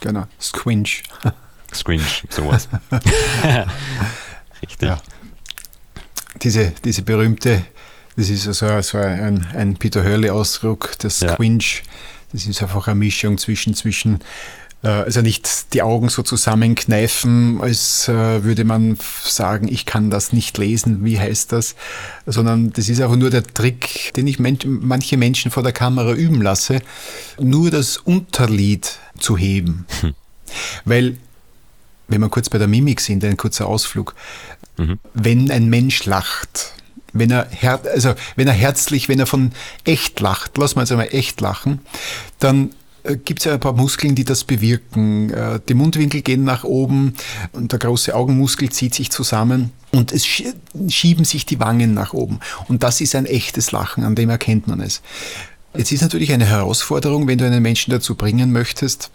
genau. 0.00 0.26
Squinch. 0.40 1.02
Squinch, 1.74 2.24
sowas. 2.28 2.68
Richtig. 4.62 4.88
Ja. 4.88 5.00
Diese, 6.42 6.72
diese 6.84 7.02
berühmte, 7.02 7.64
das 8.16 8.28
ist 8.28 8.46
also 8.46 8.80
so 8.82 8.98
ein, 8.98 9.46
ein 9.54 9.76
Peter 9.76 10.04
Hurley-Ausdruck, 10.04 10.94
das 10.98 11.20
Squinch. 11.20 11.82
Ja. 11.84 11.92
Das 12.32 12.46
ist 12.46 12.62
einfach 12.62 12.88
eine 12.88 12.94
Mischung 12.94 13.36
zwischen, 13.36 13.74
zwischen 13.74 14.20
also 14.88 15.20
nicht 15.20 15.74
die 15.74 15.82
Augen 15.82 16.08
so 16.08 16.22
zusammenkneifen, 16.22 17.60
als 17.60 18.08
äh, 18.08 18.42
würde 18.42 18.64
man 18.64 18.98
sagen, 19.24 19.68
ich 19.68 19.86
kann 19.86 20.10
das 20.10 20.32
nicht 20.32 20.58
lesen, 20.58 21.04
wie 21.04 21.20
heißt 21.20 21.52
das, 21.52 21.76
sondern 22.26 22.72
das 22.72 22.88
ist 22.88 23.00
auch 23.00 23.14
nur 23.14 23.30
der 23.30 23.44
Trick, 23.44 24.12
den 24.16 24.26
ich 24.26 24.38
manche 24.40 25.16
Menschen 25.16 25.50
vor 25.50 25.62
der 25.62 25.72
Kamera 25.72 26.12
üben 26.12 26.42
lasse, 26.42 26.80
nur 27.40 27.70
das 27.70 27.96
Unterlied 27.96 28.98
zu 29.18 29.36
heben. 29.36 29.86
Hm. 30.00 30.14
Weil, 30.84 31.16
wenn 32.08 32.20
wir 32.20 32.28
kurz 32.28 32.50
bei 32.50 32.58
der 32.58 32.68
Mimik 32.68 33.00
sind, 33.00 33.24
ein 33.24 33.36
kurzer 33.36 33.66
Ausflug, 33.66 34.14
mhm. 34.76 34.98
wenn 35.14 35.50
ein 35.50 35.68
Mensch 35.68 36.04
lacht, 36.04 36.74
wenn 37.12 37.30
er, 37.30 37.48
also 37.92 38.14
wenn 38.36 38.48
er 38.48 38.54
herzlich, 38.54 39.08
wenn 39.08 39.20
er 39.20 39.26
von 39.26 39.52
echt 39.84 40.18
lacht, 40.20 40.58
lass 40.58 40.74
mal 40.74 40.82
jetzt 40.82 40.92
einmal 40.92 41.08
echt 41.12 41.40
lachen, 41.40 41.80
dann 42.38 42.70
äh, 42.70 42.81
gibt 43.24 43.40
es 43.40 43.44
ja 43.46 43.54
ein 43.54 43.60
paar 43.60 43.72
Muskeln, 43.72 44.14
die 44.14 44.24
das 44.24 44.44
bewirken. 44.44 45.30
Äh, 45.30 45.60
die 45.68 45.74
Mundwinkel 45.74 46.22
gehen 46.22 46.44
nach 46.44 46.64
oben 46.64 47.14
und 47.52 47.72
der 47.72 47.78
große 47.78 48.14
Augenmuskel 48.14 48.70
zieht 48.70 48.94
sich 48.94 49.10
zusammen 49.10 49.72
und 49.90 50.12
es 50.12 50.26
schieben 50.26 51.24
sich 51.24 51.46
die 51.46 51.60
Wangen 51.60 51.94
nach 51.94 52.12
oben. 52.12 52.40
Und 52.68 52.82
das 52.82 53.00
ist 53.00 53.14
ein 53.14 53.26
echtes 53.26 53.72
Lachen, 53.72 54.04
an 54.04 54.14
dem 54.14 54.30
erkennt 54.30 54.68
man 54.68 54.80
es. 54.80 55.02
Jetzt 55.74 55.90
ist 55.90 56.02
natürlich 56.02 56.32
eine 56.32 56.44
Herausforderung, 56.44 57.26
wenn 57.26 57.38
du 57.38 57.46
einen 57.46 57.62
Menschen 57.62 57.92
dazu 57.92 58.14
bringen 58.14 58.52
möchtest, 58.52 59.10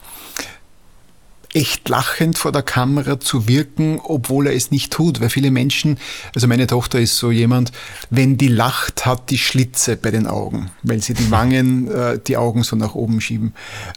echt 1.53 1.87
lachend 1.89 2.37
vor 2.37 2.51
der 2.51 2.61
Kamera 2.61 3.19
zu 3.19 3.47
wirken, 3.47 3.99
obwohl 4.03 4.47
er 4.47 4.55
es 4.55 4.71
nicht 4.71 4.91
tut. 4.91 5.21
Weil 5.21 5.29
viele 5.29 5.51
Menschen, 5.51 5.97
also 6.35 6.47
meine 6.47 6.67
Tochter 6.67 6.99
ist 6.99 7.17
so 7.17 7.31
jemand, 7.31 7.71
wenn 8.09 8.37
die 8.37 8.47
lacht, 8.47 9.05
hat 9.05 9.29
die 9.29 9.37
Schlitze 9.37 9.95
bei 9.97 10.11
den 10.11 10.27
Augen, 10.27 10.71
weil 10.83 11.01
sie 11.01 11.13
die 11.13 11.31
Wangen, 11.31 11.89
äh, 11.89 12.19
die 12.19 12.37
Augen 12.37 12.63
so 12.63 12.75
nach 12.75 12.95
oben 12.95 13.21
schieben. 13.21 13.53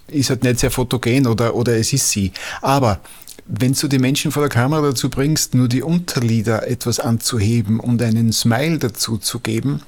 Ist 0.09 0.31
halt 0.31 0.45
nicht 0.45 0.61
sehr 0.61 0.71
fotogen 0.71 1.27
oder, 1.27 1.55
oder 1.55 1.77
es 1.77 1.93
ist 1.93 2.11
sie. 2.11 2.33
Aber 2.63 3.01
wenn 3.47 3.73
du 3.73 3.89
die 3.89 3.99
Menschen 3.99 4.31
vor 4.31 4.43
der 4.43 4.51
Kamera 4.51 4.81
dazu 4.83 5.11
bringst, 5.11 5.55
nur 5.55 5.69
die 5.69 5.83
Unterlider 5.83 6.69
etwas 6.69 7.01
anzuheben 7.01 7.81
und 7.81 8.01
einen 8.01 8.33
Smile 8.33 8.79
dazu 8.79 9.19
zu 9.19 9.41
geben, 9.41 9.83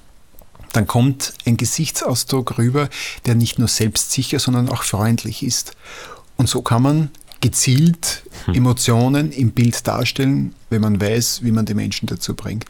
dann 0.73 0.87
kommt 0.87 1.35
ein 1.47 1.57
Gesichtsausdruck 1.57 2.59
rüber, 2.59 2.89
der 3.27 3.35
nicht 3.35 3.59
nur 3.59 3.69
selbstsicher, 3.69 4.39
sondern 4.39 4.69
auch 4.69 4.83
freundlich 4.83 5.43
ist. 5.43 5.73
Und 6.37 6.49
so 6.49 6.63
kann 6.63 6.83
man 6.83 7.11
gezielt 7.43 8.23
hm. 8.47 8.55
Emotionen 8.55 9.31
im 9.33 9.51
Bild 9.51 9.87
darstellen, 9.87 10.55
wenn 10.71 10.81
man 10.81 10.99
weiß, 10.99 11.45
wie 11.45 11.53
man 11.53 11.67
die 11.67 11.75
Menschen 11.75 12.07
dazu 12.07 12.35
bringt. 12.35 12.65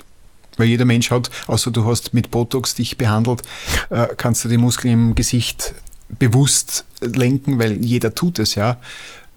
Weil 0.56 0.66
jeder 0.66 0.84
Mensch 0.84 1.10
hat, 1.10 1.30
außer 1.46 1.70
du 1.70 1.84
hast 1.84 2.12
mit 2.12 2.30
Botox 2.30 2.74
dich 2.74 2.98
behandelt, 2.98 3.42
äh, 3.90 4.08
kannst 4.16 4.44
du 4.44 4.48
die 4.48 4.58
Muskeln 4.58 4.92
im 4.92 5.14
Gesicht 5.14 5.74
bewusst 6.18 6.84
lenken, 7.00 7.58
weil 7.58 7.82
jeder 7.84 8.14
tut 8.14 8.38
es 8.38 8.54
ja. 8.54 8.78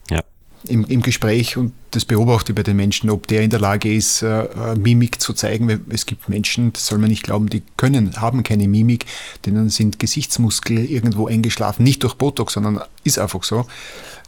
ja. 0.09 0.21
Im, 0.67 0.83
Im 0.85 1.01
Gespräch 1.01 1.55
und 1.57 1.73
das 1.91 2.03
beobachte 2.03 2.51
ich 2.51 2.55
bei 2.55 2.63
den 2.63 2.75
Menschen, 2.75 3.09
ob 3.09 3.27
der 3.27 3.43
in 3.43 3.49
der 3.49 3.59
Lage 3.59 3.93
ist, 3.93 4.21
äh, 4.21 4.43
äh, 4.43 4.75
Mimik 4.75 5.21
zu 5.21 5.31
zeigen. 5.31 5.85
Es 5.89 6.05
gibt 6.05 6.27
Menschen, 6.27 6.73
das 6.73 6.87
soll 6.87 6.97
man 6.97 7.09
nicht 7.09 7.23
glauben, 7.23 7.47
die 7.47 7.63
können, 7.77 8.19
haben 8.19 8.43
keine 8.43 8.67
Mimik, 8.67 9.05
denen 9.45 9.69
sind 9.69 9.99
Gesichtsmuskel 9.99 10.83
irgendwo 10.83 11.27
eingeschlafen. 11.27 11.83
Nicht 11.83 12.03
durch 12.03 12.15
Botox, 12.15 12.53
sondern 12.53 12.81
ist 13.05 13.19
einfach 13.19 13.43
so 13.43 13.65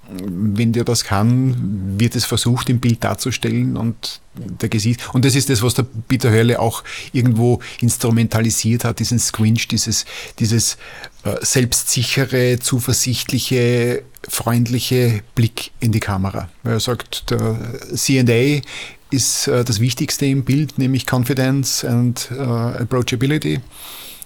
wenn 0.09 0.73
der 0.73 0.83
das 0.83 1.03
kann, 1.03 1.99
wird 1.99 2.15
es 2.15 2.25
versucht 2.25 2.69
im 2.69 2.79
Bild 2.79 3.03
darzustellen 3.03 3.75
und 3.75 4.21
der 4.35 4.69
Gesicht. 4.69 5.13
Und 5.13 5.25
das 5.25 5.35
ist 5.35 5.49
das, 5.49 5.61
was 5.61 5.73
der 5.73 5.85
Peter 6.07 6.29
Hörle 6.29 6.59
auch 6.59 6.83
irgendwo 7.11 7.59
instrumentalisiert 7.81 8.83
hat, 8.83 8.99
diesen 8.99 9.19
Squinch, 9.19 9.67
dieses, 9.67 10.05
dieses 10.39 10.77
äh, 11.23 11.35
selbstsichere, 11.41 12.59
zuversichtliche, 12.59 14.03
freundliche 14.27 15.23
Blick 15.35 15.71
in 15.79 15.91
die 15.91 15.99
Kamera. 15.99 16.49
Weil 16.63 16.73
er 16.73 16.79
sagt, 16.79 17.31
der 17.31 17.57
CA 17.95 18.61
ist 19.09 19.47
äh, 19.47 19.63
das 19.63 19.79
Wichtigste 19.79 20.25
im 20.25 20.43
Bild, 20.43 20.77
nämlich 20.77 21.05
Confidence 21.09 21.83
and 21.83 22.29
äh, 22.31 22.41
Approachability. 22.43 23.59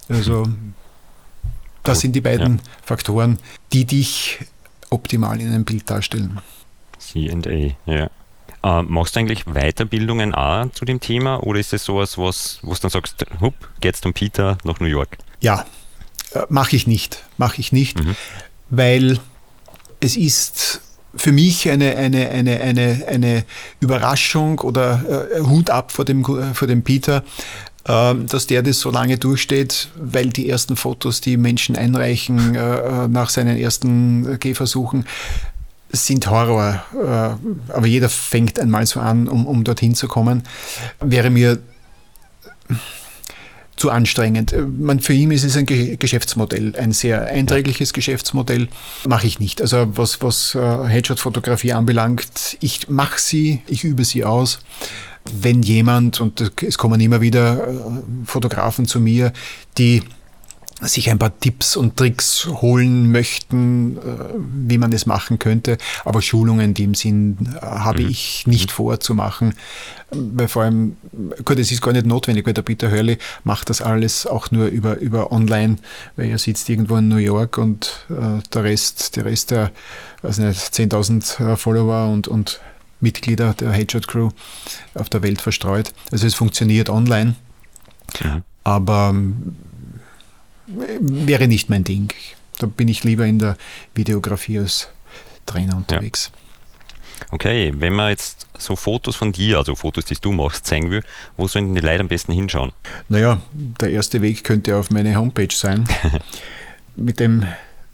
Also 0.09 0.47
das 1.83 2.01
sind 2.01 2.15
die 2.15 2.21
beiden 2.21 2.57
ja. 2.57 2.63
Faktoren, 2.83 3.39
die 3.73 3.85
dich 3.85 4.39
optimal 4.91 5.41
in 5.41 5.47
einem 5.47 5.65
Bild 5.65 5.89
darstellen. 5.89 6.39
CA, 6.99 7.75
ja. 7.85 8.09
Äh, 8.63 8.83
machst 8.83 9.15
du 9.15 9.19
eigentlich 9.19 9.45
Weiterbildungen 9.45 10.35
auch 10.35 10.69
zu 10.71 10.85
dem 10.85 10.99
Thema 10.99 11.41
oder 11.43 11.59
ist 11.59 11.73
es 11.73 11.83
sowas, 11.83 12.17
was, 12.19 12.59
wo 12.61 12.73
du 12.73 12.79
dann 12.79 12.91
sagst, 12.91 13.25
hup, 13.39 13.55
geht's 13.79 14.01
zum 14.01 14.13
Peter 14.13 14.57
nach 14.63 14.79
New 14.79 14.85
York? 14.85 15.17
Ja, 15.39 15.65
äh, 16.33 16.41
mache 16.49 16.75
ich 16.75 16.85
nicht. 16.85 17.23
Mache 17.37 17.59
ich 17.59 17.71
nicht, 17.71 18.03
mhm. 18.03 18.15
weil 18.69 19.19
es 19.99 20.15
ist 20.15 20.81
für 21.15 21.31
mich 21.31 21.69
eine, 21.69 21.97
eine, 21.97 22.29
eine, 22.29 22.61
eine, 22.61 23.03
eine 23.07 23.45
Überraschung 23.79 24.59
oder 24.59 25.29
äh, 25.33 25.41
Hut 25.41 25.69
ab 25.69 25.91
vor 25.91 26.05
dem, 26.05 26.23
vor 26.23 26.67
dem 26.67 26.83
Peter, 26.83 27.23
dass 27.83 28.47
der 28.47 28.61
das 28.61 28.79
so 28.79 28.91
lange 28.91 29.17
durchsteht, 29.17 29.89
weil 29.95 30.29
die 30.29 30.49
ersten 30.49 30.75
Fotos, 30.75 31.19
die 31.19 31.37
Menschen 31.37 31.75
einreichen 31.75 32.55
äh, 32.55 33.07
nach 33.07 33.29
seinen 33.29 33.57
ersten 33.57 34.39
Gehversuchen, 34.39 35.05
sind 35.91 36.29
Horror. 36.29 36.83
Äh, 36.93 37.73
aber 37.73 37.87
jeder 37.87 38.09
fängt 38.09 38.59
einmal 38.59 38.85
so 38.85 38.99
an, 38.99 39.27
um, 39.27 39.45
um 39.45 39.63
dorthin 39.63 39.95
zu 39.95 40.07
kommen. 40.07 40.43
Wäre 40.99 41.29
mir 41.29 41.59
zu 43.81 43.89
anstrengend. 43.89 44.53
Man, 44.77 44.99
für 44.99 45.13
ihn 45.13 45.31
ist 45.31 45.43
es 45.43 45.57
ein 45.57 45.65
Geschäftsmodell, 45.65 46.75
ein 46.77 46.91
sehr 46.91 47.25
einträgliches 47.25 47.93
Geschäftsmodell. 47.93 48.67
Mache 49.07 49.25
ich 49.25 49.39
nicht. 49.39 49.59
Also 49.59 49.97
was, 49.97 50.21
was 50.21 50.53
äh, 50.53 50.59
Headshot-Fotografie 50.87 51.73
anbelangt, 51.73 52.57
ich 52.59 52.89
mache 52.89 53.19
sie, 53.19 53.61
ich 53.65 53.83
übe 53.83 54.05
sie 54.05 54.23
aus 54.23 54.59
wenn 55.31 55.61
jemand, 55.61 56.19
und 56.19 56.51
es 56.63 56.79
kommen 56.79 56.99
immer 56.99 57.21
wieder 57.21 57.67
äh, 57.67 57.73
Fotografen 58.25 58.87
zu 58.87 58.99
mir, 58.99 59.33
die 59.77 60.01
sich 60.87 61.09
ein 61.09 61.19
paar 61.19 61.37
Tipps 61.39 61.75
und 61.75 61.97
Tricks 61.97 62.47
holen 62.47 63.11
möchten, 63.11 63.97
äh, 63.97 64.01
wie 64.67 64.77
man 64.77 64.91
es 64.91 65.05
machen 65.05 65.39
könnte. 65.39 65.77
Aber 66.05 66.21
Schulungen 66.21 66.61
in 66.61 66.73
dem 66.73 66.95
Sinn 66.95 67.37
äh, 67.55 67.65
habe 67.65 68.03
mhm. 68.03 68.09
ich 68.09 68.47
nicht 68.47 68.71
vor 68.71 68.99
zu 68.99 69.13
machen. 69.13 69.53
Weil 70.09 70.47
vor 70.47 70.63
allem, 70.63 70.97
gut, 71.45 71.59
es 71.59 71.71
ist 71.71 71.81
gar 71.81 71.93
nicht 71.93 72.05
notwendig, 72.05 72.45
weil 72.45 72.53
der 72.53 72.63
Peter 72.63 72.91
Hurley 72.91 73.17
macht 73.43 73.69
das 73.69 73.81
alles 73.81 74.25
auch 74.25 74.51
nur 74.51 74.67
über, 74.67 74.97
über 74.97 75.31
online, 75.31 75.77
weil 76.15 76.29
er 76.29 76.37
sitzt 76.37 76.67
irgendwo 76.69 76.97
in 76.97 77.07
New 77.07 77.17
York 77.17 77.57
und 77.57 78.05
äh, 78.09 78.41
der 78.53 78.63
Rest, 78.63 79.15
der 79.15 79.25
Rest 79.25 79.51
der, 79.51 79.71
weiß 80.23 80.39
nicht, 80.39 80.59
10.000 80.59 81.55
Follower 81.55 82.11
und, 82.11 82.27
und 82.27 82.59
Mitglieder 82.99 83.53
der 83.53 83.71
Headshot 83.71 84.07
Crew 84.07 84.29
auf 84.95 85.09
der 85.09 85.23
Welt 85.23 85.41
verstreut. 85.41 85.93
Also 86.11 86.27
es 86.27 86.35
funktioniert 86.35 86.89
online, 86.89 87.35
ja. 88.19 88.41
aber 88.63 89.15
wäre 90.75 91.47
nicht 91.47 91.69
mein 91.69 91.83
Ding. 91.83 92.13
Da 92.59 92.67
bin 92.67 92.87
ich 92.87 93.03
lieber 93.03 93.25
in 93.25 93.39
der 93.39 93.57
Videografie 93.95 94.59
als 94.59 94.89
Trainer 95.45 95.77
unterwegs. 95.77 96.31
Ja. 96.33 96.37
Okay, 97.29 97.71
wenn 97.75 97.93
man 97.93 98.09
jetzt 98.09 98.47
so 98.57 98.75
Fotos 98.75 99.15
von 99.15 99.31
dir, 99.31 99.57
also 99.57 99.75
Fotos, 99.75 100.05
die 100.05 100.15
du 100.15 100.31
machst, 100.31 100.65
zeigen 100.65 100.89
will, 100.89 101.03
wo 101.37 101.47
sollen 101.47 101.75
die 101.75 101.81
Leute 101.81 102.01
am 102.01 102.07
besten 102.07 102.33
hinschauen? 102.33 102.71
Naja, 103.09 103.41
der 103.53 103.91
erste 103.91 104.21
Weg 104.21 104.43
könnte 104.43 104.75
auf 104.75 104.89
meine 104.89 105.15
Homepage 105.15 105.53
sein. 105.53 105.87
Mit 106.95 107.19
dem 107.19 107.45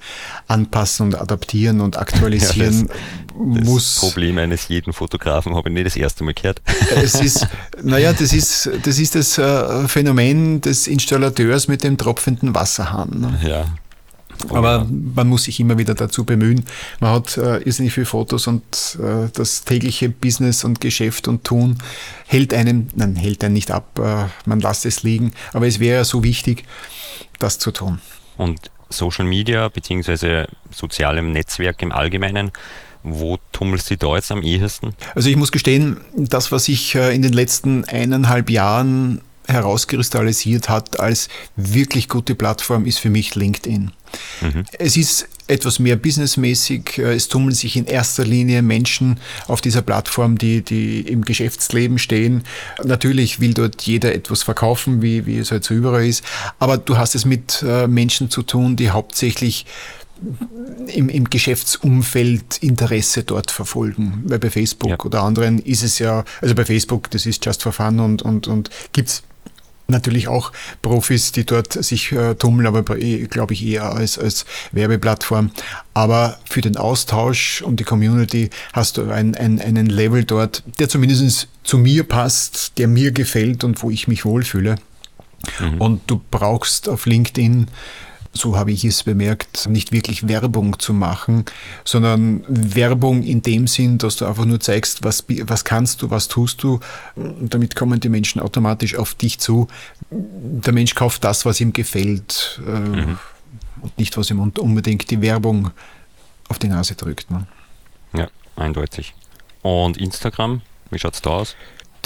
anpassen 0.47 1.07
und 1.07 1.15
adaptieren 1.15 1.81
und 1.81 1.97
aktualisieren 1.97 2.87
ja, 2.89 2.95
das, 3.55 3.65
muss. 3.65 3.95
Das 3.95 4.01
Problem 4.01 4.37
eines 4.37 4.67
jeden 4.67 4.93
Fotografen 4.93 5.55
habe 5.55 5.69
ich 5.69 5.73
nicht 5.73 5.85
das 5.85 5.95
erste 5.95 6.23
Mal 6.23 6.33
gehört. 6.33 6.61
Es 6.95 7.15
ist, 7.15 7.47
naja, 7.81 8.13
das 8.13 8.33
ist 8.33 8.69
das, 8.83 8.99
ist 8.99 9.15
das 9.15 9.37
äh, 9.37 9.87
Phänomen 9.87 10.61
des 10.61 10.87
Installateurs 10.87 11.67
mit 11.67 11.83
dem 11.83 11.97
tropfenden 11.97 12.55
Wasserhahn. 12.55 13.09
Ne? 13.19 13.39
Ja, 13.47 13.65
aber 14.49 14.87
man 14.89 15.27
muss 15.27 15.43
sich 15.43 15.59
immer 15.59 15.77
wieder 15.77 15.93
dazu 15.93 16.25
bemühen. 16.25 16.65
Man 16.99 17.11
hat 17.11 17.37
äh, 17.37 17.57
irrsinnig 17.59 17.93
viele 17.93 18.05
Fotos 18.05 18.47
und 18.47 18.63
äh, 19.01 19.29
das 19.33 19.63
tägliche 19.63 20.09
Business 20.09 20.63
und 20.63 20.81
Geschäft 20.81 21.27
und 21.27 21.43
Tun 21.43 21.77
hält 22.27 22.53
einen, 22.53 22.89
nein, 22.95 23.15
hält 23.15 23.43
einen 23.43 23.53
nicht 23.53 23.71
ab, 23.71 23.99
äh, 23.99 24.25
man 24.47 24.59
lässt 24.59 24.85
es 24.85 25.03
liegen. 25.03 25.31
Aber 25.53 25.67
es 25.67 25.79
wäre 25.79 26.05
so 26.05 26.23
wichtig, 26.23 26.65
das 27.39 27.59
zu 27.59 27.71
tun. 27.71 27.99
Und 28.37 28.71
Social 28.89 29.25
Media 29.25 29.67
bzw. 29.69 30.45
soziale 30.71 31.21
Netzwerke 31.23 31.85
im 31.85 31.91
Allgemeinen, 31.91 32.51
wo 33.03 33.37
tummelst 33.51 33.89
du 33.91 33.97
da 33.97 34.15
jetzt 34.15 34.31
am 34.31 34.41
ehesten? 34.41 34.95
Also 35.13 35.29
ich 35.29 35.35
muss 35.35 35.51
gestehen, 35.51 35.97
das, 36.15 36.51
was 36.51 36.67
ich 36.67 36.95
äh, 36.95 37.13
in 37.13 37.21
den 37.21 37.33
letzten 37.33 37.85
eineinhalb 37.85 38.49
Jahren 38.49 39.21
herauskristallisiert 39.47 40.69
hat 40.69 40.99
als 40.99 41.29
wirklich 41.55 42.09
gute 42.09 42.33
Plattform, 42.35 42.85
ist 42.85 42.99
für 42.99 43.09
mich 43.09 43.35
LinkedIn. 43.35 43.91
Mhm. 44.41 44.65
Es 44.77 44.97
ist 44.97 45.27
etwas 45.47 45.79
mehr 45.79 45.95
businessmäßig. 45.95 46.97
Es 46.97 47.27
tummeln 47.27 47.53
sich 47.53 47.75
in 47.75 47.85
erster 47.85 48.25
Linie 48.25 48.61
Menschen 48.61 49.19
auf 49.47 49.61
dieser 49.61 49.81
Plattform, 49.81 50.37
die, 50.37 50.61
die 50.61 51.01
im 51.01 51.23
Geschäftsleben 51.23 51.99
stehen. 51.99 52.43
Natürlich 52.83 53.39
will 53.39 53.53
dort 53.53 53.81
jeder 53.83 54.13
etwas 54.13 54.43
verkaufen, 54.43 55.01
wie, 55.01 55.25
wie 55.25 55.37
es 55.37 55.51
halt 55.51 55.63
so 55.63 55.73
überall 55.73 56.05
ist. 56.05 56.23
Aber 56.59 56.77
du 56.77 56.97
hast 56.97 57.15
es 57.15 57.25
mit 57.25 57.63
äh, 57.67 57.87
Menschen 57.87 58.29
zu 58.29 58.41
tun, 58.41 58.75
die 58.75 58.89
hauptsächlich 58.89 59.65
im, 60.87 61.09
im 61.09 61.29
Geschäftsumfeld 61.29 62.57
Interesse 62.59 63.23
dort 63.23 63.51
verfolgen. 63.51 64.23
Weil 64.25 64.39
bei 64.39 64.49
Facebook 64.49 64.89
ja. 64.89 64.99
oder 64.99 65.23
anderen 65.23 65.59
ist 65.59 65.83
es 65.83 65.99
ja, 65.99 66.23
also 66.41 66.55
bei 66.55 66.65
Facebook, 66.65 67.11
das 67.11 67.25
ist 67.25 67.45
just 67.45 67.63
for 67.63 67.71
fun 67.71 67.99
und, 67.99 68.21
und, 68.21 68.47
und 68.47 68.69
gibt's 68.93 69.23
natürlich 69.87 70.27
auch 70.27 70.51
Profis, 70.81 71.31
die 71.31 71.45
dort 71.45 71.73
sich 71.73 72.11
äh, 72.11 72.35
tummeln, 72.35 72.67
aber 72.67 72.97
eh, 72.97 73.25
glaube 73.27 73.53
ich 73.53 73.65
eher 73.65 73.93
als, 73.93 74.17
als 74.17 74.45
Werbeplattform. 74.71 75.51
Aber 75.93 76.37
für 76.49 76.61
den 76.61 76.77
Austausch 76.77 77.61
und 77.61 77.79
die 77.79 77.83
Community 77.83 78.49
hast 78.73 78.97
du 78.97 79.09
ein, 79.09 79.35
ein, 79.35 79.59
einen 79.59 79.87
Level 79.87 80.23
dort, 80.23 80.63
der 80.79 80.89
zumindest 80.89 81.47
zu 81.63 81.77
mir 81.77 82.03
passt, 82.03 82.77
der 82.77 82.87
mir 82.87 83.11
gefällt 83.11 83.63
und 83.63 83.81
wo 83.81 83.89
ich 83.89 84.07
mich 84.07 84.25
wohlfühle. 84.25 84.75
Mhm. 85.59 85.81
Und 85.81 86.01
du 86.07 86.21
brauchst 86.31 86.89
auf 86.89 87.05
LinkedIn 87.05 87.67
so 88.35 88.57
habe 88.57 88.71
ich 88.71 88.83
es 88.83 89.03
bemerkt, 89.03 89.67
nicht 89.69 89.91
wirklich 89.91 90.27
Werbung 90.27 90.77
zu 90.79 90.93
machen, 90.93 91.45
sondern 91.83 92.43
Werbung 92.47 93.23
in 93.23 93.41
dem 93.41 93.67
Sinn, 93.67 93.97
dass 93.97 94.17
du 94.17 94.25
einfach 94.25 94.45
nur 94.45 94.59
zeigst, 94.59 95.03
was, 95.03 95.25
was 95.27 95.63
kannst 95.63 96.01
du, 96.01 96.09
was 96.09 96.27
tust 96.27 96.61
du. 96.61 96.79
Und 97.15 97.53
damit 97.53 97.75
kommen 97.75 97.99
die 97.99 98.09
Menschen 98.09 98.41
automatisch 98.41 98.95
auf 98.95 99.15
dich 99.15 99.39
zu. 99.39 99.67
Der 100.11 100.73
Mensch 100.73 100.95
kauft 100.95 101.23
das, 101.23 101.45
was 101.45 101.61
ihm 101.61 101.73
gefällt 101.73 102.61
äh, 102.65 102.71
mhm. 102.71 103.17
und 103.81 103.97
nicht, 103.97 104.17
was 104.17 104.29
ihm 104.29 104.39
unbedingt 104.39 105.09
die 105.09 105.21
Werbung 105.21 105.71
auf 106.49 106.59
die 106.59 106.67
Nase 106.67 106.95
drückt. 106.95 107.31
Ne? 107.31 107.47
Ja, 108.13 108.27
eindeutig. 108.55 109.13
Und 109.61 109.97
Instagram, 109.97 110.61
wie 110.91 110.99
schaut 110.99 111.15
es 111.15 111.21
da 111.21 111.29
aus? 111.31 111.55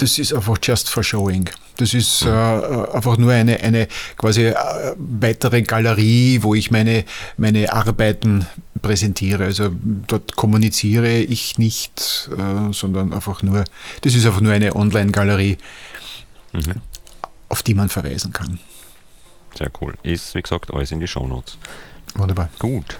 das 0.00 0.18
ist 0.18 0.32
einfach 0.32 0.58
just 0.62 0.88
for 0.88 1.02
showing. 1.02 1.48
Das 1.80 1.94
ist 1.94 2.26
äh, 2.26 2.28
einfach 2.28 3.16
nur 3.16 3.32
eine, 3.32 3.58
eine 3.60 3.88
quasi 4.18 4.48
äh, 4.48 4.54
weitere 4.98 5.62
Galerie, 5.62 6.42
wo 6.42 6.54
ich 6.54 6.70
meine, 6.70 7.04
meine 7.38 7.72
Arbeiten 7.72 8.46
präsentiere. 8.82 9.44
Also 9.44 9.70
dort 10.06 10.36
kommuniziere 10.36 11.16
ich 11.16 11.56
nicht, 11.56 12.28
äh, 12.36 12.70
sondern 12.72 13.14
einfach 13.14 13.42
nur, 13.42 13.64
das 14.02 14.14
ist 14.14 14.26
einfach 14.26 14.42
nur 14.42 14.52
eine 14.52 14.76
Online-Galerie, 14.76 15.56
mhm. 16.52 16.82
auf 17.48 17.62
die 17.62 17.72
man 17.72 17.88
verweisen 17.88 18.34
kann. 18.34 18.58
Sehr 19.56 19.70
cool. 19.80 19.94
Ist, 20.02 20.34
wie 20.34 20.42
gesagt, 20.42 20.70
alles 20.74 20.92
in 20.92 21.00
die 21.00 21.08
Shownotes. 21.08 21.56
Wunderbar. 22.14 22.50
Gut. 22.58 22.98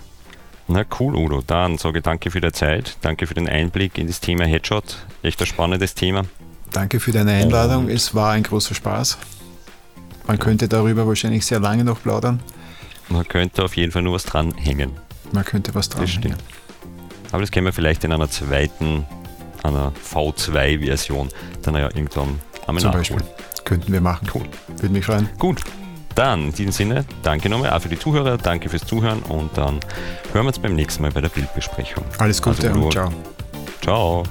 Na 0.69 0.87
cool, 0.99 1.17
Udo. 1.17 1.43
Dann 1.47 1.77
sage 1.77 1.99
ich 1.99 2.05
danke 2.05 2.31
für 2.31 2.41
die 2.41 2.53
Zeit, 2.53 2.97
danke 3.03 3.27
für 3.27 3.35
den 3.35 3.49
Einblick 3.49 3.99
in 3.99 4.07
das 4.07 4.21
Thema 4.21 4.47
Headshot. 4.47 5.05
Echt 5.23 5.39
ein 5.41 5.47
spannendes 5.47 5.95
Thema. 5.95 6.25
Danke 6.73 7.01
für 7.01 7.13
deine 7.13 7.33
Einladung. 7.33 7.89
Es 7.89 8.15
war 8.15 8.33
ein 8.33 8.43
großer 8.43 8.75
Spaß. 8.75 9.19
Man 10.27 10.39
könnte 10.39 10.69
darüber 10.69 11.07
wahrscheinlich 11.07 11.45
sehr 11.45 11.61
lange 11.61 11.85
noch 11.85 12.03
plaudern. 12.03 12.41
Man 13.09 13.27
könnte 13.27 13.65
auf 13.65 13.77
jeden 13.77 13.91
Fall 13.91 14.03
nur 14.03 14.15
was 14.15 14.25
dranhängen. 14.25 14.93
Man 15.33 15.45
könnte 15.45 15.75
was 15.75 15.89
dranhängen. 15.89 16.37
Aber 17.33 17.41
das 17.41 17.51
können 17.51 17.67
wir 17.67 17.73
vielleicht 17.73 18.05
in 18.05 18.13
einer 18.13 18.31
zweiten, 18.31 19.05
einer 19.63 19.93
V2-Version 20.09 21.29
dann 21.63 21.75
ja 21.75 21.85
irgendwann 21.85 22.41
einmal 22.67 22.81
Zum 22.83 22.91
nachholen. 22.93 23.25
Beispiel. 23.25 23.65
Könnten 23.65 23.93
wir 23.93 24.01
machen. 24.01 24.29
Cool. 24.33 24.45
Würde 24.69 24.93
mich 24.93 25.05
freuen. 25.05 25.29
Gut. 25.39 25.63
Dann 26.15 26.47
in 26.47 26.53
diesem 26.53 26.73
Sinne, 26.73 27.05
danke 27.23 27.49
nochmal 27.49 27.71
auch 27.71 27.81
für 27.81 27.89
die 27.89 27.99
Zuhörer, 27.99 28.37
danke 28.37 28.69
fürs 28.69 28.85
Zuhören 28.85 29.21
und 29.23 29.57
dann 29.57 29.81
hören 30.33 30.45
wir 30.45 30.49
uns 30.49 30.59
beim 30.59 30.75
nächsten 30.75 31.03
Mal 31.03 31.13
bei 31.13 31.21
der 31.21 31.29
Bildbesprechung. 31.29 32.05
Alles 32.19 32.43
Gute 32.43 32.69
also, 32.69 32.83
und 32.83 32.93
ciao. 32.93 33.13
Ciao. 33.81 34.25